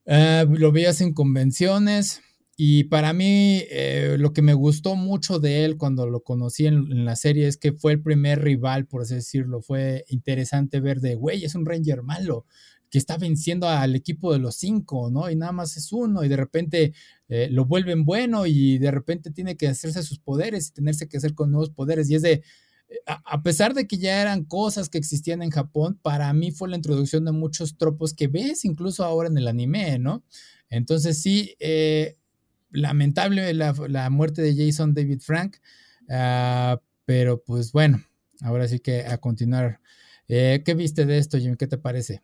eh, 0.05 0.45
lo 0.49 0.71
veías 0.71 1.01
en 1.01 1.13
convenciones 1.13 2.21
y 2.55 2.85
para 2.85 3.13
mí 3.13 3.63
eh, 3.71 4.15
lo 4.19 4.31
que 4.31 4.43
me 4.43 4.53
gustó 4.53 4.95
mucho 4.95 5.39
de 5.39 5.65
él 5.65 5.77
cuando 5.77 6.07
lo 6.07 6.21
conocí 6.21 6.67
en, 6.67 7.03
la 7.03 7.15
serie 7.15 7.47
es 7.47 7.57
que 7.57 7.73
fue 7.73 7.93
el 7.93 8.01
primer 8.01 8.43
rival, 8.43 8.85
por 8.85 9.01
así 9.01 9.15
decirlo, 9.15 9.61
fue 9.61 10.05
interesante 10.07 10.79
ver 10.79 10.99
de, 10.99 11.15
güey, 11.15 11.43
es 11.45 11.55
un 11.55 11.65
Ranger 11.65 12.03
malo, 12.03 12.45
que 12.91 12.99
está 12.99 13.17
venciendo 13.17 13.67
al 13.67 13.95
equipo 13.95 14.31
de 14.31 14.37
los 14.37 14.55
cinco, 14.55 15.09
¿no? 15.09 15.31
Y 15.31 15.35
nada 15.35 15.51
más 15.51 15.77
es 15.77 15.91
uno 15.91 16.23
y 16.23 16.27
de 16.27 16.37
repente 16.37 16.93
eh, 17.27 17.47
lo 17.49 17.65
vuelven 17.65 18.05
bueno 18.05 18.45
y 18.45 18.77
de 18.77 18.91
repente 18.91 19.31
tiene 19.31 19.57
que 19.57 19.67
hacerse 19.67 20.03
sus 20.03 20.19
poderes 20.19 20.67
y 20.67 20.73
tenerse 20.73 21.07
que 21.09 21.17
hacer 21.17 21.33
con 21.33 21.49
nuevos 21.49 21.71
poderes. 21.71 22.07
Y 22.11 22.15
es 22.15 22.21
de, 22.21 22.43
eh, 22.89 22.99
a, 23.07 23.41
pesar 23.41 23.73
de 23.73 23.87
que 23.87 23.97
ya 23.97 24.21
eran 24.21 24.45
cosas 24.45 24.89
que 24.89 24.99
existían 24.99 25.41
en 25.41 25.49
Japón, 25.49 25.99
para 26.03 26.31
mí 26.33 26.51
fue 26.51 26.69
la 26.69 26.75
introducción 26.75 27.25
de 27.25 27.31
muchos 27.31 27.77
tropos 27.77 28.13
que 28.13 28.27
ves 28.27 28.63
incluso 28.63 29.03
ahora 29.03 29.27
en 29.27 29.39
el 29.39 29.47
anime, 29.47 29.97
¿no? 29.97 30.23
Entonces 30.69 31.19
sí, 31.19 31.55
eh, 31.59 32.17
lamentable 32.73 33.53
la, 33.53 34.09
muerte 34.09 34.41
de 34.41 34.55
Jason 34.55 34.93
David 34.93 35.21
Frank, 35.21 35.57
ah, 36.09 36.81
pero 37.05 37.41
pues 37.41 37.71
bueno, 37.71 38.03
ahora 38.41 38.67
sí 38.67 38.79
que 38.79 39.05
a 39.05 39.17
continuar. 39.17 39.79
¿Qué 40.27 40.73
viste 40.75 41.05
de 41.05 41.19
esto, 41.19 41.37
Jim? 41.37 41.55
¿Qué 41.55 41.67
te 41.67 41.77
parece? 41.77 42.23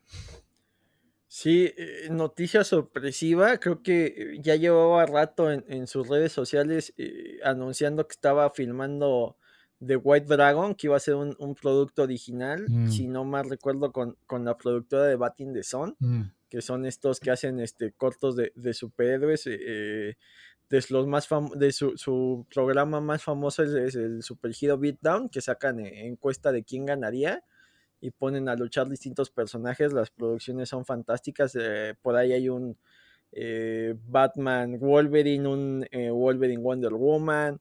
Sí, 1.31 1.71
eh, 1.77 2.07
noticia 2.09 2.63
sorpresiva. 2.63 3.59
Creo 3.59 3.83
que 3.83 4.05
eh, 4.07 4.39
ya 4.41 4.55
llevaba 4.55 5.05
rato 5.05 5.51
en, 5.51 5.85
sus 5.85 6.07
redes 6.09 6.31
sociales 6.31 6.91
eh, 6.97 7.37
anunciando 7.43 8.07
que 8.07 8.13
estaba 8.13 8.49
filmando 8.49 9.37
The 9.85 9.95
White 9.95 10.25
Dragon, 10.25 10.73
que 10.73 10.87
iba 10.87 10.97
a 10.97 10.99
ser 10.99 11.13
un, 11.15 11.55
producto 11.55 12.01
original, 12.01 12.65
si 12.89 13.07
mm. 13.07 13.11
no 13.11 13.25
mal 13.25 13.47
recuerdo, 13.47 13.91
con, 13.91 14.17
la 14.43 14.57
productora 14.57 15.03
de 15.03 15.15
Batting 15.15 15.53
the 15.53 15.61
Sun, 15.61 15.95
mm. 15.99 16.21
Que 16.49 16.61
son 16.61 16.85
estos 16.85 17.19
que 17.19 17.31
hacen 17.31 17.59
este 17.59 17.91
cortos 17.93 18.35
de, 18.35 18.73
superhéroes. 18.73 19.45
de 19.45 20.15
los 20.89 21.07
más 21.07 21.27
de 21.55 21.71
su, 21.71 22.45
programa 22.53 23.01
más 23.01 23.23
famoso 23.23 23.63
es, 23.63 23.95
el 23.95 24.23
Super 24.23 24.51
Hero 24.59 24.77
Beatdown, 24.77 25.29
que 25.29 25.41
sacan 25.41 25.79
encuesta 25.79 26.51
de 26.51 26.63
quién 26.63 26.85
ganaría 26.85 27.43
y 28.01 28.11
ponen 28.11 28.49
a 28.49 28.55
luchar 28.55 28.87
distintos 28.89 29.29
personajes. 29.29 29.93
Las 29.93 30.09
producciones 30.11 30.69
son 30.69 30.85
fantásticas. 30.85 31.55
Eh, 31.59 31.95
por 32.01 32.15
ahí 32.15 32.33
hay 32.33 32.49
un 32.49 32.77
eh, 33.31 33.95
Batman 34.07 34.79
Wolverine, 34.79 35.47
un 35.47 35.87
eh, 35.91 36.09
Wolverine 36.09 36.61
Wonder 36.61 36.93
Woman, 36.93 37.59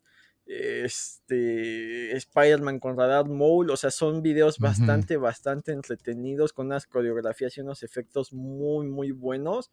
este 0.49 2.17
Spider-Man 2.17 2.81
con 2.81 2.97
Radar 2.97 3.29
Mole. 3.29 3.73
O 3.73 3.77
sea, 3.77 3.91
son 3.91 4.23
videos 4.23 4.59
bastante, 4.59 5.17
bastante 5.17 5.73
entretenidos 5.73 6.53
con 6.53 6.67
unas 6.67 6.87
coreografías 6.87 7.57
y 7.57 7.61
unos 7.61 7.83
efectos 7.83 8.33
muy, 8.33 8.87
muy 8.89 9.13
buenos. 9.13 9.71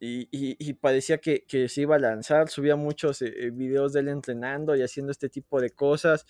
y, 0.00 0.72
parecía 0.74 1.18
que, 1.18 1.44
se 1.68 1.80
iba 1.80 1.96
a 1.96 1.98
lanzar, 1.98 2.48
subía 2.48 2.76
muchos 2.76 3.22
videos 3.52 3.92
de 3.92 4.00
él 4.00 4.08
entrenando 4.08 4.76
y 4.76 4.82
haciendo 4.82 5.12
este 5.12 5.28
tipo 5.28 5.60
de 5.60 5.70
cosas. 5.70 6.24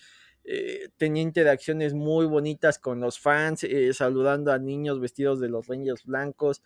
Eh, 0.47 0.89
tenía 0.97 1.23
interacciones 1.23 1.95
muy 1.95 2.27
bonitas 2.27 2.77
con 2.77 2.99
los 2.99 3.19
fans, 3.19 3.63
eh, 3.63 3.91
saludando 3.93 4.51
a 4.51 4.59
niños 4.59 4.99
vestidos 4.99 5.39
de 5.39 5.49
los 5.49 5.67
Rangers 5.67 6.05
blancos. 6.05 6.61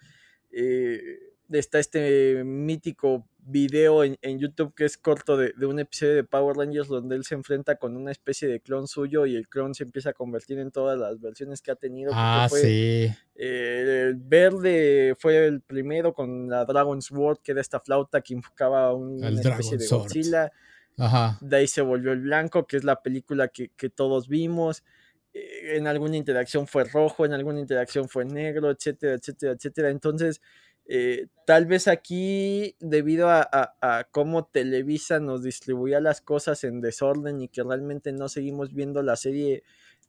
Eh, 0.51 1.28
está 1.51 1.79
este 1.79 2.43
mítico 2.43 3.25
video 3.39 4.03
en, 4.03 4.17
YouTube 4.39 4.75
que 4.75 4.85
es 4.85 4.97
corto 4.97 5.35
de, 5.35 5.53
un 5.65 5.79
episodio 5.79 6.15
de 6.15 6.23
Power 6.23 6.55
Rangers 6.55 6.87
donde 6.87 7.15
él 7.15 7.23
se 7.23 7.33
enfrenta 7.33 7.77
con 7.77 7.97
una 7.97 8.11
especie 8.11 8.47
de 8.47 8.59
clon 8.59 8.87
suyo 8.87 9.25
y 9.25 9.35
el 9.35 9.47
clon 9.47 9.73
se 9.73 9.83
empieza 9.83 10.11
a 10.11 10.13
convertir 10.13 10.59
en 10.59 10.71
todas 10.71 10.99
las 10.99 11.19
versiones 11.19 11.61
que 11.61 11.71
ha 11.71 11.75
tenido. 11.75 12.11
Ah, 12.13 12.47
sí. 12.51 13.11
el 13.35 14.15
verde 14.15 15.15
fue 15.17 15.47
el 15.47 15.61
primero 15.61 16.13
con 16.13 16.47
la 16.49 16.65
Dragon 16.65 17.01
Sword, 17.01 17.39
que 17.43 17.53
era 17.53 17.61
esta 17.61 17.79
flauta 17.79 18.21
que 18.21 18.33
invocaba 18.33 18.93
una 18.93 19.29
especie 19.29 19.77
de 19.77 19.87
Godzilla. 19.87 20.51
De 21.41 21.55
ahí 21.57 21.67
se 21.67 21.81
volvió 21.81 22.11
el 22.11 22.21
blanco, 22.21 22.67
que 22.67 22.77
es 22.77 22.83
la 22.83 23.01
película 23.01 23.47
que, 23.47 23.69
todos 23.89 24.27
vimos. 24.27 24.83
Eh, 25.33 25.77
en 25.77 25.87
alguna 25.87 26.17
interacción 26.17 26.67
fue 26.67 26.83
rojo, 26.83 27.25
en 27.25 27.33
alguna 27.33 27.59
interacción 27.59 28.09
fue 28.09 28.25
negro, 28.25 28.69
etcétera, 28.69 29.13
etcétera, 29.13 29.53
etcétera. 29.53 29.89
Entonces, 29.89 30.41
eh, 30.91 31.27
tal 31.45 31.67
vez 31.67 31.87
aquí, 31.87 32.75
debido 32.79 33.29
a, 33.29 34.07
cómo 34.09 34.45
Televisa 34.45 35.19
nos 35.19 35.43
distribuía 35.43 36.01
las 36.01 36.19
cosas 36.19 36.63
en 36.63 36.81
desorden 36.81 37.41
y 37.41 37.47
que 37.47 37.63
realmente 37.63 38.11
no 38.11 38.27
seguimos 38.27 38.73
viendo 38.73 39.03
la 39.03 39.15
serie, 39.15 39.61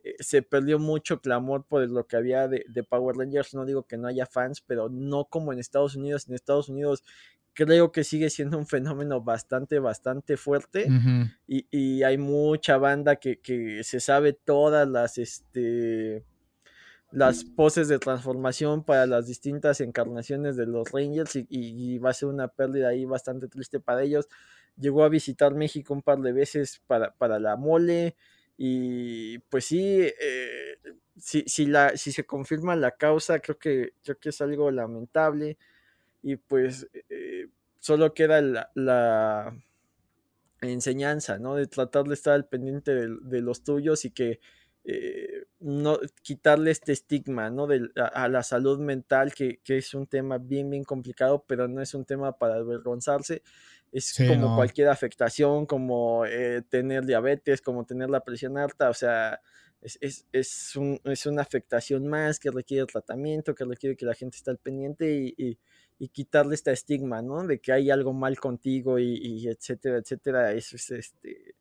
eh, 0.04 0.14
se 0.20 0.40
perdió 0.40 0.78
mucho 0.78 1.20
clamor 1.20 1.66
por 1.66 1.86
lo 1.86 2.06
que 2.06 2.16
había 2.16 2.48
de, 2.48 2.64
de, 2.66 2.82
Power 2.82 3.16
Rangers. 3.16 3.52
No 3.52 3.66
digo 3.66 3.82
que 3.82 3.98
no 3.98 4.08
haya 4.08 4.24
fans, 4.24 4.62
pero 4.62 4.88
no 4.88 5.26
como 5.26 5.52
en 5.52 5.58
Estados 5.58 5.96
Unidos. 5.96 6.26
En 6.26 6.34
Estados 6.34 6.70
Unidos 6.70 7.04
creo 7.52 7.92
que 7.92 8.04
sigue 8.04 8.30
siendo 8.30 8.56
un 8.56 8.66
fenómeno 8.66 9.20
bastante, 9.20 9.78
bastante 9.80 10.38
fuerte. 10.38 10.86
y, 11.46 12.02
hay 12.02 12.16
mucha 12.16 12.78
banda 12.78 13.16
que, 13.16 13.80
se 13.82 14.00
sabe 14.00 14.32
todas 14.32 14.88
las, 14.88 15.18
este, 15.18 16.24
las 17.12 17.44
poses 17.44 17.88
de 17.88 17.98
transformación 17.98 18.84
para 18.84 19.06
las 19.06 19.26
distintas 19.26 19.80
encarnaciones 19.80 20.56
de 20.56 20.66
los 20.66 20.90
Rangers 20.92 21.36
y, 21.36 21.98
va 21.98 22.10
a 22.10 22.14
ser 22.14 22.28
una 22.28 22.48
pérdida 22.48 22.88
ahí 22.88 23.04
bastante 23.04 23.48
triste 23.48 23.80
para 23.80 24.02
ellos. 24.02 24.28
Llegó 24.76 25.04
a 25.04 25.08
visitar 25.08 25.54
México 25.54 25.92
un 25.92 26.02
par 26.02 26.20
de 26.20 26.32
veces 26.32 26.80
para, 26.86 27.12
para 27.14 27.38
la 27.38 27.56
mole 27.56 28.16
y 28.56 29.38
pues 29.38 29.64
sí, 29.64 30.02
eh, 30.02 30.78
si, 31.16 31.66
la, 31.66 31.96
si 31.96 32.12
se 32.12 32.26
confirma 32.26 32.76
la 32.76 32.92
causa, 32.92 33.40
creo 33.40 33.58
que, 33.58 33.94
creo 34.04 34.18
que 34.18 34.28
es 34.28 34.40
algo 34.40 34.70
lamentable. 34.70 35.58
y 36.22 36.36
pues 36.36 36.88
eh, 37.08 37.48
solo 37.78 38.12
queda 38.12 38.40
la, 38.74 39.56
enseñanza, 40.60 41.38
¿no? 41.38 41.54
De 41.54 41.66
tratar 41.66 42.04
de 42.04 42.12
estar 42.12 42.34
al 42.34 42.46
pendiente 42.46 42.94
de, 42.94 43.40
los 43.40 43.64
tuyos 43.64 44.04
y 44.04 44.10
que 44.10 44.40
eh, 44.84 45.44
no 45.60 45.98
quitarle 46.22 46.70
este 46.70 46.92
estigma, 46.92 47.50
¿no? 47.50 47.66
De, 47.66 47.90
a, 47.96 48.28
la 48.28 48.42
salud 48.42 48.78
mental, 48.78 49.34
que, 49.34 49.60
es 49.66 49.94
un 49.94 50.06
tema 50.06 50.38
bien, 50.38 50.70
bien 50.70 50.84
complicado, 50.84 51.44
pero 51.46 51.68
no 51.68 51.82
es 51.82 51.94
un 51.94 52.04
tema 52.04 52.32
para 52.38 52.56
avergonzarse. 52.56 53.42
Es 53.92 54.16
como 54.16 54.54
cualquier 54.54 54.88
afectación, 54.88 55.66
como 55.66 56.24
eh, 56.24 56.62
tener 56.68 57.04
diabetes, 57.04 57.60
como 57.60 57.84
tener 57.84 58.08
la 58.08 58.22
presión 58.22 58.56
alta, 58.56 58.88
o 58.88 58.94
sea, 58.94 59.40
es, 59.82 60.26
es, 60.32 61.26
una 61.26 61.42
afectación 61.42 62.06
más 62.06 62.38
que 62.38 62.50
requiere 62.50 62.86
tratamiento, 62.86 63.54
que 63.54 63.64
requiere 63.64 63.96
que 63.96 64.04
la 64.04 64.14
gente 64.14 64.36
esté 64.36 64.50
al 64.50 64.58
pendiente 64.58 65.34
y, 65.36 65.58
quitarle 66.12 66.54
este 66.54 66.72
estigma, 66.72 67.20
¿no? 67.20 67.46
De 67.46 67.60
que 67.60 67.72
hay 67.72 67.90
algo 67.90 68.14
mal 68.14 68.38
contigo 68.38 68.98
y, 68.98 69.46
etcétera, 69.46 69.98
etcétera. 69.98 70.52
Eso 70.52 70.76
es 70.76 70.90
este, 70.90 71.54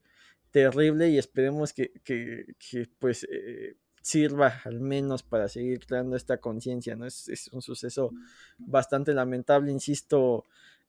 terrible 0.52 1.10
y 1.10 1.18
esperemos 1.18 1.74
que, 1.74 1.92
pues 3.00 3.28
eh, 3.32 3.76
sirva 4.02 4.62
al 4.64 4.80
menos 4.80 5.24
para 5.24 5.48
seguir 5.50 5.86
creando 5.86 6.16
esta 6.16 6.38
conciencia, 6.38 6.96
¿no? 6.96 7.06
Es, 7.06 7.50
un 7.52 7.62
suceso 7.62 8.12
bastante 8.58 9.14
lamentable, 9.14 9.72
insisto. 9.72 10.46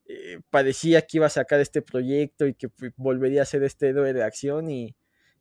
Eh, 0.07 0.39
parecía 0.49 1.03
que 1.03 1.17
iba 1.17 1.27
a 1.27 1.29
sacar 1.29 1.59
este 1.59 1.81
proyecto 1.81 2.47
y 2.47 2.53
que 2.55 2.69
pues, 2.69 2.91
volvería 2.97 3.43
a 3.43 3.45
ser 3.45 3.63
este 3.63 3.89
héroe 3.89 4.13
de 4.13 4.23
acción 4.23 4.69
y, 4.69 4.95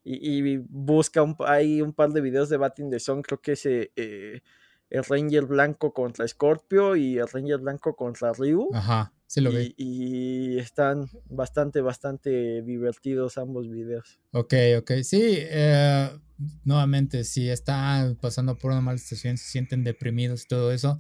y, 0.04 0.58
busca 0.58 1.22
un, 1.22 1.36
hay 1.40 1.80
un 1.82 1.92
par 1.92 2.10
de 2.10 2.20
videos 2.20 2.48
de 2.48 2.56
Batting 2.56 2.90
the 2.90 3.00
Sun, 3.00 3.22
creo 3.22 3.40
que 3.40 3.52
es 3.52 3.66
eh, 3.66 4.42
el 4.90 5.04
Ranger 5.04 5.46
blanco 5.46 5.92
contra 5.92 6.26
Scorpio 6.26 6.96
y 6.96 7.18
el 7.18 7.28
Ranger 7.28 7.58
blanco 7.58 7.96
contra 7.96 8.32
Ryu. 8.32 8.68
Ajá, 8.74 9.12
se 9.26 9.40
lo 9.40 9.52
ve. 9.52 9.74
Y 9.76 10.58
están 10.58 11.08
bastante, 11.28 11.80
bastante 11.80 12.62
divertidos 12.62 13.38
ambos 13.38 13.70
videos. 13.70 14.18
Ok, 14.32 14.54
ok, 14.78 14.92
sí, 15.02 15.22
eh, 15.22 16.10
nuevamente, 16.64 17.24
si 17.24 17.48
están 17.48 18.16
pasando 18.16 18.58
por 18.58 18.72
una 18.72 18.80
mala 18.80 18.98
situación, 18.98 19.38
se 19.38 19.48
sienten 19.48 19.84
deprimidos 19.84 20.44
y 20.44 20.48
todo 20.48 20.72
eso, 20.72 20.98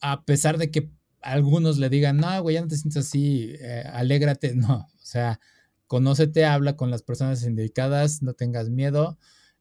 a 0.00 0.24
pesar 0.24 0.56
de 0.56 0.70
que 0.70 0.90
algunos 1.20 1.78
le 1.78 1.90
digan, 1.90 2.16
no, 2.16 2.40
güey, 2.42 2.54
ya 2.54 2.62
no 2.62 2.68
te 2.68 2.76
sientes 2.76 3.06
así, 3.06 3.54
alégrate, 3.92 4.54
no, 4.54 4.76
o 4.76 5.04
sea 5.04 5.40
conócete, 5.88 6.44
habla 6.44 6.76
con 6.76 6.90
las 6.92 7.02
personas 7.02 7.42
indicadas, 7.42 8.22
no 8.22 8.34
tengas 8.34 8.70
miedo. 8.70 9.18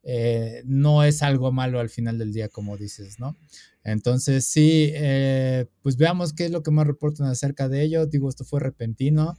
Eh, 0.10 0.64
no 0.66 1.03
es 1.03 1.22
algo 1.22 1.51
malo 1.51 1.82
al 1.82 1.89
final 1.89 2.18
del 2.18 2.32
día, 2.32 2.47
como 2.47 2.78
dices, 2.78 3.20
¿no? 3.20 3.36
Entonces, 3.84 4.45
sí, 4.45 4.89
eh, 4.93 5.66
pues 5.82 5.97
veamos 5.97 6.32
qué 6.32 6.45
es 6.45 6.51
lo 6.51 6.64
que 6.64 6.72
más 6.72 6.88
reportan 6.88 7.28
acerca 7.28 7.68
de 7.68 7.84
ello. 7.84 8.05
Digo, 8.05 8.30
esto 8.30 8.45
fue 8.45 8.62
repentino. 8.62 9.38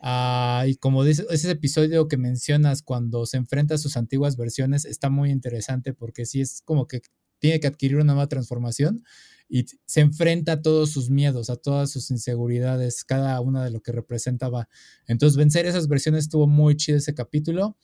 Ah, 0.00 0.64
y 0.66 0.74
como 0.74 1.04
dices, 1.04 1.26
ese 1.30 1.52
episodio 1.52 2.08
que 2.08 2.16
mencionas 2.16 2.82
cuando 2.82 3.24
se 3.24 3.36
enfrenta 3.36 3.76
a 3.76 3.78
sus 3.78 3.96
antiguas 3.96 4.36
versiones 4.36 4.84
está 4.84 5.10
muy 5.10 5.30
interesante 5.30 5.92
porque 5.94 6.26
sí 6.26 6.40
es 6.40 6.62
como 6.64 6.88
que 6.88 7.02
tiene 7.38 7.60
que 7.60 7.68
adquirir 7.68 7.96
una 7.98 8.06
nueva 8.06 8.28
transformación 8.28 9.04
y 9.48 9.66
se 9.86 10.00
enfrenta 10.00 10.52
a 10.52 10.62
todos 10.62 10.90
sus 10.90 11.08
miedos, 11.08 11.50
a 11.50 11.56
todas 11.56 11.88
sus 11.90 12.10
inseguridades, 12.10 13.04
cada 13.04 13.40
una 13.40 13.64
de 13.64 13.70
lo 13.70 13.80
que 13.80 13.92
representaba. 13.92 14.68
Entonces, 15.06 15.36
vencer 15.36 15.66
esas 15.66 15.86
versiones 15.86 16.24
estuvo 16.24 16.48
muy 16.48 16.76
chido 16.76 16.98
ese 16.98 17.14
capítulo. 17.14 17.76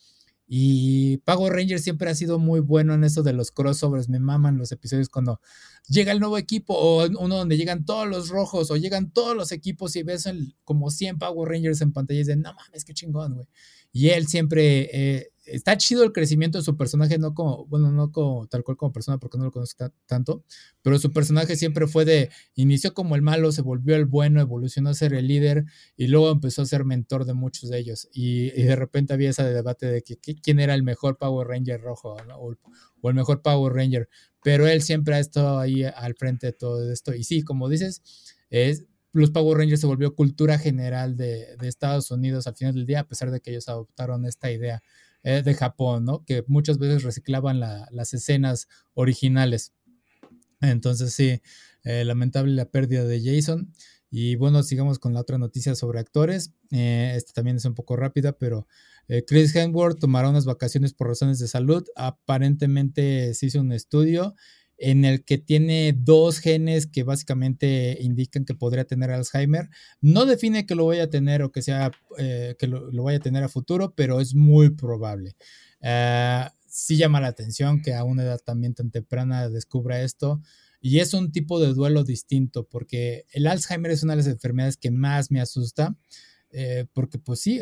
Y 0.48 1.18
Pago 1.18 1.50
Ranger 1.50 1.80
siempre 1.80 2.08
ha 2.08 2.14
sido 2.14 2.38
muy 2.38 2.60
bueno 2.60 2.94
en 2.94 3.02
eso 3.02 3.22
de 3.22 3.32
los 3.32 3.50
crossovers. 3.50 4.08
Me 4.08 4.20
maman 4.20 4.58
los 4.58 4.70
episodios 4.70 5.08
cuando 5.08 5.40
llega 5.88 6.12
el 6.12 6.20
nuevo 6.20 6.38
equipo 6.38 6.74
o 6.74 7.06
uno 7.06 7.36
donde 7.36 7.56
llegan 7.56 7.84
todos 7.84 8.06
los 8.06 8.28
rojos 8.28 8.70
o 8.70 8.76
llegan 8.76 9.10
todos 9.10 9.36
los 9.36 9.50
equipos 9.50 9.96
y 9.96 10.04
ves 10.04 10.28
como 10.64 10.90
100 10.90 11.18
Power 11.18 11.48
Rangers 11.48 11.80
en 11.80 11.92
pantalla 11.92 12.20
y 12.20 12.22
dicen, 12.22 12.42
no 12.42 12.54
mames, 12.54 12.84
qué 12.84 12.94
chingón, 12.94 13.34
güey. 13.34 13.48
Y 13.92 14.10
él 14.10 14.26
siempre 14.26 14.90
eh, 14.92 15.30
está 15.46 15.76
chido 15.76 16.04
el 16.04 16.12
crecimiento 16.12 16.58
de 16.58 16.64
su 16.64 16.76
personaje, 16.76 17.18
no 17.18 17.34
como, 17.34 17.66
bueno, 17.66 17.92
no 17.92 18.10
como 18.12 18.46
tal 18.48 18.64
cual 18.64 18.76
como 18.76 18.92
persona, 18.92 19.18
porque 19.18 19.38
no 19.38 19.44
lo 19.44 19.52
conozco 19.52 19.90
tanto, 20.06 20.44
pero 20.82 20.98
su 20.98 21.12
personaje 21.12 21.56
siempre 21.56 21.86
fue 21.86 22.04
de, 22.04 22.30
inició 22.54 22.94
como 22.94 23.14
el 23.14 23.22
malo, 23.22 23.52
se 23.52 23.62
volvió 23.62 23.96
el 23.96 24.06
bueno, 24.06 24.40
evolucionó 24.40 24.90
a 24.90 24.94
ser 24.94 25.14
el 25.14 25.28
líder 25.28 25.64
y 25.96 26.08
luego 26.08 26.30
empezó 26.30 26.62
a 26.62 26.66
ser 26.66 26.84
mentor 26.84 27.24
de 27.24 27.34
muchos 27.34 27.70
de 27.70 27.78
ellos. 27.78 28.08
Y, 28.12 28.50
de 28.50 28.76
repente 28.76 29.14
había 29.14 29.30
ese 29.30 29.44
debate 29.44 29.86
de 29.86 30.02
que, 30.02 30.16
quién 30.16 30.60
era 30.60 30.74
el 30.74 30.82
mejor 30.82 31.18
Power 31.18 31.46
Ranger 31.46 31.80
rojo 31.80 32.16
o, 32.38 33.08
el 33.08 33.14
mejor 33.14 33.42
Power 33.42 33.72
Ranger, 33.72 34.08
pero 34.42 34.66
él 34.66 34.82
siempre 34.82 35.14
ha 35.14 35.20
estado 35.20 35.58
ahí 35.60 35.84
al 35.84 36.14
frente 36.14 36.48
de 36.48 36.52
todo 36.52 36.90
esto. 36.90 37.14
Y 37.14 37.22
sí, 37.24 37.42
como 37.42 37.68
dices, 37.68 38.02
es, 38.50 38.86
los 39.12 39.30
Power 39.30 39.58
Rangers 39.58 39.80
se 39.80 39.86
volvió 39.86 40.14
cultura 40.14 40.58
general 40.58 41.16
de 41.16 41.56
Estados 41.62 42.10
Unidos 42.10 42.46
al 42.46 42.56
final 42.56 42.74
del 42.74 42.86
día, 42.86 43.00
a 43.00 43.08
pesar 43.08 43.30
de 43.30 43.40
que 43.40 43.50
ellos 43.50 43.68
adoptaron 43.68 44.26
esta 44.26 44.50
idea 44.50 44.82
eh, 45.28 45.42
de 45.42 45.54
Japón, 45.54 46.04
¿no? 46.04 46.24
Que 46.24 46.44
muchas 46.46 46.78
veces 46.78 47.02
reciclaban 47.02 47.58
las 47.58 48.14
escenas 48.14 48.68
originales. 48.94 49.72
Entonces, 50.60 51.14
sí, 51.14 51.42
eh, 51.82 52.04
lamentable 52.04 52.52
la 52.52 52.70
pérdida 52.70 53.02
de 53.02 53.20
Jason. 53.20 53.72
Y 54.08 54.36
bueno, 54.36 54.62
sigamos 54.62 55.00
con 55.00 55.14
la 55.14 55.20
otra 55.20 55.36
noticia 55.36 55.74
sobre 55.74 55.98
actores. 55.98 56.52
Eh, 56.70 57.14
esta 57.16 57.32
también 57.32 57.56
es 57.56 57.64
un 57.64 57.74
poco 57.74 57.96
rápida, 57.96 58.38
pero 58.38 58.68
Chris 59.26 59.54
Hemsworth 59.54 59.98
tomará 59.98 60.28
unas 60.30 60.44
vacaciones 60.44 60.92
por 60.94 61.08
razones 61.08 61.40
de 61.40 61.48
salud. 61.48 61.84
Aparentemente 61.96 63.34
se 63.34 63.46
hizo 63.46 63.60
un 63.60 63.72
estudio 63.72 64.36
en 64.78 65.04
el 65.04 65.24
que 65.24 65.38
tiene 65.38 65.94
dos 65.96 66.38
genes 66.38 66.86
que 66.86 67.02
básicamente 67.02 67.98
indican 68.00 68.44
que 68.44 68.54
podría 68.54 68.84
tener 68.84 69.10
Alzheimer. 69.10 69.70
No 70.00 70.26
define 70.26 70.66
que 70.66 70.74
lo 70.74 70.86
vaya 70.86 71.04
a 71.04 71.10
tener 71.10 71.42
o 71.42 71.52
que 71.52 71.62
sea 71.62 71.92
eh, 72.18 72.56
que 72.58 72.66
lo, 72.66 72.90
vaya 73.02 73.18
a 73.18 73.22
tener 73.22 73.42
a 73.42 73.48
futuro, 73.48 73.94
pero 73.96 74.20
es 74.20 74.34
muy 74.34 74.70
probable. 74.70 75.36
Eh, 75.80 76.44
sí 76.66 76.96
llama 76.96 77.20
la 77.20 77.28
atención 77.28 77.80
que 77.80 77.94
a 77.94 78.04
una 78.04 78.22
edad 78.22 78.40
también 78.44 78.74
tan 78.74 78.90
temprana 78.90 79.48
descubra 79.48 80.02
esto. 80.02 80.42
Y 80.80 81.00
es 81.00 81.14
un 81.14 81.32
tipo 81.32 81.58
de 81.58 81.72
duelo 81.72 82.04
distinto, 82.04 82.68
porque 82.68 83.24
el 83.32 83.46
Alzheimer 83.46 83.90
es 83.90 84.02
una 84.02 84.12
de 84.12 84.18
las 84.18 84.26
enfermedades 84.26 84.76
que 84.76 84.90
más 84.90 85.30
me 85.30 85.40
asusta. 85.40 85.96
Eh, 86.52 86.86
porque 86.92 87.18
pues 87.18 87.40
sí, 87.40 87.60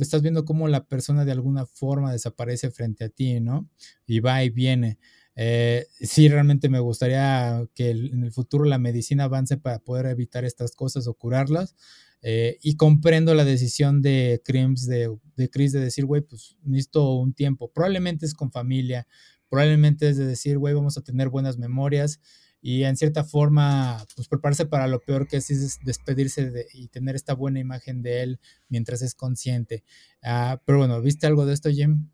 estás 0.00 0.22
viendo 0.22 0.44
cómo 0.44 0.66
la 0.68 0.86
persona 0.86 1.24
de 1.24 1.32
alguna 1.32 1.66
forma 1.66 2.10
desaparece 2.10 2.70
frente 2.70 3.04
a 3.04 3.08
ti, 3.08 3.40
¿no? 3.40 3.68
Y 4.06 4.20
va 4.20 4.42
y 4.42 4.50
viene. 4.50 4.98
Eh, 5.42 5.86
sí, 5.98 6.28
realmente 6.28 6.68
me 6.68 6.80
gustaría 6.80 7.64
que 7.74 7.92
en 7.92 8.24
el 8.24 8.30
futuro 8.30 8.66
la 8.66 8.76
medicina 8.76 9.24
avance 9.24 9.56
para 9.56 9.78
poder 9.78 10.04
evitar 10.04 10.44
estas 10.44 10.72
cosas 10.72 11.06
o 11.06 11.14
curarlas. 11.14 11.74
Eh, 12.20 12.58
y 12.60 12.76
comprendo 12.76 13.34
la 13.34 13.46
decisión 13.46 14.02
de 14.02 14.42
Crims, 14.44 14.86
de, 14.86 15.16
de 15.36 15.48
Chris, 15.48 15.72
de 15.72 15.80
decir, 15.80 16.04
güey, 16.04 16.20
pues 16.20 16.58
necesito 16.62 17.14
un 17.14 17.32
tiempo. 17.32 17.72
Probablemente 17.72 18.26
es 18.26 18.34
con 18.34 18.52
familia, 18.52 19.06
probablemente 19.48 20.10
es 20.10 20.18
de 20.18 20.26
decir, 20.26 20.58
güey, 20.58 20.74
vamos 20.74 20.98
a 20.98 21.00
tener 21.00 21.30
buenas 21.30 21.56
memorias 21.56 22.20
y 22.60 22.82
en 22.82 22.98
cierta 22.98 23.24
forma, 23.24 24.04
pues 24.14 24.28
prepararse 24.28 24.66
para 24.66 24.88
lo 24.88 25.00
peor 25.00 25.26
que 25.26 25.38
es, 25.38 25.78
despedirse 25.82 26.50
de, 26.50 26.66
y 26.74 26.88
tener 26.88 27.16
esta 27.16 27.32
buena 27.32 27.60
imagen 27.60 28.02
de 28.02 28.22
él 28.22 28.40
mientras 28.68 29.00
es 29.00 29.14
consciente. 29.14 29.84
Ah, 30.22 30.60
pero 30.66 30.76
bueno, 30.76 31.00
¿viste 31.00 31.26
algo 31.26 31.46
de 31.46 31.54
esto, 31.54 31.70
Jim? 31.70 32.10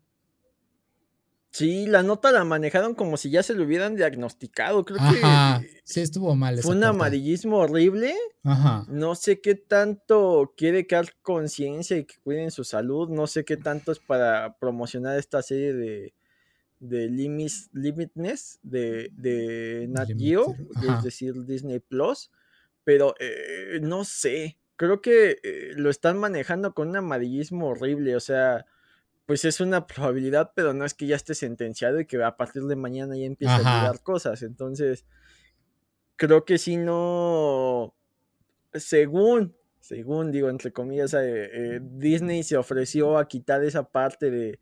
Sí, 1.57 1.87
la 1.87 2.03
nota 2.03 2.31
la 2.31 2.43
manejaron 2.43 2.93
como 2.93 3.17
si 3.17 3.31
ya 3.31 3.41
se 3.41 3.55
lo 3.55 3.63
hubieran 3.63 3.95
diagnosticado. 3.95 4.85
Creo 4.85 4.99
Ajá, 5.01 5.59
que. 5.59 5.81
Sí, 5.83 6.01
estuvo 6.01 6.35
mal. 6.35 6.59
Fue 6.61 6.75
un 6.75 6.83
amarillismo 6.83 7.57
horrible. 7.57 8.13
Ajá. 8.43 8.85
No 8.89 9.15
sé 9.15 9.41
qué 9.41 9.55
tanto 9.55 10.53
quiere 10.55 10.85
crear 10.85 11.07
conciencia 11.23 11.97
y 11.97 12.05
que 12.05 12.17
cuiden 12.23 12.51
su 12.51 12.63
salud. 12.63 13.09
No 13.09 13.25
sé 13.25 13.43
qué 13.43 13.57
tanto 13.57 13.91
es 13.91 13.97
para 13.97 14.55
promocionar 14.59 15.17
esta 15.17 15.41
serie 15.41 15.73
de, 15.73 16.13
de 16.79 17.07
Limis, 17.07 17.71
Limitness 17.73 18.59
de, 18.61 19.09
de 19.13 19.87
Nat 19.89 20.09
Geo, 20.15 20.55
es 20.95 21.03
decir, 21.03 21.43
Disney 21.43 21.79
Plus. 21.79 22.29
Pero 22.83 23.15
eh, 23.19 23.79
no 23.81 24.03
sé. 24.03 24.59
Creo 24.75 25.01
que 25.01 25.37
eh, 25.41 25.71
lo 25.75 25.89
están 25.89 26.19
manejando 26.19 26.75
con 26.75 26.89
un 26.89 26.97
amarillismo 26.97 27.69
horrible. 27.69 28.15
O 28.15 28.19
sea 28.19 28.67
pues 29.27 29.43
es 29.43 29.59
una 29.59 29.85
probabilidad, 29.87 30.53
pero 30.55 30.73
no 30.73 30.85
es 30.85 30.93
que 30.93 31.05
ya 31.05 31.17
esté 31.17 31.35
sentenciado 31.35 31.99
y 31.99 32.05
que 32.07 32.23
a 32.23 32.37
partir 32.37 32.63
de 32.63 32.77
mañana 32.77 33.15
ya 33.15 33.25
empiece 33.25 33.53
a 33.53 33.57
llegar 33.59 34.01
cosas. 34.01 34.41
Entonces, 34.41 35.05
creo 36.15 36.45
que 36.45 36.57
si 36.57 36.77
no, 36.77 37.93
según, 38.73 39.53
según 39.81 40.31
digo, 40.31 40.49
entre 40.49 40.71
comillas, 40.71 41.13
eh, 41.13 41.49
eh, 41.51 41.79
Disney 41.81 42.41
se 42.43 42.55
ofreció 42.55 43.17
a 43.17 43.27
quitar 43.27 43.65
esa 43.65 43.91
parte 43.91 44.31
de, 44.31 44.59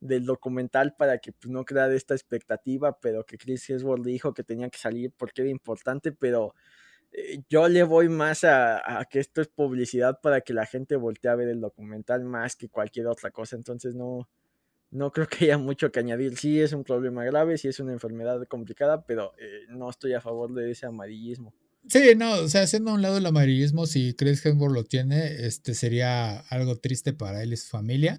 del 0.00 0.24
documental 0.24 0.94
para 0.96 1.18
que 1.18 1.32
pues, 1.32 1.52
no 1.52 1.66
creara 1.66 1.94
esta 1.94 2.14
expectativa, 2.14 2.98
pero 2.98 3.26
que 3.26 3.36
Chris 3.36 3.68
Hemsworth 3.68 4.02
dijo 4.02 4.32
que 4.32 4.42
tenía 4.42 4.70
que 4.70 4.78
salir 4.78 5.12
porque 5.14 5.42
era 5.42 5.50
importante, 5.50 6.10
pero 6.10 6.54
yo 7.48 7.68
le 7.68 7.82
voy 7.82 8.08
más 8.08 8.44
a, 8.44 9.06
que 9.10 9.20
esto 9.20 9.40
es 9.40 9.48
publicidad 9.48 10.20
para 10.20 10.40
que 10.40 10.54
la 10.54 10.66
gente 10.66 10.96
voltee 10.96 11.30
a 11.30 11.34
ver 11.34 11.48
el 11.48 11.60
documental 11.60 12.24
más 12.24 12.56
que 12.56 12.68
cualquier 12.68 13.06
otra 13.06 13.30
cosa. 13.30 13.56
Entonces 13.56 13.94
no, 13.94 14.28
no 14.90 15.12
creo 15.12 15.26
que 15.26 15.46
haya 15.46 15.58
mucho 15.58 15.90
que 15.90 16.00
añadir. 16.00 16.36
Sí 16.36 16.60
es 16.60 16.72
un 16.72 16.84
problema 16.84 17.24
grave, 17.24 17.58
sí 17.58 17.68
es 17.68 17.80
una 17.80 17.92
enfermedad 17.92 18.42
complicada, 18.48 19.06
pero 19.06 19.32
eh, 19.38 19.66
no 19.68 19.88
estoy 19.88 20.14
a 20.14 20.20
favor 20.20 20.52
de 20.54 20.70
ese 20.70 20.86
amarillismo. 20.86 21.54
Sí, 21.88 22.14
no, 22.16 22.40
o 22.40 22.48
sea, 22.48 22.62
haciendo 22.62 22.90
a 22.90 22.94
un 22.94 23.02
lado 23.02 23.18
el 23.18 23.26
amarillismo, 23.26 23.86
si 23.86 24.14
Chris 24.14 24.44
Hemsworth 24.44 24.74
lo 24.74 24.84
tiene, 24.84 25.46
este 25.46 25.72
sería 25.72 26.40
algo 26.50 26.76
triste 26.76 27.12
para 27.12 27.42
él 27.42 27.52
y 27.52 27.56
su 27.56 27.68
familia. 27.68 28.18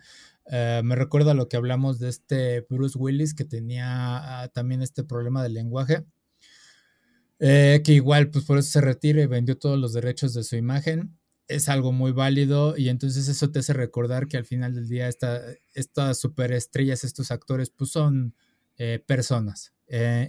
Eh, 0.49 0.81
me 0.85 0.95
recuerda 0.95 1.33
lo 1.33 1.49
que 1.49 1.57
hablamos 1.57 1.99
de 1.99 2.07
este 2.07 2.61
Bruce 2.69 2.97
Willis 2.97 3.33
que 3.33 3.43
tenía 3.43 4.41
ah, 4.41 4.47
también 4.47 4.81
este 4.81 5.03
problema 5.03 5.43
del 5.43 5.53
lenguaje. 5.53 6.05
Eh, 7.39 7.81
que 7.83 7.93
igual, 7.93 8.29
pues 8.29 8.45
por 8.45 8.57
eso 8.57 8.69
se 8.69 8.81
retira 8.81 9.21
y 9.21 9.27
vendió 9.27 9.57
todos 9.57 9.79
los 9.79 9.93
derechos 9.93 10.33
de 10.33 10.43
su 10.43 10.55
imagen. 10.55 11.17
Es 11.47 11.69
algo 11.69 11.91
muy 11.91 12.11
válido 12.11 12.77
y 12.77 12.89
entonces 12.89 13.27
eso 13.27 13.51
te 13.51 13.59
hace 13.59 13.73
recordar 13.73 14.27
que 14.27 14.37
al 14.37 14.45
final 14.45 14.73
del 14.73 14.87
día 14.87 15.07
esta, 15.07 15.41
estas 15.73 16.19
superestrellas, 16.19 17.03
estos 17.03 17.31
actores, 17.31 17.69
pues 17.69 17.91
son 17.91 18.35
eh, 18.77 19.01
personas 19.05 19.73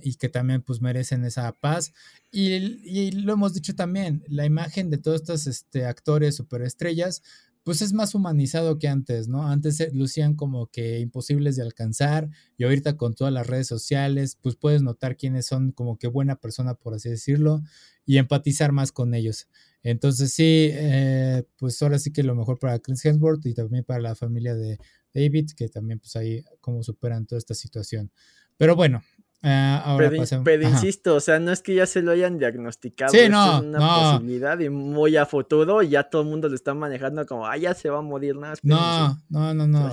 y 0.03 0.15
que 0.15 0.29
también 0.29 0.63
pues 0.63 0.81
merecen 0.81 1.25
esa 1.25 1.51
paz. 1.53 1.93
Y, 2.31 2.53
y, 2.53 3.11
lo 3.11 3.33
hemos 3.33 3.55
dicho 3.55 3.75
también, 3.75 4.23
la 4.29 4.45
imagen 4.47 4.89
de 4.89 4.99
todos 4.99 5.23
estos 5.23 5.49
este, 5.49 5.85
actores 5.85 6.37
superestrellas 6.37 7.23
pues 7.69 7.83
es 7.83 7.93
más 7.93 8.15
humanizado 8.15 8.79
que 8.79 8.89
antes, 8.89 9.29
¿no? 9.29 9.47
Antes 9.47 9.93
lucían 9.93 10.37
como 10.37 10.69
que 10.69 11.01
imposibles 11.01 11.55
de 11.55 11.61
alcanzar 11.61 12.31
y 12.57 12.65
ahorita 12.65 12.97
con 12.97 13.15
todas 13.15 13.31
las 13.31 13.47
redes 13.47 13.67
sociales, 13.67 14.39
pues 14.41 14.57
puedes 14.57 14.81
notar 14.81 15.19
quiénes 15.19 15.45
son 15.45 15.73
como 15.73 15.99
que 15.99 16.07
buena 16.07 16.37
persona, 16.37 16.73
por 16.73 16.95
así 16.95 17.11
decirlo, 17.11 17.61
y 18.07 18.17
empatizar 18.17 18.73
más 18.73 18.91
con 18.91 19.13
ellos. 19.13 19.49
Entonces 19.83 20.33
sí, 20.33 20.71
eh, 20.73 21.45
pues 21.59 21.83
ahora 21.83 21.99
sí 21.99 22.11
que 22.11 22.23
lo 22.23 22.35
mejor 22.35 22.59
para 22.59 22.79
Chris 22.79 23.05
Hemsworth 23.05 23.45
y 23.45 23.53
también 23.53 23.85
para 23.85 24.01
la 24.01 24.15
familia 24.15 24.55
de 24.55 24.79
David, 25.13 25.51
que 25.55 25.69
también 25.69 25.99
pues 25.99 26.17
ahí 26.17 26.43
como 26.63 26.83
superan 26.83 27.27
toda 27.27 27.39
esta 27.39 27.53
situación. 27.53 28.11
Pero 28.57 28.77
bueno, 28.77 29.03
Ah, 29.41 29.83
ahora 29.85 30.11
pero, 30.43 30.69
insisto, 30.69 31.15
o 31.15 31.21
sea, 31.21 31.39
no 31.39 31.53
es 31.53 31.63
que 31.63 31.75
ya 31.75 31.87
se 31.87 32.03
lo 32.03 32.11
hayan 32.11 32.39
diagnosticado, 32.39 33.15
es 33.15 33.29
una 33.29 34.13
posibilidad 34.17 34.59
y 34.59 34.69
muy 34.69 35.17
a 35.17 35.27
futuro 35.27 35.83
y 35.83 35.91
ya 35.91 36.03
todo 36.05 36.23
el 36.23 36.29
mundo 36.29 36.49
lo 36.49 36.57
está 36.57 36.75
manejando 36.75 37.25
como, 37.25 37.47
ah, 37.47 37.57
ya 37.57 37.73
se 37.75 37.89
va 37.89 37.99
a 37.99 38.03
morir 38.03 38.35
nada. 38.35 38.57
No, 38.63 39.23
no, 39.29 39.55
no, 39.55 39.67
no. 39.69 39.91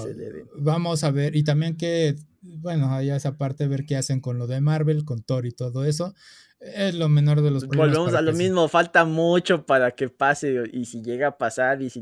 Vamos 0.58 1.04
a 1.04 1.12
ver, 1.12 1.36
y 1.36 1.44
también 1.44 1.78
que, 1.78 2.16
bueno, 2.42 2.92
allá 2.92 3.16
esa 3.16 3.38
parte, 3.38 3.68
ver 3.68 3.86
qué 3.86 3.98
hacen 3.98 4.20
con 4.20 4.40
lo 4.40 4.48
de 4.48 4.62
Marvel, 4.62 5.06
con 5.06 5.22
Thor 5.22 5.46
y 5.46 5.52
todo 5.52 5.86
eso 5.86 6.16
es 6.60 6.96
lo 6.96 7.10
menor 7.10 7.42
de 7.42 7.52
los 7.52 7.66
problemas. 7.66 7.98
Volvemos 7.98 8.16
a 8.16 8.22
lo 8.22 8.34
mismo, 8.34 8.68
falta 8.68 9.06
mucho 9.06 9.66
para 9.66 9.92
que 9.92 10.10
pase 10.10 10.64
y 10.72 10.86
si 10.86 11.02
llega 11.02 11.28
a 11.28 11.38
pasar 11.38 11.82
y 11.82 11.90
si, 11.90 12.00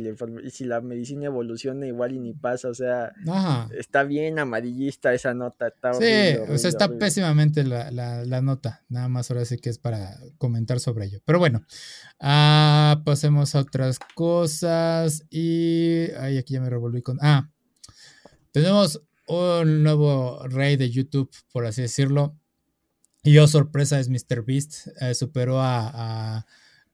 si 0.52 0.66
la 0.66 0.80
medicina 0.80 1.26
evoluciona 1.26 1.86
igual 1.88 2.14
y 2.14 2.20
ni 2.20 2.34
pasa, 2.34 2.70
o 2.70 2.74
sea, 2.74 3.14
está 3.78 4.04
bien 4.04 4.40
amarillista 4.40 5.14
esa 5.14 5.34
nota. 5.34 5.68
Está 5.68 5.94
sí, 5.94 6.38
o 6.50 6.58
sea, 6.58 6.70
está 6.70 6.88
pésimamente 6.98 7.64
la, 7.64 7.92
la, 7.92 8.42
nota, 8.42 8.84
nada 8.90 9.10
más 9.10 9.30
ahora 9.32 9.46
sí 9.46 9.58
que 9.58 9.70
es 9.70 9.80
para 9.80 10.18
comentar 10.38 10.80
sobre 10.80 11.06
ello. 11.06 11.20
Pero 11.26 11.40
bueno, 11.40 11.66
ah, 12.20 13.02
pasemos 13.06 13.56
a 13.56 13.60
otras 13.60 14.00
cosas 14.16 15.26
y... 15.30 16.08
Ay, 16.20 16.38
aquí 16.38 16.54
ya 16.54 16.62
me 16.62 16.70
revolví 16.70 17.02
con... 17.02 17.18
Ah, 17.22 17.50
tenemos 18.52 19.02
un 19.28 19.84
nuevo 19.84 20.46
rey 20.48 20.78
de 20.78 20.90
YouTube, 20.90 21.30
por 21.52 21.66
así 21.66 21.82
decirlo 21.82 22.38
y 23.24 23.38
oh, 23.38 23.48
sorpresa, 23.48 24.00
es 24.00 24.10
MrBeast. 24.10 24.88
Eh, 25.02 25.16
superó 25.16 25.60
a, 25.62 26.46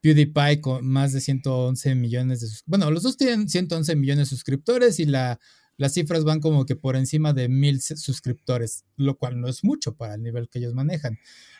PewDiePie 0.01 0.61
con 0.61 0.87
más 0.87 1.11
de 1.11 1.19
111 1.19 1.93
millones 1.95 2.39
de 2.39 2.47
Bueno, 2.65 2.89
los 2.89 3.03
dos 3.03 3.17
tienen 3.17 3.49
111 3.49 3.97
millones 3.97 4.29
de 4.29 4.35
suscriptores 4.35 4.97
y 4.99 5.05
la, 5.05 5.39
las 5.75 5.93
cifras 5.93 6.23
van 6.23 6.39
como 6.39 6.65
que 6.65 6.77
por 6.77 6.95
encima 6.95 7.33
de 7.33 7.49
mil 7.49 7.81
suscriptores, 7.81 8.85
lo 8.95 9.17
cual 9.17 9.41
no 9.41 9.49
es 9.49 9.63
mucho 9.63 9.95
para 9.95 10.13
el 10.13 10.23
nivel 10.23 10.47
que 10.47 10.59
ellos 10.59 10.73
manejan. 10.73 11.19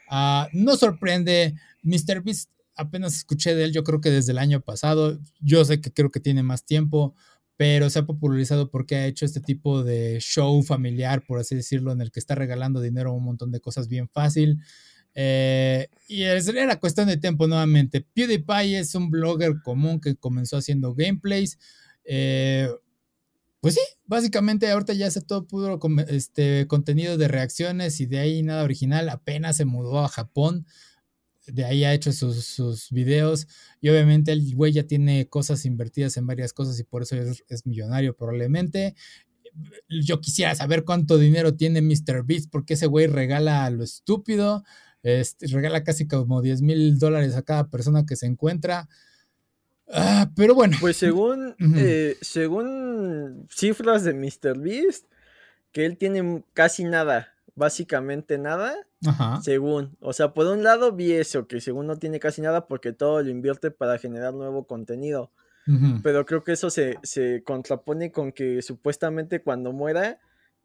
Ah, 0.10 0.48
no 0.54 0.78
sorprende, 0.78 1.56
MrBeast 1.84 2.50
apenas 2.80 3.16
escuché 3.16 3.56
de 3.56 3.66
él, 3.66 3.74
yo 3.74 3.84
creo 3.84 4.00
que 4.02 4.10
desde 4.10 4.32
el 4.32 4.38
año 4.38 4.62
pasado. 4.62 5.20
Yo 5.42 5.66
sé 5.66 5.82
que 5.82 5.92
creo 5.92 6.10
que 6.12 6.20
tiene 6.20 6.44
más 6.44 6.64
tiempo, 6.66 7.14
pero 7.60 7.90
se 7.90 8.00
ha 8.00 8.06
popularizado 8.06 8.72
porque 8.72 8.96
ha 8.96 9.06
hecho 9.06 9.26
este 9.26 9.42
tipo 9.42 9.84
de 9.84 10.20
show 10.22 10.64
familiar, 10.64 11.26
por 11.26 11.40
así 11.40 11.56
decirlo, 11.56 11.92
en 11.92 12.00
el 12.00 12.10
que 12.10 12.22
está 12.22 12.34
regalando 12.34 12.80
dinero 12.80 13.10
a 13.10 13.14
un 13.14 13.26
montón 13.26 13.52
de 13.52 13.60
cosas 13.60 13.90
bien 13.90 14.08
fácil. 14.08 14.62
Eh, 15.14 15.90
y 16.08 16.24
la 16.24 16.80
cuestión 16.80 17.10
de 17.10 17.18
tiempo 17.18 17.48
nuevamente. 17.48 18.00
PewDiePie 18.00 18.80
es 18.80 18.96
un 18.96 19.12
blogger 19.12 19.62
común 19.62 20.00
que 20.00 20.16
comenzó 20.16 20.56
haciendo 20.56 20.96
gameplays. 20.96 21.60
Eh, 22.06 22.70
pues 23.60 23.74
sí, 23.74 23.82
básicamente 24.06 24.72
ahorita 24.72 24.94
ya 24.94 25.08
hace 25.08 25.20
todo 25.20 25.46
puro 25.46 25.82
este, 26.08 26.66
contenido 26.66 27.18
de 27.18 27.28
reacciones 27.28 28.00
y 28.00 28.06
de 28.06 28.20
ahí 28.20 28.42
nada 28.42 28.64
original. 28.64 29.10
Apenas 29.10 29.58
se 29.58 29.66
mudó 29.66 30.00
a 30.00 30.08
Japón 30.08 30.66
de 31.52 31.66
ahí 31.66 31.84
ha 31.84 31.94
hecho 31.94 32.12
sus, 32.12 32.46
sus, 32.46 32.90
videos 32.92 33.48
y 33.82 33.90
obviamente 33.90 34.32
el 34.32 34.56
güey 34.56 34.74
ya 34.74 34.84
tiene 34.84 35.28
cosas 35.28 35.66
invertidas 35.66 36.18
en 36.18 36.28
varias 36.28 36.54
cosas 36.54 36.80
y 36.80 36.84
por 36.84 37.04
eso 37.04 37.16
es, 37.16 37.66
millonario 37.66 38.16
probablemente. 38.16 38.96
Yo 39.90 40.22
quisiera 40.22 40.54
saber 40.56 40.84
cuánto 40.84 41.18
dinero 41.18 41.56
tiene 41.56 41.82
Mr. 41.82 42.24
Beast 42.24 42.50
porque 42.52 42.76
ese 42.76 42.88
güey 42.88 43.08
regala 43.08 43.66
a 43.66 43.70
lo 43.70 43.84
estúpido, 43.84 44.64
este, 45.04 45.48
regala 45.48 45.84
casi 45.84 46.08
como 46.08 46.42
10 46.42 46.62
mil 46.62 47.00
dólares 47.00 47.36
a 47.36 47.42
cada 47.42 47.70
persona 47.70 48.06
que 48.06 48.16
se 48.16 48.28
encuentra. 48.28 48.88
Ah, 49.92 50.32
pero 50.36 50.54
bueno. 50.54 50.78
Pues 50.80 50.98
según, 50.98 51.56
eh, 51.78 52.18
según 52.22 53.48
cifras 53.50 54.04
de 54.04 54.14
Mr. 54.14 54.60
Beast, 54.60 55.06
que 55.72 55.86
él 55.86 55.98
tiene 55.98 56.44
casi 56.54 56.84
nada 56.84 57.34
básicamente 57.60 58.38
nada, 58.38 58.74
según. 59.42 59.98
O 60.00 60.14
sea, 60.14 60.34
por 60.34 60.48
un 60.48 60.64
lado 60.64 60.92
vi 60.92 61.14
eso, 61.14 61.48
que 61.48 61.62
según 61.62 61.88
no 61.88 61.98
tiene 61.98 62.20
casi 62.20 62.42
nada 62.42 62.68
porque 62.68 62.94
todo 62.94 63.22
lo 63.22 63.30
invierte 63.30 63.72
para 63.72 63.98
generar 63.98 64.34
nuevo 64.34 64.66
contenido. 64.66 65.32
Pero 66.02 66.26
creo 66.26 66.44
que 66.44 66.54
eso 66.54 66.72
se, 66.72 66.98
se, 67.04 67.44
contrapone 67.44 68.12
con 68.12 68.32
que 68.32 68.64
supuestamente 68.64 69.44
cuando 69.44 69.72
muera, 69.72 70.20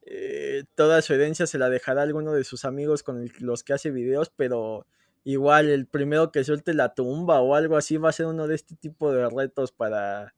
eh, 0.07 0.65
toda 0.75 1.03
su 1.03 1.13
herencia 1.13 1.47
se 1.47 1.59
la 1.59 1.69
dejará 1.69 2.01
a 2.01 2.05
alguno 2.05 2.33
de 2.33 2.43
sus 2.43 2.65
amigos 2.65 3.03
con 3.03 3.31
los 3.41 3.65
que 3.65 3.75
hace 3.75 3.91
videos, 3.91 4.33
pero 4.35 4.87
igual 5.23 5.69
el 5.69 5.87
primero 5.87 6.33
que 6.33 6.43
suelte 6.43 6.73
la 6.73 6.95
tumba 6.95 7.41
o 7.41 7.55
algo 7.55 7.77
así 7.77 7.99
va 7.99 8.09
a 8.09 8.13
ser 8.13 8.27
uno 8.27 8.47
de 8.47 8.55
este 8.55 8.77
tipo 8.77 9.13
de 9.13 9.29
retos 9.29 9.73
para 9.73 10.35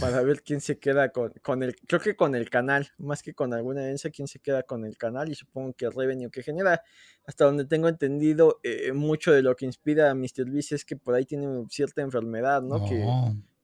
para 0.00 0.22
ver 0.22 0.42
quién 0.42 0.60
se 0.60 0.78
queda 0.78 1.10
con, 1.10 1.32
con, 1.42 1.62
el, 1.62 1.76
creo 1.76 2.00
que 2.00 2.16
con 2.16 2.34
el 2.34 2.48
canal, 2.50 2.88
más 2.98 3.22
que 3.22 3.34
con 3.34 3.52
alguna 3.52 3.82
herencia, 3.82 4.10
quién 4.10 4.28
se 4.28 4.38
queda 4.38 4.62
con 4.62 4.84
el 4.84 4.96
canal 4.96 5.30
y 5.30 5.34
supongo 5.34 5.72
que 5.74 5.84
el 5.84 5.92
revenue 5.92 6.30
que 6.30 6.42
genera, 6.42 6.82
hasta 7.26 7.44
donde 7.44 7.64
tengo 7.64 7.88
entendido, 7.88 8.60
eh, 8.62 8.92
mucho 8.92 9.32
de 9.32 9.42
lo 9.42 9.54
que 9.56 9.66
inspira 9.66 10.10
a 10.10 10.14
Mr. 10.14 10.50
Beast 10.50 10.72
es 10.72 10.84
que 10.84 10.96
por 10.96 11.14
ahí 11.14 11.24
tiene 11.24 11.46
cierta 11.68 12.02
enfermedad, 12.02 12.62
¿no? 12.62 12.84
Que 12.84 13.04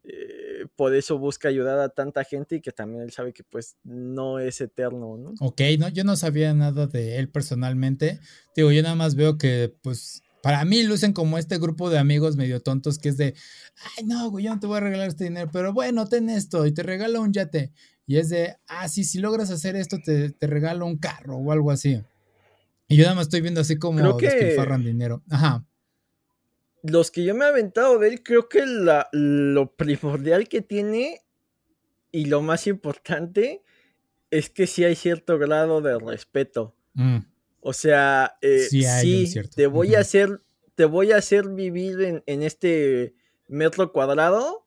eh, 0.04 0.66
por 0.76 0.94
eso 0.94 1.18
busca 1.18 1.48
ayudar 1.48 1.78
a 1.78 1.88
tanta 1.88 2.24
gente 2.24 2.56
y 2.56 2.60
que 2.60 2.72
también 2.72 3.02
él 3.02 3.12
sabe 3.12 3.32
que 3.32 3.44
pues 3.44 3.76
no 3.84 4.38
es 4.38 4.60
eterno, 4.60 5.16
¿no? 5.16 5.34
Ok, 5.40 5.60
no, 5.78 5.88
yo 5.88 6.04
no 6.04 6.16
sabía 6.16 6.52
nada 6.54 6.86
de 6.86 7.18
él 7.18 7.28
personalmente, 7.28 8.20
digo, 8.54 8.70
yo 8.72 8.82
nada 8.82 8.94
más 8.94 9.14
veo 9.14 9.38
que 9.38 9.74
pues 9.82 10.22
para 10.42 10.64
mí 10.64 10.82
lucen 10.82 11.12
como 11.12 11.38
este 11.38 11.58
grupo 11.58 11.90
de 11.90 11.98
amigos 11.98 12.36
medio 12.36 12.60
tontos 12.60 12.98
que 12.98 13.08
es 13.10 13.16
de, 13.16 13.34
ay 13.96 14.04
no, 14.04 14.30
güey, 14.30 14.44
yo 14.44 14.54
no 14.54 14.60
te 14.60 14.66
voy 14.66 14.78
a 14.78 14.80
regalar 14.80 15.08
este 15.08 15.24
dinero, 15.24 15.50
pero 15.52 15.72
bueno, 15.72 16.06
ten 16.06 16.30
esto 16.30 16.66
y 16.66 16.72
te 16.72 16.82
regalo 16.82 17.20
un 17.20 17.32
yate. 17.32 17.72
Y 18.06 18.16
es 18.16 18.30
de, 18.30 18.56
ah, 18.68 18.88
sí, 18.88 19.04
si 19.04 19.18
logras 19.18 19.50
hacer 19.50 19.76
esto, 19.76 19.98
te, 20.02 20.30
te 20.30 20.46
regalo 20.46 20.86
un 20.86 20.96
carro 20.96 21.36
o 21.36 21.52
algo 21.52 21.70
así. 21.70 22.02
Y 22.88 22.96
yo 22.96 23.04
nada 23.04 23.16
más 23.16 23.26
estoy 23.26 23.42
viendo 23.42 23.60
así 23.60 23.78
como 23.78 23.98
creo 23.98 24.16
despilfarran 24.16 24.82
dinero. 24.82 25.22
Ajá. 25.28 25.66
Los 26.82 27.10
que 27.10 27.22
yo 27.24 27.34
me 27.34 27.44
he 27.44 27.48
aventado 27.48 27.98
de 27.98 28.08
él, 28.08 28.22
creo 28.22 28.48
que 28.48 28.64
la, 28.64 29.08
lo 29.12 29.74
primordial 29.76 30.48
que 30.48 30.62
tiene 30.62 31.20
y 32.10 32.26
lo 32.26 32.40
más 32.40 32.66
importante 32.66 33.62
es 34.30 34.48
que 34.48 34.66
sí 34.66 34.84
hay 34.84 34.94
cierto 34.94 35.38
grado 35.38 35.82
de 35.82 35.98
respeto. 35.98 36.74
Mm. 36.94 37.18
O 37.60 37.72
sea, 37.72 38.36
eh, 38.40 38.66
sí, 38.70 39.34
te 39.54 39.66
voy 39.66 39.94
a 39.94 40.00
hacer, 40.00 40.40
te 40.74 40.84
voy 40.84 41.12
a 41.12 41.16
hacer 41.16 41.48
vivir 41.48 42.00
en, 42.02 42.22
en, 42.26 42.42
este 42.42 43.14
metro 43.48 43.92
cuadrado, 43.92 44.64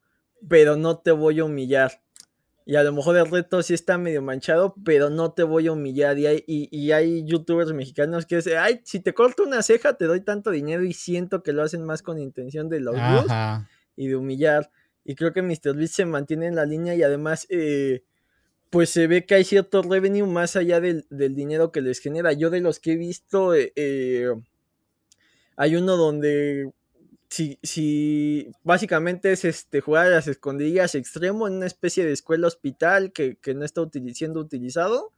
pero 0.48 0.76
no 0.76 1.00
te 1.00 1.12
voy 1.12 1.40
a 1.40 1.46
humillar. 1.46 2.02
Y 2.66 2.76
a 2.76 2.84
lo 2.84 2.94
mejor 2.94 3.18
el 3.18 3.30
reto 3.30 3.64
sí 3.64 3.74
está 3.74 3.98
medio 3.98 4.22
manchado, 4.22 4.76
pero 4.86 5.10
no 5.10 5.34
te 5.34 5.44
voy 5.44 5.68
a 5.68 5.72
humillar. 5.72 6.18
Y 6.18 6.28
hay, 6.28 6.44
y, 6.48 6.92
hay 6.92 7.26
youtubers 7.26 7.74
mexicanos 7.74 8.26
que 8.26 8.38
dicen, 8.38 8.58
ay, 8.60 8.82
si 8.84 9.00
te 9.00 9.14
corto 9.14 9.44
una 9.44 9.64
ceja 9.64 9.98
te 9.98 10.06
doy 10.06 10.22
tanto 10.22 10.52
dinero 10.52 10.84
y 10.84 10.94
siento 10.94 11.42
que 11.44 11.54
lo 11.54 11.64
hacen 11.64 11.84
más 11.84 12.02
con 12.02 12.20
intención 12.20 12.70
de 12.70 12.80
los 12.80 12.96
y 13.96 14.08
de 14.08 14.16
humillar. 14.16 14.72
Y 15.04 15.16
creo 15.16 15.34
que 15.34 15.42
MrBeast 15.42 15.96
se 15.96 16.06
mantiene 16.06 16.48
en 16.48 16.56
la 16.56 16.66
línea 16.66 16.94
y 16.96 17.02
además 17.02 17.48
eh, 17.50 18.04
pues 18.72 18.90
se 18.90 19.06
ve 19.06 19.26
que 19.26 19.36
hay 19.36 19.44
cierto 19.44 19.84
revenue 19.84 20.26
más 20.26 20.56
allá 20.56 20.80
del, 20.80 21.06
dinero 21.10 21.72
que 21.72 21.82
les 21.82 22.00
genera. 22.00 22.32
Yo 22.32 22.50
de 22.50 22.62
los 22.62 22.80
que 22.80 22.94
he 22.94 22.96
visto, 22.96 23.54
eh, 23.54 23.74
eh, 23.76 24.34
hay 25.58 25.76
uno 25.76 25.98
donde 25.98 26.72
si, 27.28 27.60
si 27.64 28.50
básicamente 28.64 29.34
es 29.34 29.44
este 29.44 29.82
jugar 29.82 30.08
a 30.08 30.12
las 30.12 30.28
escondillas 30.28 30.96
extremo 30.96 31.48
en 31.48 31.56
una 31.56 31.68
especie 31.68 32.06
de 32.06 32.14
escuela 32.14 32.48
hospital 32.48 33.12
que, 33.12 33.38
no 33.54 33.66
está 33.66 33.82
siendo 34.14 34.40
utilizado. 34.40 35.12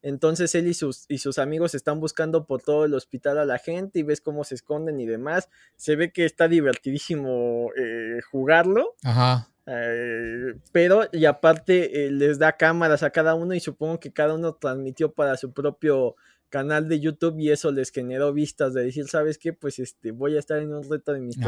Entonces 0.00 0.54
él 0.54 0.66
y 0.66 0.72
sus, 0.72 1.04
y 1.08 1.18
sus 1.18 1.38
amigos 1.38 1.74
están 1.74 2.00
buscando 2.00 2.46
por 2.46 2.62
todo 2.62 2.86
el 2.86 2.94
hospital 2.94 3.36
a 3.36 3.44
la 3.44 3.58
gente 3.58 3.98
y 3.98 4.04
ves 4.04 4.22
cómo 4.22 4.42
se 4.44 4.54
esconden 4.54 5.00
y 5.00 5.06
demás. 5.06 5.50
Se 5.76 5.96
ve 5.96 6.12
que 6.12 6.24
está 6.24 6.48
divertidísimo 6.48 7.70
eh, 7.76 8.20
jugarlo. 8.30 8.94
Ajá. 9.02 9.50
Eh, 9.66 10.54
pero, 10.72 11.08
y 11.12 11.24
aparte, 11.24 12.06
eh, 12.06 12.10
les 12.10 12.38
da 12.38 12.52
cámaras 12.52 13.02
a 13.02 13.10
cada 13.10 13.34
uno 13.34 13.54
y 13.54 13.60
supongo 13.60 13.98
que 13.98 14.12
cada 14.12 14.34
uno 14.34 14.54
transmitió 14.54 15.12
para 15.12 15.36
su 15.36 15.52
propio 15.52 16.14
canal 16.48 16.88
de 16.88 17.00
YouTube 17.00 17.38
y 17.40 17.50
eso 17.50 17.72
les 17.72 17.90
generó 17.90 18.32
vistas 18.32 18.72
de 18.74 18.84
decir, 18.84 19.08
¿sabes 19.08 19.38
qué? 19.38 19.52
Pues 19.52 19.78
este, 19.80 20.12
voy 20.12 20.36
a 20.36 20.38
estar 20.38 20.60
en 20.60 20.72
un 20.72 20.88
reto 20.88 21.12
de. 21.12 21.20
Beast. 21.20 21.40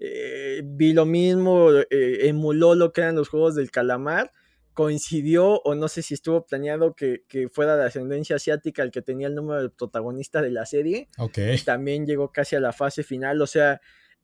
Eh, 0.00 0.62
vi 0.64 0.92
lo 0.92 1.04
mismo, 1.04 1.70
emuló 1.90 2.74
lo 2.74 2.92
que 2.92 3.02
eran 3.02 3.16
los 3.16 3.28
juegos 3.28 3.56
del 3.56 3.70
calamar, 3.70 4.32
coincidió 4.72 5.60
o 5.62 5.74
no 5.74 5.88
sé 5.88 6.02
si 6.02 6.14
estuvo 6.14 6.46
planeado 6.46 6.94
que, 6.94 7.24
que, 7.26 7.48
fuera 7.48 7.76
de 7.76 7.84
ascendencia 7.84 8.36
asiática 8.36 8.84
el 8.84 8.92
que 8.92 9.02
tenía 9.02 9.26
el 9.26 9.34
número 9.34 9.60
del 9.60 9.72
protagonista 9.72 10.40
de 10.40 10.52
la 10.52 10.64
serie. 10.66 11.08
Ok. 11.18 11.38
También 11.64 12.06
llegó 12.06 12.30
casi 12.30 12.54
a 12.54 12.60
la 12.60 12.72
fase 12.72 13.02
final, 13.02 13.42
o 13.42 13.46
sea, 13.48 13.80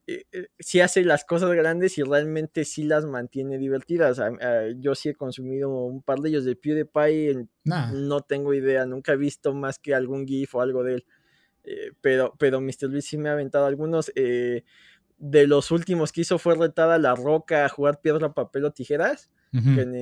eh, 0.07 0.25
eh, 0.33 0.49
sí 0.59 0.81
hace 0.81 1.03
las 1.03 1.25
cosas 1.25 1.51
grandes 1.53 1.97
y 1.97 2.03
realmente 2.03 2.67
sí 2.67 2.85
las 2.85 3.07
mantiene 3.07 3.57
divertidas. 3.57 4.21
yo 4.77 4.95
sí 4.95 5.09
he 5.09 5.15
consumido 5.15 5.71
un 5.71 6.03
par 6.03 6.19
de 6.19 6.29
ellos 6.29 6.45
de 6.45 6.57
PewDiePie, 6.57 7.47
no 7.65 8.21
tengo 8.21 8.53
idea, 8.53 8.85
nunca 8.85 9.13
he 9.13 9.17
visto 9.17 9.55
más 9.55 9.79
que 9.79 9.95
algún 9.95 10.27
GIF 10.27 10.55
o 10.55 10.61
algo 10.61 10.83
de 10.83 10.95
él. 10.95 11.07
Eh, 11.65 11.93
pero, 12.03 12.35
pero 12.39 12.61
Mr. 12.61 12.91
Luis 12.91 13.07
sí 13.07 13.17
me 13.17 13.31
ha 13.31 13.33
aventado 13.33 13.65
algunos. 13.65 14.13
de 14.15 15.47
los 15.47 15.71
últimos 15.71 16.13
que 16.13 16.21
hizo 16.21 16.39
fue 16.39 16.55
retada 16.55 16.99
La 16.99 17.15
Roca 17.15 17.65
a 17.65 17.69
jugar 17.71 18.01
piedra, 18.03 18.35
papel 18.35 18.67
o 18.67 18.73
tijeras, 18.73 19.31
que, 19.53 19.59
en, 19.59 19.95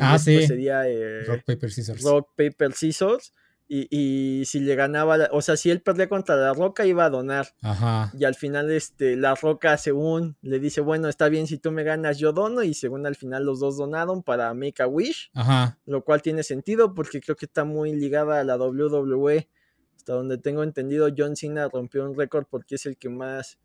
ah, 0.00 0.16
inglés 0.16 0.22
pues, 0.24 0.46
sería 0.46 0.84
Rock, 1.26 1.42
Paper, 1.44 1.70
Scissors. 1.70 2.02
Rock, 2.02 2.30
Paper, 2.34 2.72
Scissors. 2.72 3.34
Y, 3.72 4.42
si 4.46 4.58
le 4.58 4.74
ganaba, 4.74 5.28
o 5.30 5.40
sea, 5.42 5.56
si 5.56 5.70
él 5.70 5.80
perdía 5.80 6.08
contra 6.08 6.34
la 6.34 6.52
roca, 6.52 6.86
iba 6.86 7.04
a 7.04 7.10
donar. 7.10 7.54
Ajá. 7.62 8.10
Y 8.18 8.24
al 8.24 8.34
final, 8.34 8.68
este, 8.72 9.14
la 9.14 9.36
roca, 9.36 9.76
según 9.76 10.36
le 10.42 10.58
dice, 10.58 10.80
bueno, 10.80 11.08
está 11.08 11.28
bien, 11.28 11.46
si 11.46 11.56
tú 11.56 11.70
me 11.70 11.84
ganas, 11.84 12.18
yo 12.18 12.32
dono. 12.32 12.64
Y 12.64 12.74
según 12.74 13.06
al 13.06 13.14
final, 13.14 13.44
los 13.44 13.60
dos 13.60 13.76
donaron 13.76 14.24
para 14.24 14.52
Make 14.54 14.82
a 14.82 14.88
Wish. 14.88 15.30
Ajá. 15.34 15.78
Lo 15.86 16.02
cual 16.02 16.20
tiene 16.20 16.42
sentido 16.42 16.94
porque 16.94 17.20
creo 17.20 17.36
que 17.36 17.46
está 17.46 17.62
muy 17.62 17.94
ligada 17.94 18.40
a 18.40 18.44
la 18.44 18.56
WWE. 18.56 19.48
Hasta 19.94 20.14
donde 20.14 20.38
tengo 20.38 20.64
entendido, 20.64 21.08
John 21.16 21.36
Cena 21.36 21.68
rompió 21.68 22.04
un 22.04 22.16
récord 22.16 22.46
porque 22.50 22.74
es 22.74 22.86
el 22.86 22.96
que 22.96 23.08
más 23.08 23.60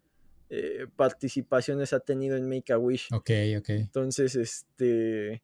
eh, 0.52 0.86
participaciones 0.96 1.94
ha 1.94 2.00
tenido 2.00 2.38
en 2.38 2.48
Make 2.48 2.72
a 2.72 2.78
Wish. 2.78 3.08
Ok, 3.12 3.32
ok. 3.58 3.70
Entonces, 3.70 4.36
este 4.36 5.42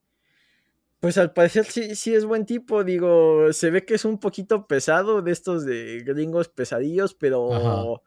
pues 1.01 1.17
al 1.17 1.33
parecer 1.33 1.65
sí, 1.65 1.95
sí 1.95 2.13
es 2.15 2.25
buen 2.25 2.45
tipo, 2.45 2.83
digo, 2.83 3.51
se 3.53 3.71
ve 3.71 3.85
que 3.85 3.95
es 3.95 4.05
un 4.05 4.19
poquito 4.19 4.67
pesado 4.67 5.23
de 5.23 5.31
estos 5.31 5.65
de 5.65 6.03
gringos 6.05 6.47
pesadillos, 6.47 7.15
pero, 7.15 8.03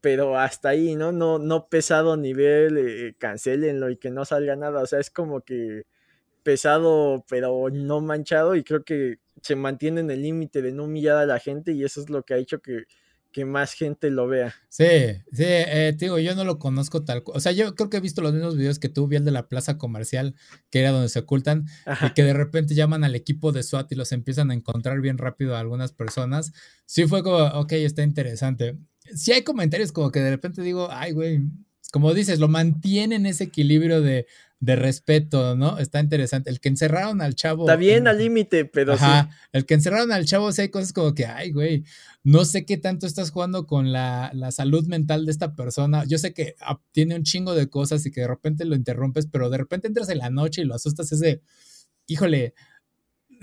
pero 0.00 0.38
hasta 0.38 0.70
ahí, 0.70 0.96
¿no? 0.96 1.12
No, 1.12 1.38
no 1.38 1.68
pesado 1.68 2.14
a 2.14 2.16
nivel, 2.16 2.78
eh, 2.78 3.14
cancelenlo 3.18 3.90
y 3.90 3.98
que 3.98 4.10
no 4.10 4.24
salga 4.24 4.56
nada, 4.56 4.82
o 4.82 4.86
sea, 4.86 4.98
es 4.98 5.10
como 5.10 5.42
que 5.42 5.84
pesado, 6.42 7.24
pero 7.28 7.68
no 7.70 8.00
manchado 8.00 8.56
y 8.56 8.64
creo 8.64 8.82
que 8.84 9.18
se 9.42 9.54
mantiene 9.56 10.00
en 10.00 10.10
el 10.10 10.22
límite 10.22 10.62
de 10.62 10.72
no 10.72 10.84
humillar 10.84 11.18
a 11.18 11.26
la 11.26 11.38
gente 11.38 11.72
y 11.72 11.84
eso 11.84 12.00
es 12.00 12.10
lo 12.10 12.22
que 12.24 12.34
ha 12.34 12.38
hecho 12.38 12.60
que 12.60 12.84
que 13.32 13.44
más 13.44 13.72
gente 13.72 14.10
lo 14.10 14.28
vea. 14.28 14.54
Sí, 14.68 14.84
sí, 15.32 15.44
eh, 15.44 15.94
te 15.98 16.04
digo, 16.04 16.18
yo 16.18 16.34
no 16.34 16.44
lo 16.44 16.58
conozco 16.58 17.04
tal 17.04 17.22
O 17.26 17.40
sea, 17.40 17.52
yo 17.52 17.74
creo 17.74 17.90
que 17.90 17.96
he 17.96 18.00
visto 18.00 18.22
los 18.22 18.32
mismos 18.32 18.56
videos 18.56 18.78
que 18.78 18.88
tú, 18.88 19.08
vi 19.08 19.16
el 19.16 19.24
de 19.24 19.30
la 19.30 19.48
plaza 19.48 19.78
comercial, 19.78 20.34
que 20.70 20.80
era 20.80 20.90
donde 20.90 21.08
se 21.08 21.20
ocultan, 21.20 21.66
y 22.06 22.10
que 22.10 22.22
de 22.22 22.34
repente 22.34 22.74
llaman 22.74 23.04
al 23.04 23.14
equipo 23.14 23.52
de 23.52 23.62
SWAT 23.62 23.90
y 23.92 23.94
los 23.94 24.12
empiezan 24.12 24.50
a 24.50 24.54
encontrar 24.54 25.00
bien 25.00 25.18
rápido 25.18 25.56
a 25.56 25.60
algunas 25.60 25.92
personas. 25.92 26.52
Sí 26.86 27.06
fue 27.06 27.22
como, 27.22 27.38
ok, 27.38 27.72
está 27.72 28.02
interesante. 28.02 28.78
Sí 29.14 29.32
hay 29.32 29.42
comentarios 29.42 29.92
como 29.92 30.12
que 30.12 30.20
de 30.20 30.30
repente 30.30 30.62
digo, 30.62 30.88
ay, 30.90 31.12
güey, 31.12 31.40
como 31.92 32.14
dices, 32.14 32.38
lo 32.38 32.48
mantienen 32.48 33.26
ese 33.26 33.44
equilibrio 33.44 34.00
de, 34.00 34.26
de 34.62 34.76
respeto, 34.76 35.56
¿no? 35.56 35.78
Está 35.78 35.98
interesante. 35.98 36.48
El 36.48 36.60
que 36.60 36.68
encerraron 36.68 37.20
al 37.20 37.34
chavo. 37.34 37.64
Está 37.64 37.74
bien 37.74 38.06
al 38.06 38.18
límite, 38.18 38.64
pero 38.64 38.92
Ajá, 38.92 39.28
El 39.50 39.66
que 39.66 39.74
encerraron 39.74 40.12
al 40.12 40.24
chavo, 40.24 40.52
sí 40.52 40.62
hay 40.62 40.68
cosas 40.68 40.92
como 40.92 41.14
que, 41.14 41.26
ay, 41.26 41.50
güey, 41.50 41.82
no 42.22 42.44
sé 42.44 42.64
qué 42.64 42.76
tanto 42.76 43.08
estás 43.08 43.32
jugando 43.32 43.66
con 43.66 43.90
la, 43.90 44.30
salud 44.52 44.86
mental 44.86 45.26
de 45.26 45.32
esta 45.32 45.56
persona. 45.56 46.04
Yo 46.06 46.16
sé 46.16 46.32
que 46.32 46.54
tiene 46.92 47.16
un 47.16 47.24
chingo 47.24 47.56
de 47.56 47.68
cosas 47.68 48.06
y 48.06 48.12
que 48.12 48.20
de 48.20 48.28
repente 48.28 48.64
lo 48.64 48.76
interrumpes, 48.76 49.26
pero 49.26 49.50
de 49.50 49.58
repente 49.58 49.88
entras 49.88 50.08
en 50.10 50.18
la 50.18 50.30
noche 50.30 50.62
y 50.62 50.64
lo 50.64 50.76
asustas 50.76 51.10
ese, 51.10 51.42
híjole, 52.06 52.54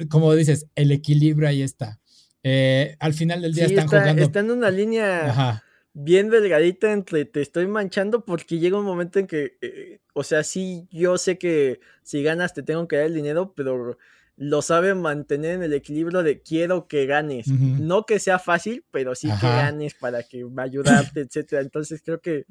como 0.10 0.34
dices, 0.36 0.68
el 0.76 0.90
equilibrio 0.94 1.50
ahí 1.50 1.64
está. 1.64 2.00
Eh, 2.44 2.96
al 2.98 3.14
final 3.14 3.42
del 3.42 3.54
día 3.54 3.66
están 3.66 3.90
jugando. 3.90 4.24
Está 4.24 4.40
en 4.40 4.52
una 4.52 4.72
línea. 4.72 5.30
Ajá 5.32 5.64
bien 5.94 6.30
delgadita 6.30 6.92
entre 6.92 7.26
te 7.26 7.42
estoy 7.42 7.68
manchando 7.68 8.24
porque 8.26 8.60
llega 8.60 8.78
un 8.78 8.86
momento 8.86 9.20
en 9.20 9.28
que, 9.28 9.58
eh, 9.62 10.00
o 10.14 10.24
sea, 10.24 10.44
sí, 10.44 10.88
yo 10.92 11.18
sé 11.18 11.38
que 11.38 11.80
si 12.04 12.24
ganas 12.24 12.54
te 12.54 12.64
tengo 12.64 12.88
que 12.88 12.98
dar 12.98 13.06
el 13.06 13.14
dinero, 13.14 13.54
pero 13.56 13.98
lo 14.38 14.62
sabe 14.62 14.96
mantener 14.96 15.56
en 15.56 15.64
el 15.64 15.74
equilibrio 15.74 16.24
de 16.24 16.42
quiero 16.42 16.88
que 16.88 17.06
ganes. 17.06 17.48
No 17.48 18.06
que 18.06 18.20
sea 18.20 18.40
fácil, 18.40 18.86
pero 18.90 19.14
sí 19.14 19.28
que 19.42 19.48
ganes 19.48 19.96
para 19.96 20.24
que 20.24 20.46
va 20.46 20.64
a 20.64 20.66
ayudarte, 20.66 21.20
etcétera. 21.22 21.62
Entonces 21.62 22.02
creo 22.02 22.22
que 22.22 22.46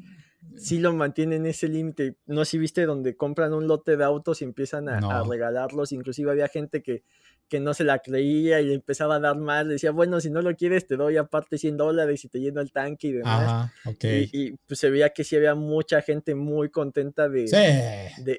sí 0.56 0.78
lo 0.78 0.92
mantiene 0.92 1.36
en 1.36 1.46
ese 1.46 1.68
límite. 1.68 2.16
No 2.26 2.44
sé 2.44 2.52
si 2.52 2.58
viste 2.58 2.86
donde 2.86 3.16
compran 3.16 3.52
un 3.52 3.66
lote 3.66 3.96
de 3.96 4.04
autos 4.04 4.42
y 4.42 4.44
empiezan 4.44 4.88
a 4.88 5.22
regalarlos. 5.24 5.92
Inclusive 5.92 6.30
había 6.30 6.48
gente 6.48 6.82
que 6.82 7.02
que 7.48 7.60
no 7.60 7.72
se 7.74 7.84
la 7.84 7.98
creía 8.00 8.60
y 8.60 8.66
le 8.66 8.74
empezaba 8.74 9.16
a 9.16 9.20
dar 9.20 9.36
más, 9.36 9.64
le 9.64 9.74
decía, 9.74 9.90
bueno, 9.90 10.20
si 10.20 10.30
no 10.30 10.42
lo 10.42 10.54
quieres, 10.54 10.86
te 10.86 10.96
doy 10.96 11.16
aparte 11.16 11.56
100 11.56 11.78
dólares 11.78 12.24
y 12.24 12.28
te 12.28 12.40
lleno 12.40 12.60
el 12.60 12.72
tanque 12.72 13.08
y 13.08 13.12
demás. 13.12 13.70
y, 14.02 14.52
pues 14.66 14.78
se 14.78 14.90
veía 14.90 15.10
que 15.10 15.24
sí 15.24 15.34
había 15.34 15.54
mucha 15.54 16.02
gente 16.02 16.34
muy 16.34 16.68
contenta 16.70 17.28
de, 17.28 17.46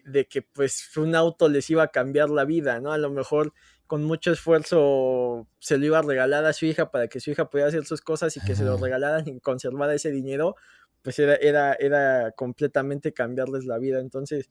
de, 0.06 0.28
que 0.28 0.44
pues 0.44 0.96
un 0.96 1.16
auto 1.16 1.50
les 1.50 1.70
iba 1.70 1.84
a 1.84 1.88
cambiar 1.88 2.30
la 2.30 2.46
vida, 2.46 2.80
¿no? 2.80 2.92
A 2.92 2.98
lo 2.98 3.10
mejor 3.10 3.54
con 3.88 4.04
mucho 4.04 4.32
esfuerzo 4.32 5.48
se 5.58 5.80
lo 5.80 5.86
iba 5.88 5.98
a 5.98 6.04
regalar 6.04 6.46
a 6.46 6.54
su 6.54 6.68
hija 6.68 6.92
para 6.92 7.08
que 7.08 7.20
su 7.20 7.32
hija 7.32 7.50
pudiera 7.50 7.70
hacer 7.70 7.86
sus 7.86 8.02
cosas 8.02 8.38
y 8.38 8.42
que 8.42 8.56
se 8.56 8.64
lo 8.64 8.78
regalaran 8.78 9.28
y 9.28 9.40
conservara 9.40 9.96
ese 9.96 10.12
dinero, 10.12 10.56
pues 11.02 11.20
era, 11.20 11.36
era, 11.36 11.74
era 11.74 12.32
completamente 12.32 13.14
cambiarles 13.14 13.66
la 13.66 13.78
vida. 13.78 14.00
Entonces, 14.00 14.50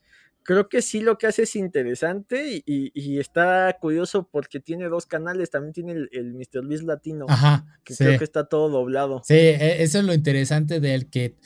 creo 0.48 0.68
que 0.68 0.80
sí 0.80 1.00
lo 1.00 1.18
que 1.18 1.26
hace 1.26 1.42
es 1.42 1.56
interesante 1.56 2.62
y, 2.64 3.18
está 3.18 3.76
curioso 3.78 4.28
porque 4.32 4.60
tiene 4.60 4.88
dos 4.88 5.04
canales, 5.04 5.50
también 5.50 5.74
tiene 5.74 5.92
el, 6.10 6.32
Mr. 6.32 6.66
Beast 6.66 6.84
Latino, 6.84 7.26
Ajá, 7.28 7.66
que 7.84 7.94
creo 7.94 8.18
que 8.18 8.24
está 8.24 8.44
todo 8.48 8.70
doblado. 8.70 9.20
Sí, 9.26 9.34
e, 9.34 9.82
eso 9.82 9.98
es 9.98 10.04
lo 10.04 10.14
interesante 10.14 10.80
de 10.80 10.94
él, 10.94 11.10
que 11.10 11.36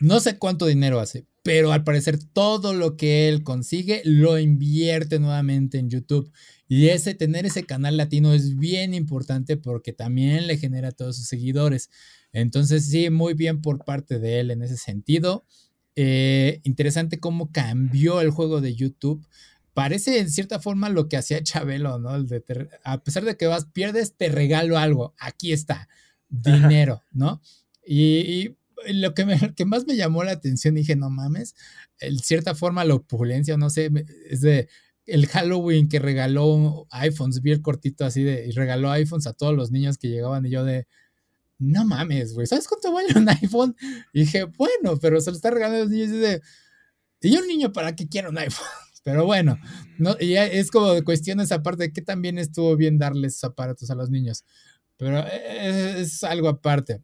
no 0.00 0.20
sé 0.20 0.36
cuánto 0.36 0.66
dinero 0.66 1.00
hace, 1.00 1.26
pero 1.42 1.72
al 1.72 1.82
parecer 1.82 2.18
todo 2.32 2.74
lo 2.74 2.96
que 2.98 3.28
él 3.28 3.42
consigue 3.42 4.02
lo 4.04 4.38
invierte 4.38 5.18
nuevamente 5.18 5.78
en 5.78 5.88
YouTube. 5.88 6.30
Y 6.68 6.88
ese, 6.88 7.14
tener 7.14 7.46
ese 7.46 7.64
canal 7.64 7.96
latino 7.96 8.32
es 8.32 8.58
bien 8.58 8.94
importante 8.94 9.56
porque 9.56 9.92
también 9.92 10.46
le 10.46 10.56
genera 10.58 10.88
a 10.88 10.92
todos 10.92 11.16
sus 11.16 11.26
seguidores. 11.26 11.90
Entonces, 12.32 12.86
sí, 12.86 13.10
muy 13.10 13.34
bien 13.34 13.60
por 13.60 13.84
parte 13.84 14.18
de 14.18 14.40
él 14.40 14.50
en 14.50 14.62
ese 14.62 14.76
sentido. 14.76 15.44
Eh, 15.94 16.60
interesante 16.64 17.20
cómo 17.20 17.52
cambió 17.52 18.20
el 18.20 18.30
juego 18.30 18.60
de 18.60 18.74
YouTube. 18.74 19.26
Parece 19.74 20.18
en 20.18 20.30
cierta 20.30 20.58
forma 20.60 20.88
lo 20.88 21.08
que 21.08 21.16
hacía 21.16 21.42
Chabelo, 21.42 21.98
¿no? 21.98 22.10
a 22.84 23.02
pesar 23.02 23.24
de 23.24 23.36
que 23.36 23.46
vas, 23.46 23.66
pierdes, 23.66 24.16
te 24.16 24.28
regalo 24.28 24.78
algo. 24.78 25.14
Aquí 25.18 25.52
está, 25.52 25.88
dinero, 26.28 27.02
¿no? 27.12 27.40
Y, 27.86 28.56
lo 28.88 29.14
que, 29.14 29.24
que, 29.56 29.64
más 29.64 29.86
me 29.86 29.96
llamó 29.96 30.24
la 30.24 30.32
atención, 30.32 30.74
dije, 30.74 30.96
no 30.96 31.08
mames, 31.08 31.54
en 32.00 32.18
cierta 32.18 32.54
forma 32.54 32.84
la 32.84 32.96
opulencia, 32.96 33.56
no 33.56 33.70
sé, 33.70 33.90
es 34.28 34.40
de 34.40 34.68
el 35.06 35.26
Halloween 35.26 35.88
que 35.88 36.00
regaló 36.00 36.86
iPhones, 36.90 37.42
vi 37.42 37.52
el 37.52 37.62
cortito 37.62 38.04
así 38.04 38.22
de, 38.22 38.46
y 38.46 38.50
regaló 38.52 38.90
iPhones 38.90 39.26
a 39.26 39.32
todos 39.32 39.54
los 39.54 39.70
niños 39.70 39.98
que 39.98 40.08
llegaban 40.08 40.46
y 40.46 40.50
yo 40.50 40.64
de, 40.64 40.86
no 41.62 41.84
mames, 41.84 42.34
güey, 42.34 42.46
¿sabes 42.46 42.66
cuánto 42.66 42.92
vale 42.92 43.08
un 43.14 43.28
iPhone? 43.42 43.76
Y 44.12 44.20
dije, 44.20 44.44
bueno, 44.44 44.98
pero 45.00 45.20
se 45.20 45.30
lo 45.30 45.36
está 45.36 45.50
regalando 45.50 45.78
a 45.78 45.80
los 45.82 45.90
niños 45.90 46.08
y 46.08 46.12
dice, 46.12 46.42
y 47.20 47.36
un 47.36 47.46
niño 47.46 47.72
para 47.72 47.94
qué 47.94 48.08
quiere 48.08 48.28
un 48.28 48.38
iPhone. 48.38 48.66
Pero 49.04 49.26
bueno, 49.26 49.58
no, 49.98 50.14
y 50.20 50.36
es 50.36 50.70
como 50.70 51.02
cuestión 51.02 51.40
esa 51.40 51.60
parte 51.60 51.82
de 51.84 51.92
que 51.92 52.02
también 52.02 52.38
estuvo 52.38 52.76
bien 52.76 52.98
darles 52.98 53.42
aparatos 53.42 53.90
a 53.90 53.96
los 53.96 54.10
niños. 54.10 54.44
Pero 54.96 55.18
e, 55.26 55.68
es, 55.68 55.96
es 55.96 56.24
algo 56.24 56.48
aparte. 56.48 57.02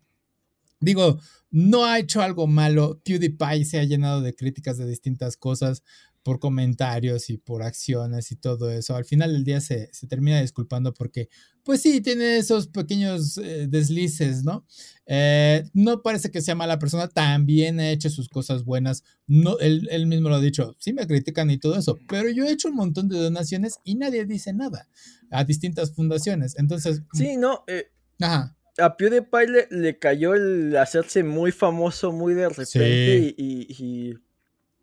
Digo, 0.78 1.18
no 1.50 1.84
ha 1.84 1.98
hecho 1.98 2.22
algo 2.22 2.46
malo. 2.46 3.00
PewDiePie 3.04 3.64
se 3.64 3.80
ha 3.80 3.84
llenado 3.84 4.20
de 4.20 4.32
críticas 4.32 4.78
de 4.78 4.86
distintas 4.86 5.36
cosas 5.36 5.82
por 6.28 6.40
comentarios 6.40 7.30
y 7.30 7.38
por 7.38 7.62
acciones 7.62 8.30
y 8.32 8.36
todo 8.36 8.70
eso. 8.70 8.94
Al 8.94 9.06
final 9.06 9.32
del 9.32 9.44
día 9.44 9.62
se, 9.62 9.88
termina 10.10 10.42
disculpando 10.42 10.92
porque, 10.92 11.30
pues 11.62 11.80
sí, 11.80 12.02
tiene 12.02 12.36
esos 12.36 12.68
pequeños 12.68 13.38
eh, 13.38 13.66
deslices, 13.66 14.44
¿no? 14.44 14.66
Eh, 15.06 15.64
no 15.72 16.02
parece 16.02 16.30
que 16.30 16.42
sea 16.42 16.54
mala 16.54 16.78
persona, 16.78 17.08
también 17.08 17.80
ha 17.80 17.88
hecho 17.88 18.10
sus 18.10 18.28
cosas 18.28 18.62
buenas. 18.64 19.04
No, 19.26 19.58
él, 19.58 20.06
mismo 20.06 20.28
lo 20.28 20.34
ha 20.34 20.40
dicho, 20.42 20.76
sí 20.78 20.92
me 20.92 21.06
critican 21.06 21.50
y 21.50 21.56
todo 21.56 21.78
eso, 21.78 21.98
pero 22.10 22.28
yo 22.28 22.44
he 22.44 22.52
hecho 22.52 22.68
un 22.68 22.76
montón 22.76 23.08
de 23.08 23.18
donaciones 23.18 23.78
y 23.82 23.94
nadie 23.94 24.26
dice 24.26 24.52
nada 24.52 24.86
a 25.30 25.44
distintas 25.44 25.94
fundaciones. 25.94 26.58
Entonces... 26.58 27.00
Sí, 27.14 27.38
no. 27.38 27.64
Eh, 27.68 27.86
ajá 28.20 28.54
a 28.78 28.96
PewDiePie 28.96 29.46
le, 29.48 29.68
le, 29.70 29.98
cayó 29.98 30.34
el 30.34 30.76
hacerse 30.76 31.24
muy 31.24 31.50
famoso 31.50 32.12
muy 32.12 32.34
de 32.34 32.48
repente 32.48 33.34
y, 33.36 34.14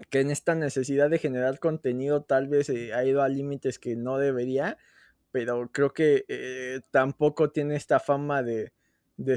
que 0.09 0.19
en 0.21 0.31
esta 0.31 0.55
necesidad 0.55 1.09
de 1.09 1.19
generar 1.19 1.59
contenido 1.59 2.23
tal 2.23 2.47
vez 2.47 2.69
eh, 2.69 2.93
ha 2.93 3.03
ido 3.05 3.21
a 3.21 3.29
límites 3.29 3.79
que 3.79 3.95
no 3.95 4.17
debería, 4.17 4.77
pero 5.31 5.69
creo 5.71 5.93
que 5.93 6.25
eh, 6.27 6.81
tampoco 6.91 7.51
tiene 7.51 7.75
esta 7.75 7.99
fama 7.99 8.43
de, 8.43 8.71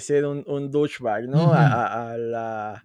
ser 0.00 0.26
un, 0.26 0.44
un 0.46 0.70
douchebag, 0.70 1.28
¿no? 1.28 1.52
a, 1.52 2.16
la 2.18 2.84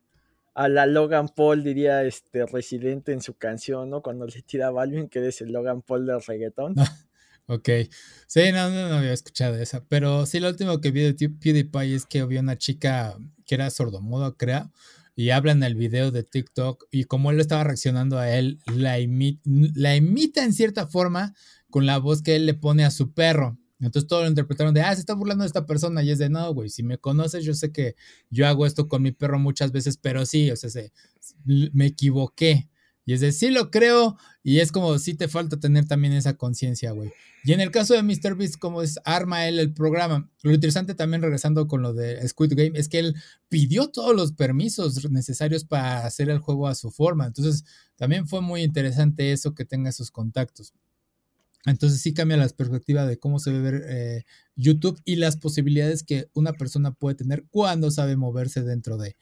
a 0.55 0.67
la 0.67 0.85
Logan 0.85 1.29
Paul, 1.29 1.63
diría 1.63 2.03
este 2.03 2.45
residente 2.45 3.11
en 3.11 3.21
su 3.21 3.35
canción, 3.35 3.89
¿no? 3.89 4.01
Cuando 4.01 4.27
le 4.27 4.41
tira 4.43 4.67
a 4.67 4.71
Balvin, 4.71 5.09
que 5.09 5.27
es 5.27 5.41
el 5.41 5.51
Logan 5.51 5.81
Paul 5.81 6.05
del 6.05 6.21
reggaetón. 6.21 6.75
ok. 7.47 7.69
Sí, 8.27 8.51
no, 8.51 8.69
no, 8.69 8.89
no, 8.89 8.95
había 8.95 9.13
escuchado 9.13 9.55
esa. 9.55 9.83
Pero 9.85 10.27
sí, 10.27 10.39
lo 10.39 10.49
último 10.49 10.79
que 10.79 10.91
vi 10.91 11.01
de 11.01 11.13
PewDiePie 11.13 11.95
es 11.95 12.05
que 12.05 12.19
había 12.19 12.39
una 12.39 12.55
chica 12.55 13.17
que 13.47 13.55
era 13.55 13.71
sordomudo, 13.71 14.37
creo 14.37 14.71
y 15.15 15.29
habla 15.29 15.51
en 15.51 15.63
el 15.63 15.75
video 15.75 16.11
de 16.11 16.23
TikTok 16.23 16.85
y 16.91 17.03
como 17.05 17.31
él 17.31 17.39
estaba 17.39 17.63
reaccionando 17.63 18.17
a 18.17 18.35
él, 18.35 18.59
la, 18.65 18.97
la 19.45 19.95
imita 19.95 20.43
en 20.43 20.53
cierta 20.53 20.87
forma 20.87 21.33
con 21.69 21.85
la 21.85 21.97
voz 21.97 22.21
que 22.21 22.35
él 22.35 22.45
le 22.45 22.53
pone 22.53 22.83
a 22.85 22.91
su 22.91 23.13
perro. 23.13 23.57
Entonces 23.79 24.07
todo 24.07 24.21
lo 24.21 24.29
interpretaron 24.29 24.73
de, 24.73 24.81
ah, 24.81 24.93
se 24.93 25.01
está 25.01 25.13
burlando 25.13 25.43
de 25.43 25.47
esta 25.47 25.65
persona. 25.65 26.03
Y 26.03 26.11
es 26.11 26.17
de, 26.17 26.29
no, 26.29 26.53
güey, 26.53 26.69
si 26.69 26.83
me 26.83 26.97
conoces, 26.97 27.43
yo 27.43 27.53
sé 27.53 27.71
que 27.71 27.95
yo 28.29 28.47
hago 28.47 28.65
esto 28.65 28.87
con 28.87 29.01
mi 29.01 29.11
perro 29.11 29.39
muchas 29.39 29.71
veces, 29.71 29.97
pero 29.97 30.25
sí, 30.25 30.49
o 30.51 30.55
sea, 30.55 30.69
me 31.45 31.87
equivoqué. 31.87 32.69
Y 33.05 33.13
es 33.13 33.21
de, 33.21 33.31
sí 33.31 33.49
lo 33.49 33.69
creo, 33.69 34.17
y 34.43 34.59
es 34.59 34.71
como, 34.71 34.97
sí 34.97 35.13
te 35.13 35.27
falta 35.27 35.59
tener 35.59 35.85
también 35.85 36.13
esa 36.13 36.35
conciencia, 36.35 36.91
güey. 36.91 37.11
Y 37.43 37.51
en 37.51 37.59
el 37.59 37.71
caso 37.71 37.93
de 37.93 38.03
MrBeast, 38.03 38.57
como 38.57 38.81
es, 38.81 38.99
arma 39.03 39.47
él 39.47 39.59
el 39.59 39.73
programa. 39.73 40.29
Lo 40.43 40.53
interesante 40.53 40.95
también, 40.95 41.21
regresando 41.21 41.67
con 41.67 41.81
lo 41.81 41.93
de 41.93 42.25
Squid 42.27 42.53
Game, 42.55 42.79
es 42.79 42.87
que 42.87 42.99
él 42.99 43.15
pidió 43.49 43.89
todos 43.89 44.15
los 44.15 44.31
permisos 44.31 45.09
necesarios 45.11 45.65
para 45.65 46.05
hacer 46.05 46.29
el 46.29 46.39
juego 46.39 46.67
a 46.67 46.75
su 46.75 46.89
forma. 46.89 47.25
Entonces, 47.25 47.65
también 47.97 48.27
fue 48.27 48.41
muy 48.41 48.63
interesante 48.63 49.33
eso 49.33 49.53
que 49.53 49.65
tenga 49.65 49.89
esos 49.89 50.09
contactos. 50.09 50.73
Entonces 51.65 52.01
sí 52.01 52.13
cambia 52.13 52.37
la 52.37 52.47
perspectiva 52.49 53.05
de 53.05 53.17
cómo 53.17 53.39
se 53.39 53.51
ve 53.51 53.61
ver 53.61 53.83
eh, 53.87 54.25
YouTube 54.55 55.01
y 55.05 55.15
las 55.15 55.37
posibilidades 55.37 56.03
que 56.03 56.27
una 56.33 56.53
persona 56.53 56.91
puede 56.91 57.15
tener 57.15 57.45
cuando 57.49 57.89
sabe 57.89 58.17
moverse 58.17 58.63
dentro 58.63 58.97
de. 58.97 59.15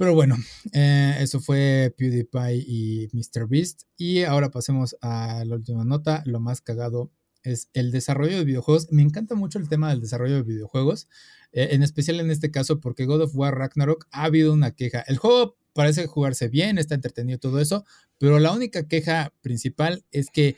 Pero 0.00 0.14
bueno, 0.14 0.38
eh, 0.72 1.14
eso 1.20 1.40
fue 1.40 1.94
PewDiePie 1.94 2.64
y 2.66 3.08
MrBeast. 3.12 3.82
Y 3.98 4.22
ahora 4.22 4.50
pasemos 4.50 4.96
a 5.02 5.44
la 5.44 5.56
última 5.56 5.84
nota. 5.84 6.22
Lo 6.24 6.40
más 6.40 6.62
cagado 6.62 7.12
es 7.42 7.68
el 7.74 7.90
desarrollo 7.90 8.38
de 8.38 8.46
videojuegos. 8.46 8.90
Me 8.90 9.02
encanta 9.02 9.34
mucho 9.34 9.58
el 9.58 9.68
tema 9.68 9.90
del 9.90 10.00
desarrollo 10.00 10.36
de 10.36 10.42
videojuegos, 10.42 11.06
eh, 11.52 11.68
en 11.72 11.82
especial 11.82 12.18
en 12.18 12.30
este 12.30 12.50
caso 12.50 12.80
porque 12.80 13.04
God 13.04 13.24
of 13.24 13.36
War 13.36 13.54
Ragnarok 13.54 14.06
ha 14.10 14.24
habido 14.24 14.54
una 14.54 14.70
queja. 14.70 15.00
El 15.00 15.18
juego 15.18 15.58
parece 15.74 16.06
jugarse 16.06 16.48
bien, 16.48 16.78
está 16.78 16.94
entretenido 16.94 17.38
todo 17.38 17.60
eso, 17.60 17.84
pero 18.16 18.38
la 18.38 18.52
única 18.52 18.88
queja 18.88 19.34
principal 19.42 20.06
es 20.12 20.30
que 20.30 20.56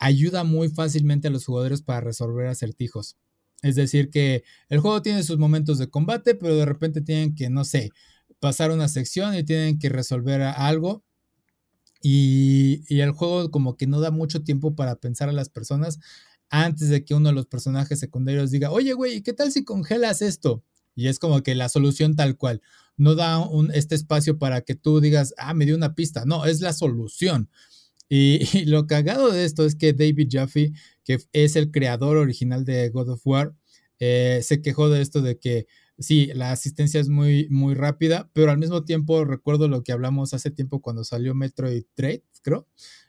ayuda 0.00 0.44
muy 0.44 0.68
fácilmente 0.68 1.28
a 1.28 1.30
los 1.30 1.46
jugadores 1.46 1.80
para 1.80 2.02
resolver 2.02 2.46
acertijos. 2.46 3.16
Es 3.62 3.76
decir, 3.76 4.10
que 4.10 4.42
el 4.68 4.80
juego 4.80 5.00
tiene 5.00 5.22
sus 5.22 5.38
momentos 5.38 5.78
de 5.78 5.88
combate, 5.88 6.34
pero 6.34 6.56
de 6.56 6.66
repente 6.66 7.00
tienen 7.00 7.34
que, 7.34 7.48
no 7.48 7.64
sé, 7.64 7.90
pasar 8.42 8.72
una 8.72 8.88
sección 8.88 9.36
y 9.36 9.44
tienen 9.44 9.78
que 9.78 9.88
resolver 9.88 10.42
algo. 10.42 11.04
Y, 12.02 12.82
el 12.88 13.12
juego 13.12 13.52
como 13.52 13.76
que 13.76 13.86
no 13.86 14.00
da 14.00 14.10
mucho 14.10 14.42
tiempo 14.42 14.74
para 14.74 14.96
pensar 14.96 15.28
a 15.28 15.32
las 15.32 15.48
personas 15.48 16.00
antes 16.50 16.88
de 16.88 17.04
que 17.04 17.14
uno 17.14 17.28
de 17.28 17.36
los 17.36 17.46
personajes 17.46 18.00
secundarios 18.00 18.50
diga, 18.50 18.72
oye, 18.72 18.94
güey, 18.94 19.22
¿qué 19.22 19.32
tal 19.32 19.52
si 19.52 19.64
congelas 19.64 20.22
esto? 20.22 20.64
Y 20.96 21.06
es 21.06 21.20
como 21.20 21.44
que 21.44 21.54
la 21.54 21.68
solución 21.68 22.16
tal 22.16 22.36
cual. 22.36 22.60
No 22.96 23.14
da 23.14 23.38
un, 23.38 23.70
este 23.70 23.94
espacio 23.94 24.38
para 24.38 24.62
que 24.62 24.74
tú 24.74 25.00
digas, 25.00 25.34
ah, 25.38 25.54
me 25.54 25.64
dio 25.64 25.76
una 25.76 25.94
pista. 25.94 26.24
No, 26.26 26.44
es 26.44 26.60
la 26.60 26.72
solución. 26.72 27.48
Y, 28.08 28.40
lo 28.66 28.88
cagado 28.88 29.30
de 29.30 29.44
esto 29.44 29.64
es 29.64 29.76
que 29.76 29.92
David 29.92 30.28
Jaffe, 30.32 30.72
que 31.04 31.18
es 31.32 31.54
el 31.54 31.70
creador 31.70 32.16
original 32.16 32.64
de 32.64 32.88
God 32.88 33.10
of 33.10 33.24
War, 33.24 33.54
eh, 34.00 34.40
se 34.42 34.62
quejó 34.62 34.90
de 34.90 35.00
esto 35.00 35.22
de 35.22 35.38
que 35.38 35.68
sí, 36.02 36.30
la 36.34 36.52
asistencia 36.52 37.00
es 37.00 37.08
muy, 37.08 37.48
muy 37.50 37.74
rápida, 37.74 38.30
pero 38.32 38.50
al 38.50 38.58
mismo 38.58 38.84
tiempo 38.84 39.24
recuerdo 39.24 39.68
lo 39.68 39.82
que 39.82 39.92
hablamos 39.92 40.34
hace 40.34 40.50
tiempo 40.50 40.80
cuando 40.80 41.04
salió 41.04 41.34
Metroid 41.34 41.84
Trade, 41.94 42.24
creo, 42.42 42.68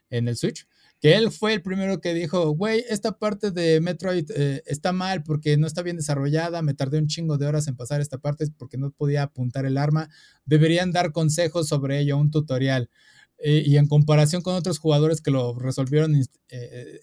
en 0.10 0.28
el 0.28 0.38
Switch, 0.38 0.68
que 1.00 1.16
él 1.16 1.32
fue 1.32 1.54
el 1.54 1.62
primero 1.62 2.00
que 2.00 2.14
dijo, 2.14 2.52
güey, 2.52 2.86
esta 2.90 3.18
parte 3.20 3.52
de 3.52 3.82
Metroid 3.82 4.30
eh, 4.36 4.64
está 4.66 4.94
mal 4.94 5.24
porque 5.24 5.58
no 5.58 5.68
está 5.68 5.82
bien 5.82 5.98
desarrollada, 5.98 6.62
me 6.62 6.74
tardé 6.74 6.98
un 7.00 7.08
chingo 7.08 7.38
de 7.38 7.46
horas 7.46 7.68
en 7.68 7.76
pasar 7.76 8.00
esta 8.00 8.20
parte 8.20 8.46
porque 8.58 8.78
no 8.78 8.92
podía 8.92 9.24
apuntar 9.24 9.66
el 9.66 9.78
arma, 9.78 10.10
deberían 10.46 10.92
dar 10.92 11.12
consejos 11.12 11.68
sobre 11.68 12.00
ello, 12.00 12.18
un 12.18 12.32
tutorial. 12.32 12.90
Eh, 13.38 13.64
y 13.66 13.78
en 13.78 13.88
comparación 13.88 14.42
con 14.42 14.56
otros 14.56 14.80
jugadores 14.80 15.20
que 15.20 15.32
lo 15.32 15.60
resolvieron 15.60 16.16
eh, 16.50 17.00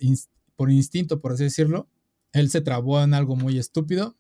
por 0.57 0.71
instinto, 0.71 1.21
por 1.21 1.33
así 1.33 1.45
decirlo, 1.45 1.91
él 2.33 2.49
se 2.49 2.61
trabó 2.61 3.03
en 3.03 3.13
algo 3.13 3.37
muy 3.37 3.59
estúpido 3.59 4.17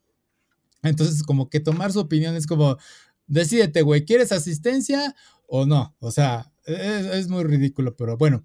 entonces, 0.82 1.22
como 1.22 1.50
que 1.50 1.60
tomar 1.60 1.92
su 1.92 2.00
opinión 2.00 2.36
es 2.36 2.46
como, 2.46 2.78
decídete, 3.26 3.82
güey, 3.82 4.04
¿quieres 4.04 4.32
asistencia 4.32 5.14
o 5.46 5.66
no? 5.66 5.94
O 6.00 6.10
sea, 6.10 6.52
es, 6.64 7.28
muy 7.28 7.44
ridículo, 7.44 7.96
pero 7.96 8.16
bueno, 8.16 8.44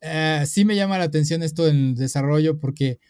eh, 0.00 0.44
sí 0.46 0.64
me 0.64 0.76
llama 0.76 0.98
la 0.98 1.04
atención 1.04 1.42
esto 1.42 1.66
en 1.68 1.94
desarrollo 1.94 2.58
porque 2.58 3.00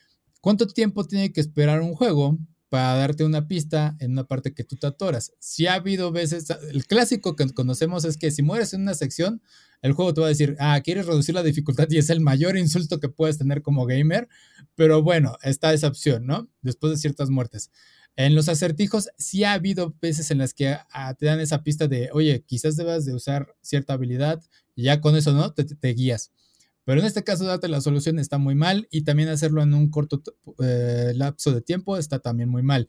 ¿cuánto 0.40 0.66
tiempo 0.66 1.04
tiene 1.04 1.32
que 1.32 1.40
esperar 1.40 1.80
un 1.80 1.94
juego 1.94 2.38
para 2.68 2.94
darte 2.94 3.24
una 3.24 3.46
pista 3.48 3.96
en 4.00 4.12
una 4.12 4.24
parte 4.24 4.54
que 4.54 4.64
tú 4.64 4.76
te 4.76 4.86
atoras? 4.86 5.32
Si 5.38 5.66
ha 5.66 5.74
habido 5.74 6.12
veces, 6.12 6.46
el 6.70 6.86
clásico 6.86 7.36
que 7.36 7.48
conocemos 7.50 8.04
es 8.04 8.16
que 8.16 8.30
si 8.30 8.42
mueres 8.42 8.72
en 8.72 8.82
una 8.82 8.94
sección, 8.94 9.42
el 9.82 9.92
juego 9.92 10.14
te 10.14 10.20
va 10.20 10.28
a 10.28 10.30
decir, 10.30 10.56
ah, 10.58 10.80
quieres 10.82 11.06
reducir 11.06 11.34
la 11.34 11.42
dificultad 11.42 11.88
y 11.90 11.98
es 11.98 12.10
el 12.10 12.20
mayor 12.20 12.56
insulto 12.56 12.98
que 12.98 13.08
puedes 13.08 13.38
tener 13.38 13.62
como 13.62 13.86
gamer, 13.86 14.28
pero 14.74 15.02
bueno, 15.02 15.36
está 15.42 15.72
esa 15.72 15.88
opción, 15.88 16.26
¿no? 16.26 16.48
Después 16.62 16.92
de 16.92 16.98
ciertas 16.98 17.30
muertes. 17.30 17.70
En 18.16 18.34
los 18.34 18.48
acertijos 18.48 19.10
sí 19.18 19.44
ha 19.44 19.52
habido 19.52 19.94
veces 20.00 20.30
en 20.30 20.38
las 20.38 20.54
que 20.54 20.74
ah, 20.90 21.14
te 21.14 21.26
dan 21.26 21.38
esa 21.38 21.62
pista 21.62 21.86
de, 21.86 22.08
oye, 22.12 22.42
quizás 22.46 22.76
debas 22.76 23.04
de 23.04 23.14
usar 23.14 23.54
cierta 23.60 23.92
habilidad 23.92 24.42
y 24.74 24.84
ya 24.84 25.02
con 25.02 25.16
eso, 25.16 25.32
¿no? 25.32 25.52
Te, 25.52 25.88
guías. 25.92 26.32
Pero 26.84 27.00
en 27.00 27.06
este 27.06 27.24
caso, 27.24 27.44
darte 27.44 27.68
la 27.68 27.82
solución 27.82 28.18
está 28.18 28.38
muy 28.38 28.54
mal 28.54 28.88
y 28.90 29.02
también 29.02 29.28
hacerlo 29.28 29.62
en 29.62 29.74
un 29.74 29.90
corto 29.90 30.22
eh, 30.62 31.12
lapso 31.14 31.52
de 31.52 31.60
tiempo 31.60 31.98
está 31.98 32.18
también 32.18 32.48
muy 32.48 32.62
mal. 32.62 32.88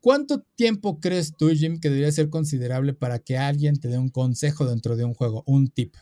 ¿Cuánto 0.00 0.40
tiempo 0.54 0.98
crees 1.00 1.36
tú, 1.36 1.50
Jim, 1.50 1.78
que 1.80 1.90
debería 1.90 2.12
ser 2.12 2.30
considerable 2.30 2.94
para 2.94 3.18
que 3.18 3.36
alguien 3.36 3.78
te 3.78 3.88
dé 3.88 3.98
un 3.98 4.08
consejo 4.08 4.64
dentro 4.64 4.96
de 4.96 5.04
un 5.04 5.12
juego, 5.12 5.42
un 5.46 5.68
tip? 5.68 5.94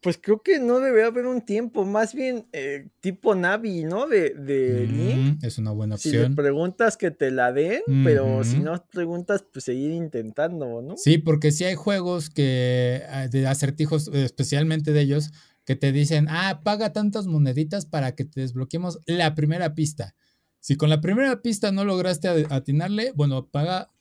Pues 0.00 0.18
creo 0.22 0.42
que 0.42 0.58
no 0.58 0.78
debe 0.78 1.04
haber 1.04 1.26
un 1.26 1.40
tiempo, 1.40 1.84
más 1.84 2.14
bien 2.14 2.46
eh, 2.52 2.88
tipo 3.00 3.34
Navi, 3.34 3.84
¿no? 3.84 4.06
De, 4.06 4.30
de 4.30 4.86
mm, 4.86 5.38
Es 5.44 5.58
una 5.58 5.72
buena 5.72 5.96
opción. 5.96 6.12
Si 6.12 6.28
le 6.28 6.34
preguntas 6.36 6.96
que 6.96 7.10
te 7.10 7.30
la 7.30 7.52
den, 7.52 7.82
pero 8.04 8.44
si 8.44 8.58
no 8.58 8.84
preguntas, 8.92 9.44
pues 9.52 9.64
seguir 9.64 9.92
intentando, 9.92 10.82
¿no? 10.82 10.96
Sí, 10.96 11.18
porque 11.18 11.50
si 11.50 11.64
hay 11.64 11.74
juegos 11.74 12.30
que, 12.30 13.02
ah, 13.08 13.26
de 13.28 13.46
acertijos, 13.46 14.08
especialmente 14.08 14.92
de 14.92 15.00
ellos, 15.00 15.32
que 15.64 15.74
te 15.74 15.92
dicen, 15.92 16.28
ah, 16.30 16.60
paga 16.62 16.92
tantas 16.92 17.26
moneditas 17.26 17.86
para 17.86 18.14
que 18.14 18.24
te 18.24 18.40
desbloqueemos 18.40 19.00
la 19.06 19.34
primera 19.34 19.74
pista. 19.74 20.14
Si 20.60 20.76
con 20.76 20.90
la 20.90 21.00
primera 21.00 21.42
pista 21.42 21.72
no 21.72 21.84
lograste 21.84 22.28
atinarle, 22.50 23.12
bueno, 23.14 23.48
paga 23.48 23.92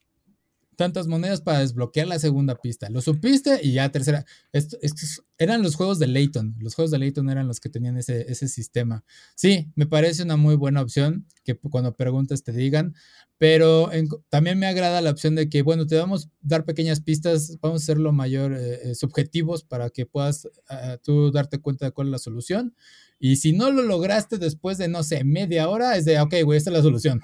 tantas 0.76 1.08
monedas 1.08 1.42
para 1.42 1.60
desbloquear 1.60 2.08
la 2.08 2.20
segunda 2.20 2.56
pista. 2.56 2.90
Lo 2.90 3.02
supiste 3.02 3.60
y 3.64 3.74
ya 3.74 3.92
tercera. 3.92 4.26
estos 4.52 5.24
eran 5.38 5.62
los 5.62 5.76
juegos 5.76 6.00
de 6.00 6.08
Layton. 6.08 6.56
Los 6.60 6.76
juegos 6.76 6.92
de 6.92 7.00
Layton 7.00 7.30
eran 7.30 7.48
los 7.48 7.60
que 7.60 7.70
tenían 7.70 7.98
ese, 7.98 8.32
ese 8.32 8.48
sistema. 8.48 9.04
Sí, 9.36 9.72
me 9.76 9.86
parece 9.86 10.24
una 10.24 10.38
muy 10.38 10.56
buena 10.56 10.82
opción 10.82 11.28
que 11.44 11.56
cuando 11.56 11.96
preguntes 11.96 12.44
te 12.44 12.52
digan, 12.52 12.96
pero 13.38 13.90
también 14.30 14.58
me 14.58 14.66
agrada 14.66 15.02
la 15.02 15.12
opción 15.12 15.36
de 15.36 15.50
que, 15.50 15.62
bueno, 15.62 15.86
te 15.86 15.98
vamos 15.98 16.28
a 16.28 16.30
dar 16.42 16.64
pequeñas 16.64 17.02
pistas, 17.02 17.58
vamos 17.62 17.82
a 17.82 17.84
hacerlo 17.84 18.14
mayor 18.14 18.54
eh, 18.54 18.92
eh, 18.92 18.96
subjetivos 18.96 19.64
para 19.64 19.90
que 19.90 20.06
puedas 20.06 20.48
ah, 20.70 20.98
tú 21.04 21.32
darte 21.32 21.60
cuenta 21.60 21.86
de 21.86 21.92
cuál 21.92 22.08
es 22.08 22.12
la 22.12 22.20
solución. 22.20 22.76
Y 23.20 23.38
si 23.38 23.54
no 23.54 23.72
lo 23.72 23.82
lograste 23.82 24.38
después 24.38 24.78
de, 24.78 24.88
no 24.88 25.04
sé, 25.04 25.24
media 25.24 25.70
hora, 25.70 25.98
es 25.98 26.06
de, 26.06 26.20
ok, 26.20 26.36
güey, 26.44 26.58
esta 26.58 26.70
es 26.70 26.78
la 26.78 26.84
solución, 26.84 27.22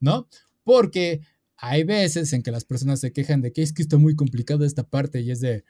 ¿no? 0.00 0.28
Porque 0.64 1.20
hay 1.66 1.82
veces 1.82 2.32
en 2.34 2.42
que 2.42 2.50
las 2.50 2.66
personas 2.66 3.00
se 3.00 3.12
quejan 3.12 3.40
de 3.40 3.52
que 3.52 3.62
es 3.62 3.72
que 3.72 3.80
está 3.80 3.96
muy 3.96 4.14
complicado 4.14 4.64
esta 4.64 4.82
parte 4.82 5.20
y 5.20 5.30
es 5.30 5.40
de, 5.40 5.64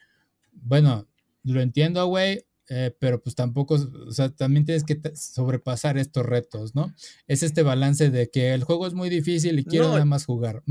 bueno, 0.53 1.07
lo 1.45 1.61
entiendo, 1.61 2.05
güey, 2.07 2.47
eh, 2.69 2.93
pero 2.99 3.23
pues 3.23 3.37
tampoco, 3.37 3.75
o 3.75 4.11
sea, 4.11 4.29
también 4.31 4.65
tienes 4.65 4.83
que 4.83 5.01
sobrepasar 5.15 5.97
estos 5.97 6.27
retos, 6.27 6.75
¿no? 6.75 6.93
Es 7.29 7.45
este 7.45 7.63
balance 7.63 8.11
de 8.11 8.29
que 8.29 8.55
el 8.55 8.65
juego 8.65 8.89
es 8.89 8.95
muy 8.95 9.09
difícil 9.09 9.57
y 9.59 9.65
quiero 9.65 9.89
nada 9.89 10.05
más 10.05 10.25
jugar. 10.25 10.65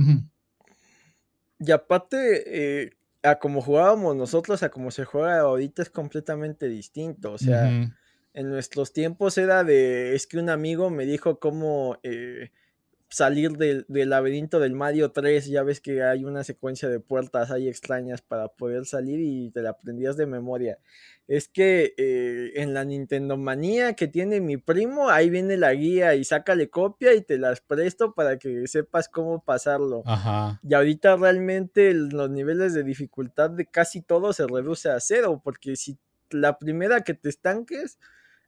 Y 1.60 1.72
aparte, 1.72 2.84
eh, 2.84 2.98
a 3.22 3.40
como 3.40 3.62
jugábamos 3.62 4.18
nosotros, 4.18 4.62
a 4.62 4.72
como 4.72 4.92
se 4.92 5.06
juega 5.06 5.40
ahorita 5.40 5.84
es 5.84 5.90
completamente 5.90 6.68
distinto. 6.68 7.32
O 7.32 7.38
sea, 7.38 7.70
en 8.34 8.50
nuestros 8.50 8.92
tiempos 8.92 9.38
era 9.38 9.64
de, 9.64 10.16
es 10.16 10.28
que 10.28 10.38
un 10.38 10.50
amigo 10.50 10.90
me 10.90 11.06
dijo 11.06 11.40
cómo... 11.40 11.98
Eh, 12.04 12.52
salir 13.14 13.52
del, 13.52 13.86
laberinto 13.88 14.60
del 14.60 14.74
Mario 14.74 15.12
3, 15.12 15.46
ya 15.46 15.62
ves 15.62 15.80
que 15.80 16.02
hay 16.02 16.26
una 16.26 16.44
secuencia 16.44 16.90
de 16.90 17.00
puertas 17.00 17.52
ahí 17.52 17.68
extrañas 17.68 18.24
para 18.24 18.48
poder 18.48 18.88
salir 18.88 19.20
y 19.20 19.52
te 19.52 19.62
la 19.62 19.70
aprendías 19.70 20.18
de 20.18 20.26
memoria. 20.26 20.80
Es 21.28 21.48
que 21.48 21.94
eh, 21.96 22.54
en 22.56 22.74
la 22.74 22.84
Nintendo 22.84 23.38
Manía 23.38 23.94
que 23.94 24.08
tiene 24.08 24.42
mi 24.42 24.58
primo, 24.58 25.10
ahí 25.10 25.30
viene 25.30 25.58
la 25.58 25.74
guía 25.76 26.16
y 26.16 26.24
sácale 26.24 26.72
copia 26.72 27.14
y 27.14 27.22
te 27.22 27.38
las 27.38 27.62
presto 27.62 28.16
para 28.16 28.40
que 28.40 28.66
sepas 28.68 29.10
cómo 29.10 29.44
pasarlo. 29.44 30.02
Ajá. 30.08 30.60
Y 30.64 30.74
ahorita 30.74 31.16
realmente 31.16 31.94
los 31.94 32.32
niveles 32.32 32.74
de 32.74 32.84
dificultad 32.84 33.52
de 33.52 33.68
casi 33.68 34.02
todo 34.02 34.34
se 34.34 34.48
reduce 34.48 34.90
a 34.90 35.00
cero, 35.00 35.40
porque 35.44 35.76
si 35.76 36.00
la 36.32 36.58
primera 36.58 37.02
que 37.02 37.14
te 37.14 37.30
estanques, 37.30 38.00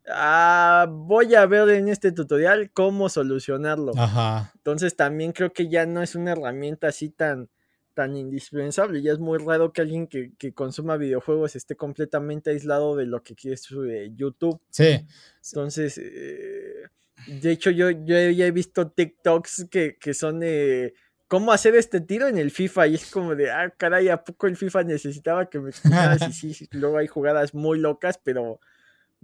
ah, 0.10 0.88
voy 0.89 1.36
a 1.36 1.45
ver 1.45 1.70
en 1.70 1.88
este 1.89 2.12
tutorial 2.12 2.72
cómo 2.72 3.10
solucionarlo. 3.10 3.93
Ajá. 3.97 4.51
Entonces 4.56 4.95
también 4.95 5.32
creo 5.32 5.53
que 5.53 5.68
ya 5.68 5.86
no 5.86 6.01
es 6.01 6.16
una 6.16 6.32
herramienta 6.32 6.88
así 6.88 7.10
tan, 7.10 7.49
tan 7.93 8.16
indispensable. 8.16 9.01
Ya 9.01 9.14
es 9.14 9.20
muy 9.20 9.39
raro 9.39 9.74
que 9.74 9.82
alguien 9.82 10.08
que, 10.08 10.53
consuma 10.53 10.97
videojuegos 10.97 11.56
esté 11.56 11.76
completamente 11.76 12.51
aislado 12.51 12.95
de 12.95 13.08
lo 13.08 13.24
que 13.24 13.36
quiere 13.36 13.58
su 13.58 13.84
eh, 13.86 14.12
YouTube. 14.16 14.62
Sí. 14.70 15.06
Entonces, 15.43 15.97
eh, 15.97 16.84
de 17.28 17.51
hecho, 17.51 17.72
yo, 17.72 17.89
yo 17.89 18.30
ya 18.30 18.45
he 18.45 18.51
visto 18.51 18.91
TikToks 18.91 19.68
que, 19.72 19.97
que 19.97 20.14
son 20.14 20.41
de... 20.41 20.93
¿Cómo 21.28 21.51
hacer 21.51 21.76
este 21.76 22.01
tiro 22.01 22.28
en 22.28 22.38
el 22.38 22.51
FIFA? 22.51 22.88
Y 22.88 22.95
es 22.95 23.10
como 23.10 23.34
de, 23.36 23.49
ah, 23.49 23.74
caray, 23.76 24.10
¿a 24.10 24.24
poco 24.24 24.45
el 24.45 24.56
FIFA 24.56 24.84
necesitaba 24.84 25.49
que 25.49 25.60
me 25.60 25.70
explicaras? 25.72 26.22
y 26.30 26.34
sí, 26.34 26.53
sí, 26.53 26.70
luego 26.72 26.99
hay 26.99 27.08
jugadas 27.08 27.56
muy 27.56 27.80
locas, 27.80 28.20
pero 28.24 28.60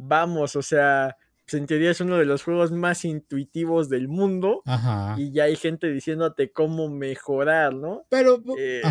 vamos, 0.02 0.56
o 0.56 0.62
sea, 0.62 1.16
pues 1.46 1.54
en 1.60 1.68
teoría 1.68 1.92
es 1.92 2.02
uno 2.02 2.18
de 2.18 2.26
los 2.26 2.44
juegos 2.44 2.72
más 2.72 3.06
intuitivos 3.06 3.90
del 3.90 4.08
mundo. 4.08 4.62
Ajá. 4.66 5.16
Y 5.18 5.32
ya 5.32 5.46
hay 5.46 5.56
gente 5.56 5.92
diciéndote 5.92 6.52
cómo 6.52 6.90
mejorar, 6.90 7.74
¿no? 7.74 8.06
Pero. 8.10 8.42
Eh, 8.58 8.82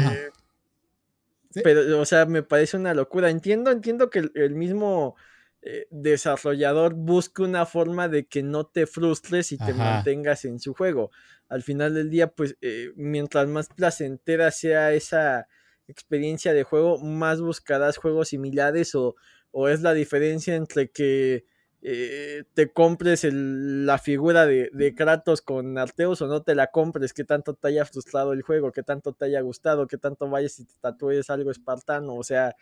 pero, 1.64 2.00
o 2.00 2.04
sea, 2.04 2.26
me 2.26 2.42
parece 2.42 2.76
una 2.76 2.94
locura. 2.94 3.30
Entiendo, 3.30 3.70
entiendo 3.70 4.08
que 4.08 4.30
el, 4.34 4.54
mismo 4.54 5.16
eh, 5.62 5.88
desarrollador 5.90 6.94
busque 6.94 7.42
una 7.42 7.66
forma 7.66 8.08
de 8.08 8.26
que 8.26 8.42
no 8.42 8.66
te 8.66 8.86
frustres 8.86 9.50
y 9.50 9.58
te 9.58 9.74
mantengas 9.74 10.44
en 10.44 10.61
su 10.61 10.74
juego. 10.74 11.11
Al 11.48 11.62
final 11.62 11.94
del 11.94 12.08
día, 12.08 12.28
pues, 12.28 12.56
eh, 12.61 12.92
mientras 12.94 13.48
más 13.48 13.68
placentera 13.68 14.52
sea 14.52 14.92
esa 14.92 15.48
experiencia 15.88 16.52
de 16.52 16.62
juego, 16.62 16.98
más 16.98 17.40
buscarás 17.40 17.96
juegos 17.96 18.28
similares 18.28 18.94
o 18.94 19.16
o 19.53 19.68
es 19.68 19.82
la 19.82 19.94
diferencia 19.94 20.55
entre 20.55 20.90
que 20.90 21.44
eh, 21.82 22.44
te 22.53 22.70
compres 22.72 23.24
la 23.24 23.96
figura 23.98 24.44
de, 24.46 24.94
Kratos 24.94 25.40
con 25.40 25.78
Arteus 25.78 26.20
o 26.20 26.26
no 26.26 26.42
te 26.42 26.55
la 26.55 26.66
compres, 26.68 27.14
que 27.14 27.24
tanto 27.24 27.55
te 27.55 27.68
haya 27.68 27.86
frustrado 27.86 28.32
el 28.32 28.42
juego, 28.42 28.70
que 28.70 28.82
tanto 28.82 29.12
te 29.12 29.24
haya 29.26 29.40
gustado, 29.40 29.86
que 29.86 29.96
tanto 29.96 30.28
vayas 30.28 30.59
y 30.61 30.64
te 30.66 30.74
tatúes 30.80 31.30
algo 31.30 31.51
espartano, 31.51 32.14
o 32.16 32.22
sea, 32.22 32.55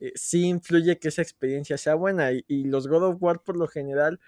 eh, 0.00 0.12
sí 0.14 0.46
influye 0.46 0.98
que 0.98 1.08
esa 1.08 1.22
experiencia 1.22 1.76
sea 1.76 1.94
buena 1.94 2.30
y, 2.32 2.64
los 2.64 2.88
God 2.88 3.04
of 3.04 3.22
War 3.22 3.42
por 3.42 3.56
lo 3.56 3.68
general 3.68 4.20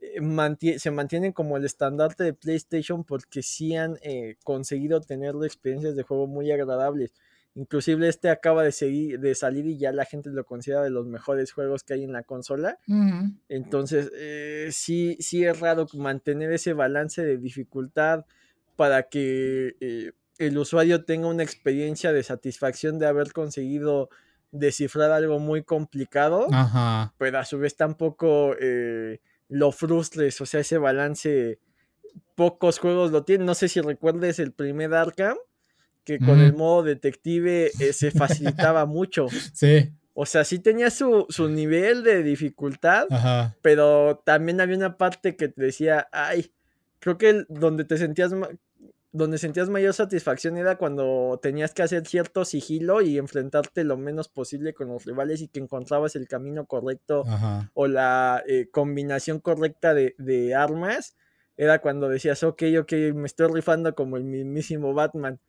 eh, 0.00 0.78
se 0.78 0.90
mantienen 0.92 1.32
como 1.32 1.56
el 1.56 1.64
estandarte 1.64 2.22
de 2.22 2.34
PlayStation 2.34 3.02
porque 3.04 3.42
sí 3.42 3.74
han 3.74 3.98
conseguido 4.44 5.00
tener 5.00 5.34
experiencias 5.42 5.96
de 5.96 6.04
juego 6.04 6.28
muy 6.28 6.52
agradables. 6.52 7.12
Inclusive 7.58 8.06
este 8.06 8.30
acaba 8.30 8.62
de, 8.62 8.70
seguir, 8.70 9.18
de 9.18 9.34
salir 9.34 9.66
y 9.66 9.78
ya 9.78 9.90
la 9.90 10.04
gente 10.04 10.30
lo 10.30 10.44
considera 10.44 10.80
de 10.80 10.90
los 10.90 11.06
mejores 11.06 11.50
juegos 11.50 11.82
que 11.82 11.94
hay 11.94 12.04
en 12.04 12.12
la 12.12 12.22
consola. 12.22 12.78
Entonces, 13.48 14.12
eh, 14.14 14.68
sí, 14.70 15.16
sí 15.18 15.44
es 15.44 15.58
raro 15.58 15.88
mantener 15.94 16.52
ese 16.52 16.72
balance 16.72 17.24
de 17.24 17.36
dificultad 17.36 18.26
para 18.76 19.08
que 19.08 19.74
eh, 19.80 20.12
el 20.38 20.56
usuario 20.56 21.04
tenga 21.04 21.26
una 21.26 21.42
experiencia 21.42 22.12
de 22.12 22.22
satisfacción 22.22 23.00
de 23.00 23.08
haber 23.08 23.32
conseguido 23.32 24.08
descifrar 24.52 25.10
algo 25.10 25.40
muy 25.40 25.64
complicado, 25.64 26.46
pero 27.18 27.38
a 27.40 27.44
su 27.44 27.58
vez 27.58 27.74
tampoco 27.74 28.54
eh, 28.60 29.18
lo 29.48 29.72
frustres, 29.72 30.40
o 30.40 30.46
sea, 30.46 30.60
ese 30.60 30.78
balance 30.78 31.58
pocos 32.36 32.78
juegos 32.78 33.10
lo 33.10 33.24
tienen. 33.24 33.48
No 33.48 33.56
sé 33.56 33.66
si 33.66 33.80
recuerdes 33.80 34.38
el 34.38 34.52
primer 34.52 34.94
Arkham 34.94 35.36
que 36.08 36.18
con 36.18 36.40
el 36.40 36.54
modo 36.54 36.84
detective 36.84 37.70
eh, 37.78 37.92
se 37.92 38.10
facilitaba 38.10 38.86
mucho. 38.86 39.26
Sí. 39.52 39.90
O 40.14 40.26
sea, 40.26 40.44
sí 40.44 40.58
tenía 40.58 40.90
su, 40.90 41.26
nivel 41.48 42.02
de 42.02 42.24
dificultad, 42.24 43.06
pero 43.62 44.20
también 44.24 44.60
había 44.60 44.76
una 44.76 44.96
parte 44.96 45.36
que 45.36 45.48
te 45.48 45.62
decía, 45.62 46.08
ay, 46.10 46.50
creo 46.98 47.18
que 47.18 47.44
donde 47.48 47.84
te 47.84 47.98
sentías 47.98 48.32
donde 49.12 49.38
sentías 49.38 49.68
mayor 49.68 49.94
satisfacción 49.94 50.56
era 50.56 50.76
cuando 50.76 51.38
tenías 51.40 51.72
que 51.72 51.82
hacer 51.82 52.04
cierto 52.06 52.44
sigilo 52.44 53.00
y 53.00 53.16
enfrentarte 53.16 53.84
lo 53.84 53.96
menos 53.96 54.28
posible 54.28 54.74
con 54.74 54.88
los 54.88 55.04
rivales 55.04 55.40
y 55.40 55.48
que 55.48 55.60
encontrabas 55.60 56.16
el 56.16 56.26
camino 56.26 56.66
correcto 56.66 57.24
o 57.74 57.86
la 57.86 58.42
eh, 58.48 58.68
combinación 58.72 59.38
correcta 59.38 59.94
de, 59.94 60.14
de, 60.18 60.54
armas. 60.54 61.16
Era 61.56 61.80
cuando 61.80 62.08
decías, 62.08 62.42
ok, 62.42 62.62
ok, 62.80 62.92
me 63.14 63.26
estoy 63.26 63.52
rifando 63.52 63.94
como 63.94 64.16
el 64.16 64.24
mismísimo 64.24 64.94
Batman 64.94 65.40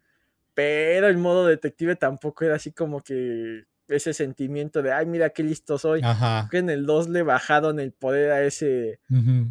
pero 0.53 1.07
el 1.07 1.17
modo 1.17 1.45
detective 1.45 1.95
tampoco 1.95 2.45
era 2.45 2.55
así 2.55 2.71
como 2.71 3.01
que 3.01 3.65
ese 3.89 4.13
sentimiento 4.13 4.81
de, 4.81 4.91
ay, 4.91 5.05
mira 5.05 5.31
qué 5.31 5.43
listo 5.43 5.77
soy. 5.77 6.01
Que 6.49 6.59
en 6.59 6.69
el 6.69 6.85
2 6.85 7.09
le 7.09 7.23
bajaron 7.23 7.79
el 7.79 7.91
poder 7.91 8.31
a 8.31 8.43
ese, 8.43 8.99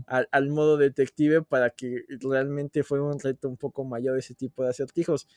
al, 0.06 0.48
modo 0.48 0.76
detective 0.76 1.42
para 1.42 1.70
que 1.70 2.04
realmente 2.20 2.84
fue 2.84 3.00
un 3.00 3.18
reto 3.18 3.48
un 3.48 3.56
poco 3.56 3.84
mayor 3.84 4.18
ese 4.18 4.34
tipo 4.34 4.62
de 4.62 4.70
acertijos. 4.70 5.28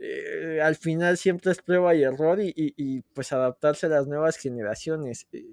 Eh, 0.00 0.60
al 0.62 0.76
final 0.76 1.16
siempre 1.16 1.52
es 1.52 1.62
prueba 1.62 1.94
y 1.94 2.02
error 2.02 2.38
y, 2.40 3.02
pues 3.12 3.32
adaptarse 3.32 3.86
a 3.86 3.90
las 3.90 4.06
nuevas 4.06 4.36
generaciones. 4.36 5.26
Eh, 5.32 5.44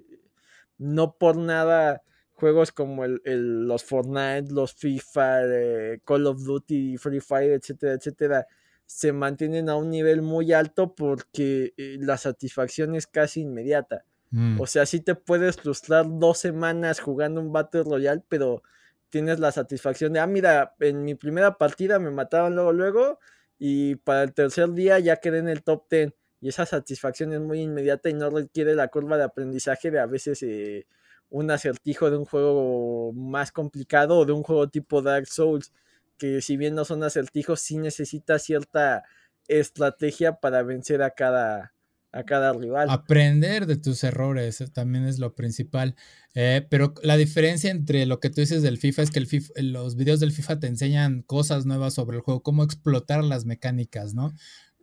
no 0.78 1.16
por 1.16 1.36
nada 1.36 2.02
juegos 2.34 2.72
como 2.72 3.04
el, 3.04 3.20
los 3.66 3.84
Fortnite, 3.84 4.52
los 4.52 4.74
FIFA, 4.74 5.44
eh, 5.44 6.00
Call 6.04 6.26
of 6.26 6.42
Duty, 6.42 6.96
Free 6.98 7.20
Fire, 7.20 7.52
etcétera, 7.52 7.94
etcétera 7.94 8.46
se 8.92 9.12
mantienen 9.12 9.70
a 9.70 9.76
un 9.76 9.88
nivel 9.88 10.20
muy 10.20 10.52
alto 10.52 10.94
porque 10.94 11.72
eh, 11.78 11.96
la 11.98 12.18
satisfacción 12.18 12.94
es 12.94 13.06
casi 13.06 13.40
inmediata. 13.40 14.04
Mm. 14.30 14.60
O 14.60 14.66
sea, 14.66 14.84
sí 14.84 15.00
te 15.00 15.14
puedes 15.14 15.56
frustrar 15.56 16.04
dos 16.06 16.38
semanas 16.38 17.00
jugando 17.00 17.40
un 17.40 17.52
Battle 17.52 17.84
Royale, 17.84 18.22
pero 18.28 18.62
tienes 19.08 19.40
la 19.40 19.50
satisfacción 19.50 20.12
de, 20.12 20.20
ah, 20.20 20.26
mira, 20.26 20.74
en 20.78 21.04
mi 21.04 21.14
primera 21.14 21.56
partida 21.56 21.98
me 21.98 22.10
mataron 22.10 22.54
luego, 22.54 22.72
luego, 22.72 23.18
y 23.58 23.96
para 23.96 24.24
el 24.24 24.34
tercer 24.34 24.70
día 24.72 24.98
ya 24.98 25.16
quedé 25.16 25.38
en 25.38 25.48
el 25.48 25.62
top 25.62 25.86
10. 25.90 26.12
Y 26.42 26.48
esa 26.48 26.66
satisfacción 26.66 27.32
es 27.32 27.40
muy 27.40 27.62
inmediata 27.62 28.10
y 28.10 28.14
no 28.14 28.28
requiere 28.28 28.74
la 28.74 28.88
curva 28.88 29.16
de 29.16 29.24
aprendizaje 29.24 29.90
de 29.90 30.00
a 30.00 30.06
veces 30.06 30.42
eh, 30.42 30.86
un 31.30 31.50
acertijo 31.50 32.10
de 32.10 32.18
un 32.18 32.26
juego 32.26 33.12
más 33.14 33.52
complicado 33.52 34.18
o 34.18 34.26
de 34.26 34.32
un 34.32 34.42
juego 34.42 34.68
tipo 34.68 35.00
Dark 35.00 35.26
Souls 35.28 35.72
que 36.22 36.40
si 36.40 36.56
bien 36.56 36.76
no 36.76 36.84
son 36.84 37.02
acertijos, 37.02 37.60
sí 37.60 37.78
necesita 37.78 38.38
cierta 38.38 39.02
estrategia 39.48 40.34
para 40.34 40.62
vencer 40.62 41.02
a 41.02 41.10
cada, 41.10 41.74
a 42.12 42.22
cada 42.22 42.52
rival. 42.52 42.88
Aprender 42.88 43.66
de 43.66 43.76
tus 43.76 44.04
errores 44.04 44.62
también 44.72 45.04
es 45.04 45.18
lo 45.18 45.34
principal. 45.34 45.96
Eh, 46.34 46.64
pero 46.70 46.94
la 47.02 47.16
diferencia 47.16 47.72
entre 47.72 48.06
lo 48.06 48.20
que 48.20 48.30
tú 48.30 48.40
dices 48.40 48.62
del 48.62 48.78
FIFA 48.78 49.02
es 49.02 49.10
que 49.10 49.18
el 49.18 49.72
los 49.72 49.96
videos 49.96 50.20
del 50.20 50.30
FIFA 50.30 50.60
te 50.60 50.68
enseñan 50.68 51.22
cosas 51.22 51.66
nuevas 51.66 51.94
sobre 51.94 52.18
el 52.18 52.22
juego, 52.22 52.44
cómo 52.44 52.62
explotar 52.62 53.24
las 53.24 53.44
mecánicas, 53.44 54.14
¿no? 54.14 54.32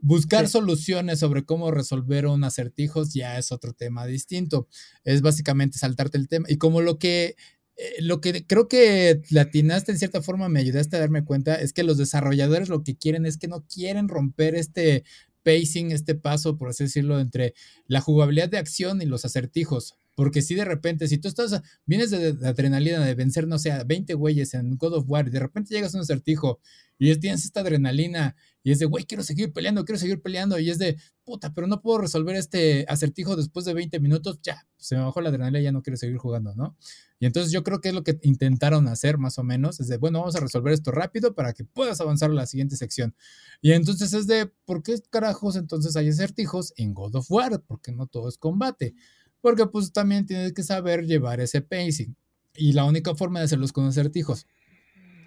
Buscar 0.01 0.49
soluciones 0.49 1.19
sobre 1.19 1.45
cómo 1.45 1.71
resolver 1.71 2.27
un 2.27 2.43
acertijos 2.43 3.13
ya 3.13 3.37
es 3.37 3.53
otro 3.53 3.71
tema 3.71 4.05
distinto. 4.05 4.67
Es 5.05 5.21
básicamente 5.21 5.77
saltarte 5.77 6.17
el 6.17 6.27
tema. 6.27 6.47
Y 6.49 6.57
como 6.57 6.81
lo 6.81 6.99
que 6.99 7.37
eh, 7.81 8.01
lo 8.01 8.19
que 8.19 8.45
creo 8.45 8.67
que 8.67 9.21
latinaste 9.29 9.93
en 9.93 9.99
cierta 9.99 10.21
forma, 10.21 10.49
me 10.49 10.59
ayudaste 10.59 10.97
a 10.97 10.99
darme 10.99 11.23
cuenta, 11.23 11.55
es 11.55 11.71
que 11.71 11.83
los 11.83 11.97
desarrolladores 11.97 12.67
lo 12.67 12.83
que 12.83 12.97
quieren 12.97 13.25
es 13.25 13.37
que 13.37 13.47
no 13.47 13.65
quieren 13.67 14.09
romper 14.09 14.55
este 14.55 15.05
pacing, 15.43 15.91
este 15.91 16.13
paso, 16.13 16.57
por 16.57 16.67
así 16.67 16.83
decirlo, 16.83 17.21
entre 17.21 17.53
la 17.87 18.01
jugabilidad 18.01 18.49
de 18.49 18.57
acción 18.57 19.01
y 19.01 19.05
los 19.05 19.23
acertijos. 19.23 19.95
Porque 20.13 20.41
si 20.41 20.55
de 20.55 20.65
repente, 20.65 21.07
si 21.07 21.19
tú 21.19 21.29
estás, 21.29 21.61
vienes 21.85 22.11
de, 22.11 22.35
adrenalina 22.45 22.99
de 23.05 23.15
vencer, 23.15 23.47
no 23.47 23.57
sé, 23.57 23.71
a 23.71 23.85
20 23.85 24.13
güeyes 24.15 24.53
en 24.55 24.75
God 24.75 24.95
of 24.95 25.05
War 25.07 25.27
y 25.27 25.31
de 25.31 25.39
repente 25.39 25.73
llegas 25.73 25.95
a 25.95 25.99
un 25.99 26.01
acertijo 26.01 26.59
y 26.97 27.15
tienes 27.15 27.45
esta 27.45 27.61
adrenalina 27.61 28.35
y 28.61 28.71
es 28.71 28.79
de, 28.79 28.87
güey, 28.87 29.05
quiero 29.05 29.23
seguir 29.23 29.53
peleando, 29.53 29.85
quiero 29.85 29.99
seguir 29.99 30.21
peleando. 30.21 30.59
Y 30.59 30.69
es 30.69 30.79
de, 30.79 30.97
puta, 31.23 31.53
pero 31.53 31.65
no 31.67 31.81
puedo 31.81 31.99
resolver 31.99 32.35
este 32.35 32.83
acertijo 32.89 33.37
después 33.37 33.65
de 33.65 33.73
20 33.73 34.01
minutos. 34.01 34.39
Ya, 34.43 34.67
se 34.75 34.97
me 34.97 35.03
bajó 35.03 35.21
la 35.21 35.29
adrenalina, 35.29 35.61
ya 35.61 35.71
no 35.71 35.81
quiero 35.81 35.95
seguir 35.95 36.17
jugando, 36.17 36.53
¿no? 36.55 36.75
Y 37.19 37.25
entonces 37.25 37.51
yo 37.51 37.63
creo 37.63 37.81
que 37.81 37.89
es 37.89 37.95
lo 37.95 38.03
que 38.03 38.17
intentaron 38.23 38.87
hacer 38.87 39.17
más 39.17 39.37
o 39.37 39.43
menos. 39.43 39.79
Es 39.79 39.87
de, 39.87 39.97
bueno, 39.97 40.19
vamos 40.19 40.35
a 40.35 40.39
resolver 40.39 40.73
esto 40.73 40.91
rápido 40.91 41.35
para 41.35 41.53
que 41.53 41.65
puedas 41.65 41.99
avanzar 41.99 42.31
a 42.31 42.33
la 42.33 42.45
siguiente 42.45 42.77
sección. 42.77 43.13
Y 43.61 43.73
entonces 43.73 44.13
es 44.13 44.25
de, 44.25 44.47
¿por 44.65 44.83
qué 44.83 44.95
carajos 45.09 45.55
entonces 45.55 45.95
hay 45.95 46.09
acertijos 46.09 46.73
en 46.77 46.93
God 46.93 47.15
of 47.15 47.29
War? 47.29 47.61
Porque 47.67 47.91
no 47.91 48.07
todo 48.07 48.29
es 48.29 48.37
combate. 48.37 48.95
Porque 49.41 49.65
pues 49.67 49.91
también 49.91 50.25
tienes 50.25 50.53
que 50.53 50.63
saber 50.63 51.05
llevar 51.05 51.41
ese 51.41 51.61
pacing. 51.61 52.15
Y 52.55 52.73
la 52.73 52.85
única 52.85 53.13
forma 53.15 53.39
de 53.39 53.45
hacerlos 53.45 53.73
con 53.73 53.85
acertijos. 53.85 54.47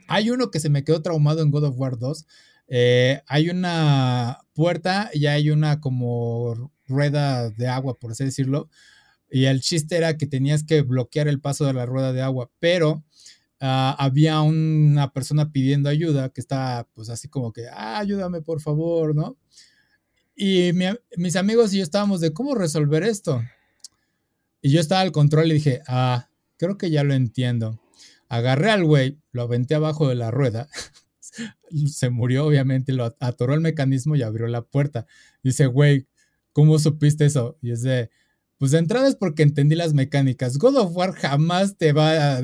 Hay 0.09 0.31
uno 0.31 0.51
que 0.51 0.61
se 0.61 0.71
me 0.71 0.85
quedó 0.85 1.03
traumado 1.03 1.43
en 1.43 1.51
God 1.51 1.65
of 1.65 1.79
War 1.79 1.99
2 1.99 2.27
eh, 2.75 3.21
hay 3.27 3.51
una 3.51 4.39
puerta 4.55 5.11
y 5.13 5.27
hay 5.27 5.51
una 5.51 5.81
como 5.81 6.73
rueda 6.87 7.51
de 7.51 7.69
agua, 7.69 7.99
por 7.99 8.13
así 8.13 8.25
decirlo. 8.25 8.71
Y 9.33 9.47
el 9.47 9.61
chiste 9.63 9.97
era 9.97 10.19
que 10.19 10.27
tenías 10.27 10.63
que 10.63 10.83
bloquear 10.83 11.27
el 11.27 11.41
paso 11.41 11.65
de 11.65 11.73
la 11.73 11.87
rueda 11.87 12.13
de 12.13 12.21
agua, 12.21 12.51
pero 12.59 13.03
ah, 13.61 13.97
había 13.99 14.43
una 14.43 15.13
persona 15.13 15.51
pidiendo 15.51 15.89
ayuda 15.89 16.29
que 16.29 16.41
estaba 16.41 16.87
pues 16.95 17.09
así 17.09 17.29
como 17.29 17.53
que, 17.53 17.67
ah, 17.69 17.99
ayúdame 17.99 18.43
por 18.43 18.61
favor, 18.61 19.15
¿no? 19.15 19.39
Y 20.37 20.71
mis 21.17 21.37
amigos 21.37 21.73
y 21.73 21.79
yo 21.79 21.83
estábamos 21.83 22.21
de 22.21 22.33
cómo 22.33 22.55
resolver 22.55 23.03
esto. 23.03 23.43
Y 24.61 24.71
yo 24.71 24.81
estaba 24.81 25.01
al 25.01 25.13
control 25.13 25.51
y 25.51 25.55
dije, 25.55 25.81
ah, 25.89 26.29
creo 26.59 26.77
que 26.77 26.91
ya 26.91 27.03
lo 27.03 27.15
entiendo. 27.15 27.81
Agarré 28.29 28.71
al 28.71 28.85
güey, 28.85 29.19
lo 29.33 29.43
aventé 29.43 29.75
abajo 29.75 30.09
de 30.09 30.15
la 30.15 30.31
rueda 30.31 30.69
se 31.87 32.11
murió, 32.11 32.47
obviamente, 32.47 32.93
lo 32.93 33.17
atoró 33.21 33.55
el 33.55 33.61
mecanismo 33.61 34.17
y 34.17 34.23
abrió 34.23 34.47
la 34.47 34.63
puerta. 34.63 35.07
Dice, 35.43 35.67
güey, 35.67 36.07
¿cómo 36.53 36.79
supiste 36.79 37.25
eso? 37.25 37.59
Y 37.63 37.71
es 37.71 37.83
de, 37.83 38.11
pues 38.63 38.71
de 38.71 38.79
entrada 38.79 39.09
es 39.09 39.17
porque 39.17 39.43
entendí 39.43 39.75
las 39.75 39.93
mecánicas. 39.93 40.57
God 40.57 40.77
of 40.77 40.97
War 40.97 41.15
jamás 41.15 41.77
te 41.77 41.93
va 41.93 42.37
a, 42.37 42.43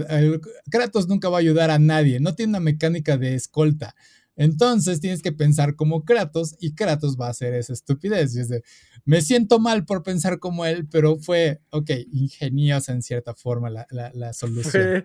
Kratos 0.68 1.06
nunca 1.06 1.28
va 1.28 1.36
a 1.36 1.40
ayudar 1.40 1.70
a 1.70 1.78
nadie, 1.78 2.18
no 2.18 2.34
tiene 2.34 2.50
una 2.50 2.58
mecánica 2.58 3.16
de 3.16 3.36
escolta. 3.36 3.94
Entonces 4.34 4.98
tienes 4.98 5.22
que 5.22 5.30
pensar 5.30 5.76
como 5.76 6.04
Kratos 6.04 6.56
y 6.58 6.74
Kratos 6.74 7.16
va 7.16 7.28
a 7.28 7.30
hacer 7.30 7.54
esa 7.54 7.72
estupidez. 7.72 8.34
Y 8.34 8.40
es 8.40 8.48
de, 8.48 8.64
me 9.04 9.22
siento 9.22 9.60
mal 9.60 9.84
por 9.84 10.02
pensar 10.02 10.40
como 10.40 10.66
él, 10.66 10.88
pero 10.90 11.20
fue, 11.20 11.60
ok, 11.70 11.90
ingeniosa 12.10 12.90
en 12.90 13.02
cierta 13.02 13.36
forma 13.36 13.70
la, 13.70 13.86
la 13.88 14.32
solución. 14.32 15.04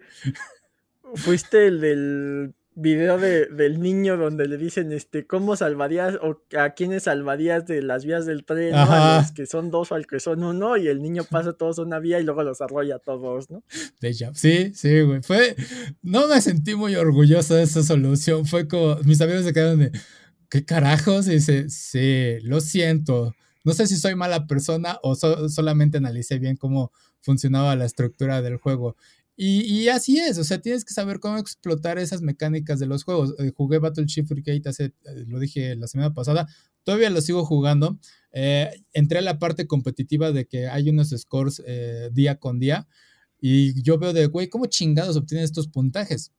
fuiste 1.14 1.68
el 1.68 1.80
del 1.80 2.56
video 2.76 3.18
de, 3.18 3.48
del 3.48 3.80
niño 3.80 4.18
donde 4.18 4.48
le 4.48 4.58
dicen 4.58 4.92
este 4.92 5.26
cómo 5.26 5.56
salvarías 5.56 6.16
o 6.22 6.42
a 6.58 6.72
quiénes 6.72 7.04
salvarías 7.04 7.66
de 7.66 7.82
las 7.82 8.06
vías 8.06 8.26
del 8.26 8.46
tren, 8.46 8.74
A 8.74 9.20
los 9.22 9.32
que 9.32 9.46
son 9.46 9.72
dos 9.72 9.92
o 9.92 9.96
al 9.96 10.08
que 10.08 10.20
son 10.20 10.44
uno, 10.44 10.78
y 10.78 10.88
el 10.88 11.02
niño 11.02 11.24
pasa 11.24 11.54
todos 11.54 11.78
una 11.80 12.00
vía 12.00 12.20
y 12.20 12.24
luego 12.24 12.44
los 12.44 12.62
arrolla 12.62 12.96
a 12.96 13.00
todos, 13.00 13.50
¿no? 13.50 13.64
Sí, 14.34 14.74
sí, 14.74 15.02
güey. 15.02 15.22
Fue. 15.22 15.56
No 16.02 16.28
me 16.28 16.42
sentí 16.42 16.76
muy 16.76 16.96
orgulloso 16.96 17.56
de 17.56 17.64
esa 17.64 17.84
solución. 17.84 18.46
Fue 18.46 18.68
como. 18.68 18.96
Mis 19.04 19.22
amigos 19.22 19.44
se 19.46 19.54
quedaron 19.54 19.80
de. 19.80 19.92
¿Qué 20.50 20.66
carajos? 20.66 21.28
Y 21.28 21.32
dice, 21.32 21.70
sí, 21.70 22.38
lo 22.44 22.62
siento. 22.62 23.34
No 23.64 23.74
sé 23.74 23.88
si 23.88 23.96
soy 23.96 24.16
mala 24.16 24.46
persona 24.46 25.00
o 25.02 25.16
solamente 25.16 25.98
analicé 25.98 26.38
bien 26.38 26.58
cómo 26.58 26.92
funcionaba 27.22 27.76
la 27.76 27.86
estructura 27.86 28.42
del 28.42 28.58
juego. 28.58 28.96
Y, 29.36 29.88
así 29.88 30.20
es, 30.20 30.38
o 30.38 30.44
sea, 30.44 30.62
tienes 30.62 30.86
que 30.86 30.94
saber 30.94 31.20
cómo 31.20 31.40
explotar 31.40 31.98
esas 31.98 32.22
mecánicas 32.22 32.80
de 32.80 32.86
los 32.86 33.04
juegos. 33.04 33.34
Eh, 33.40 33.52
jugué 33.56 33.80
Battle 33.80 34.06
Shift 34.06 34.30
Frigate 34.30 34.70
hace, 34.70 34.86
eh, 34.86 35.26
lo 35.28 35.40
dije 35.40 35.76
la 35.76 35.88
semana 35.88 36.14
pasada, 36.14 36.48
todavía 36.84 37.10
lo 37.10 37.20
sigo 37.20 37.44
jugando. 37.44 37.98
Eh, 38.32 38.70
entré 38.94 39.20
a 39.20 39.22
la 39.24 39.40
parte 39.40 39.66
competitiva 39.66 40.32
de 40.32 40.46
que 40.46 40.68
hay 40.68 40.90
unos 40.90 41.10
scores 41.10 41.64
día 42.12 42.38
con 42.40 42.60
día 42.60 42.88
y 43.42 43.82
yo 43.82 43.98
veo 43.98 44.14
de, 44.14 44.28
güey, 44.28 44.50
¿cómo 44.50 44.68
chingados 44.68 45.18
obtienen 45.18 45.46
estos 45.46 45.68
puntajes? 45.68 46.32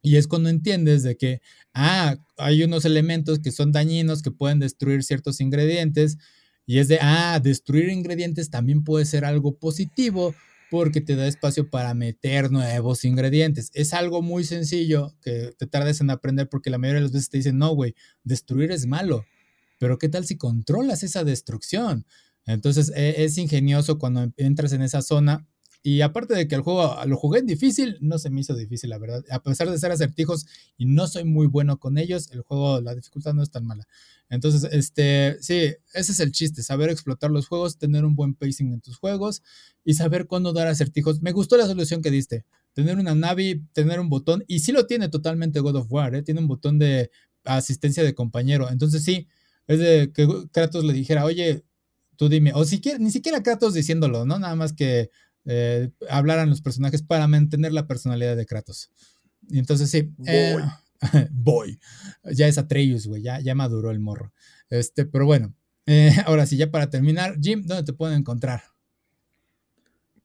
Y 0.00 0.16
es 0.16 0.28
cuando 0.28 0.48
entiendes 0.48 1.02
de 1.02 1.16
que, 1.16 1.40
ah, 1.74 2.16
hay 2.36 2.62
unos 2.62 2.84
elementos 2.84 3.40
que 3.40 3.50
son 3.50 3.72
dañinos, 3.72 4.22
que 4.22 4.30
pueden 4.30 4.60
destruir 4.60 5.02
ciertos 5.02 5.40
ingredientes. 5.40 6.18
Y 6.64 6.78
es 6.78 6.86
de, 6.86 6.98
ah, 7.02 7.40
destruir 7.42 7.88
ingredientes 7.88 8.48
también 8.48 8.84
puede 8.84 9.04
ser 9.04 9.24
algo 9.24 9.58
positivo 9.58 10.34
porque 10.70 11.00
te 11.00 11.16
da 11.16 11.26
espacio 11.26 11.70
para 11.70 11.94
meter 11.94 12.50
nuevos 12.50 13.04
ingredientes. 13.04 13.70
Es 13.74 13.94
algo 13.94 14.22
muy 14.22 14.44
sencillo 14.44 15.14
que 15.22 15.54
te 15.58 15.66
tardes 15.66 16.00
en 16.00 16.10
aprender 16.10 16.48
porque 16.48 16.70
la 16.70 16.78
mayoría 16.78 17.00
de 17.00 17.04
las 17.04 17.12
veces 17.12 17.30
te 17.30 17.38
dicen, 17.38 17.58
no, 17.58 17.74
güey, 17.74 17.94
destruir 18.24 18.72
es 18.72 18.86
malo, 18.86 19.24
pero 19.78 19.98
¿qué 19.98 20.08
tal 20.08 20.26
si 20.26 20.36
controlas 20.36 21.02
esa 21.02 21.24
destrucción? 21.24 22.06
Entonces 22.46 22.92
e, 22.94 23.24
es 23.24 23.38
ingenioso 23.38 23.98
cuando 23.98 24.32
entras 24.36 24.72
en 24.72 24.82
esa 24.82 25.02
zona 25.02 25.46
y 25.86 26.00
aparte 26.00 26.34
de 26.34 26.48
que 26.48 26.56
el 26.56 26.62
juego 26.62 26.96
lo 27.06 27.16
jugué 27.16 27.38
en 27.38 27.46
difícil, 27.46 27.96
no 28.00 28.18
se 28.18 28.28
me 28.28 28.40
hizo 28.40 28.56
difícil, 28.56 28.90
la 28.90 28.98
verdad. 28.98 29.24
A 29.30 29.40
pesar 29.40 29.70
de 29.70 29.78
ser 29.78 29.92
acertijos 29.92 30.44
y 30.76 30.84
no 30.84 31.06
soy 31.06 31.22
muy 31.22 31.46
bueno 31.46 31.78
con 31.78 31.96
ellos, 31.96 32.28
el 32.32 32.40
juego, 32.40 32.80
la 32.80 32.92
dificultad 32.96 33.34
no 33.34 33.42
es 33.44 33.52
tan 33.52 33.64
mala. 33.64 33.86
Entonces, 34.28 34.68
este, 34.72 35.36
sí, 35.40 35.76
ese 35.94 36.10
es 36.10 36.18
el 36.18 36.32
chiste, 36.32 36.64
saber 36.64 36.90
explotar 36.90 37.30
los 37.30 37.46
juegos, 37.46 37.78
tener 37.78 38.04
un 38.04 38.16
buen 38.16 38.34
pacing 38.34 38.72
en 38.72 38.80
tus 38.80 38.96
juegos 38.96 39.44
y 39.84 39.94
saber 39.94 40.26
cuándo 40.26 40.52
dar 40.52 40.66
acertijos. 40.66 41.22
Me 41.22 41.30
gustó 41.30 41.56
la 41.56 41.66
solución 41.68 42.02
que 42.02 42.10
diste, 42.10 42.44
tener 42.72 42.98
una 42.98 43.14
Navi, 43.14 43.62
tener 43.72 44.00
un 44.00 44.08
botón, 44.08 44.42
y 44.48 44.58
sí 44.58 44.72
lo 44.72 44.88
tiene 44.88 45.08
totalmente 45.08 45.60
God 45.60 45.76
of 45.76 45.86
War, 45.88 46.16
¿eh? 46.16 46.22
tiene 46.22 46.40
un 46.40 46.48
botón 46.48 46.80
de 46.80 47.12
asistencia 47.44 48.02
de 48.02 48.12
compañero. 48.12 48.68
Entonces, 48.72 49.04
sí, 49.04 49.28
es 49.68 49.78
de 49.78 50.10
que 50.12 50.26
Kratos 50.50 50.84
le 50.84 50.92
dijera, 50.92 51.24
oye, 51.24 51.62
tú 52.16 52.28
dime, 52.28 52.52
o 52.54 52.64
si 52.64 52.80
ni 52.98 53.12
siquiera 53.12 53.44
Kratos 53.44 53.74
diciéndolo, 53.74 54.24
¿no? 54.24 54.40
Nada 54.40 54.56
más 54.56 54.72
que 54.72 55.10
eh, 55.46 55.90
hablaran 56.10 56.50
los 56.50 56.60
personajes 56.60 57.02
para 57.02 57.26
mantener 57.26 57.72
la 57.72 57.86
personalidad 57.86 58.36
de 58.36 58.46
Kratos. 58.46 58.90
Y 59.48 59.58
entonces 59.58 59.90
sí, 59.90 60.12
voy. 61.30 61.78
Eh, 62.24 62.34
ya 62.34 62.48
es 62.48 62.56
Atreus, 62.56 63.06
güey, 63.06 63.20
ya, 63.20 63.38
ya 63.40 63.54
maduró 63.54 63.90
el 63.90 64.00
morro. 64.00 64.32
Este, 64.70 65.04
pero 65.04 65.26
bueno, 65.26 65.54
eh, 65.84 66.10
ahora 66.26 66.46
sí, 66.46 66.56
ya 66.56 66.70
para 66.70 66.90
terminar, 66.90 67.36
Jim, 67.40 67.62
¿dónde 67.66 67.84
te 67.84 67.92
pueden 67.92 68.18
encontrar? 68.18 68.62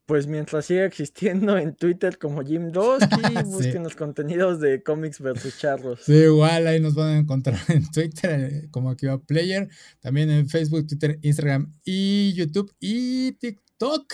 Pues 0.05 0.28
mientras 0.28 0.65
siga 0.65 0.86
existiendo 0.86 1.57
en 1.57 1.76
Twitter 1.76 2.17
como 2.17 2.41
Jim 2.43 2.72
Dosky, 2.72 3.05
busquen 3.45 3.84
los 3.84 3.95
contenidos 3.95 4.59
de 4.59 4.84
cómics 4.84 5.22
versus 5.22 5.57
charros. 5.57 6.01
Sí, 6.05 6.13
igual 6.13 6.67
ahí 6.67 6.82
nos 6.82 6.95
van 6.95 7.09
a 7.09 7.17
encontrar 7.17 7.59
en 7.69 7.89
Twitter 7.91 8.67
como 8.72 8.89
aquí 8.89 9.05
va 9.05 9.22
Player, 9.22 9.69
también 9.99 10.30
en 10.30 10.49
Facebook, 10.49 10.88
Twitter, 10.88 11.17
Instagram 11.22 11.74
y 11.86 12.34
YouTube 12.34 12.74
y 12.80 13.34
TikTok. 13.34 14.13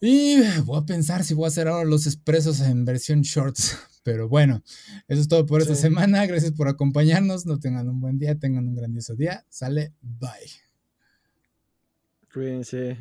Y 0.00 0.40
voy 0.64 0.78
a 0.78 0.86
pensar 0.86 1.24
si 1.24 1.34
voy 1.34 1.44
a 1.44 1.48
hacer 1.48 1.68
ahora 1.68 1.84
los 1.84 2.06
expresos 2.06 2.60
en 2.60 2.84
versión 2.84 3.20
shorts. 3.22 3.76
Pero 4.02 4.28
bueno, 4.28 4.62
eso 5.08 5.20
es 5.20 5.28
todo 5.28 5.44
por 5.44 5.60
esta 5.60 5.74
semana. 5.74 6.24
Gracias 6.24 6.52
por 6.52 6.68
acompañarnos. 6.68 7.44
No 7.44 7.60
tengan 7.60 7.88
un 7.88 8.00
buen 8.00 8.18
día, 8.18 8.38
tengan 8.38 8.66
un 8.66 8.74
grandioso 8.74 9.14
día. 9.14 9.44
Sale, 9.50 9.92
bye. 10.00 10.50
Cuídense. 12.32 12.96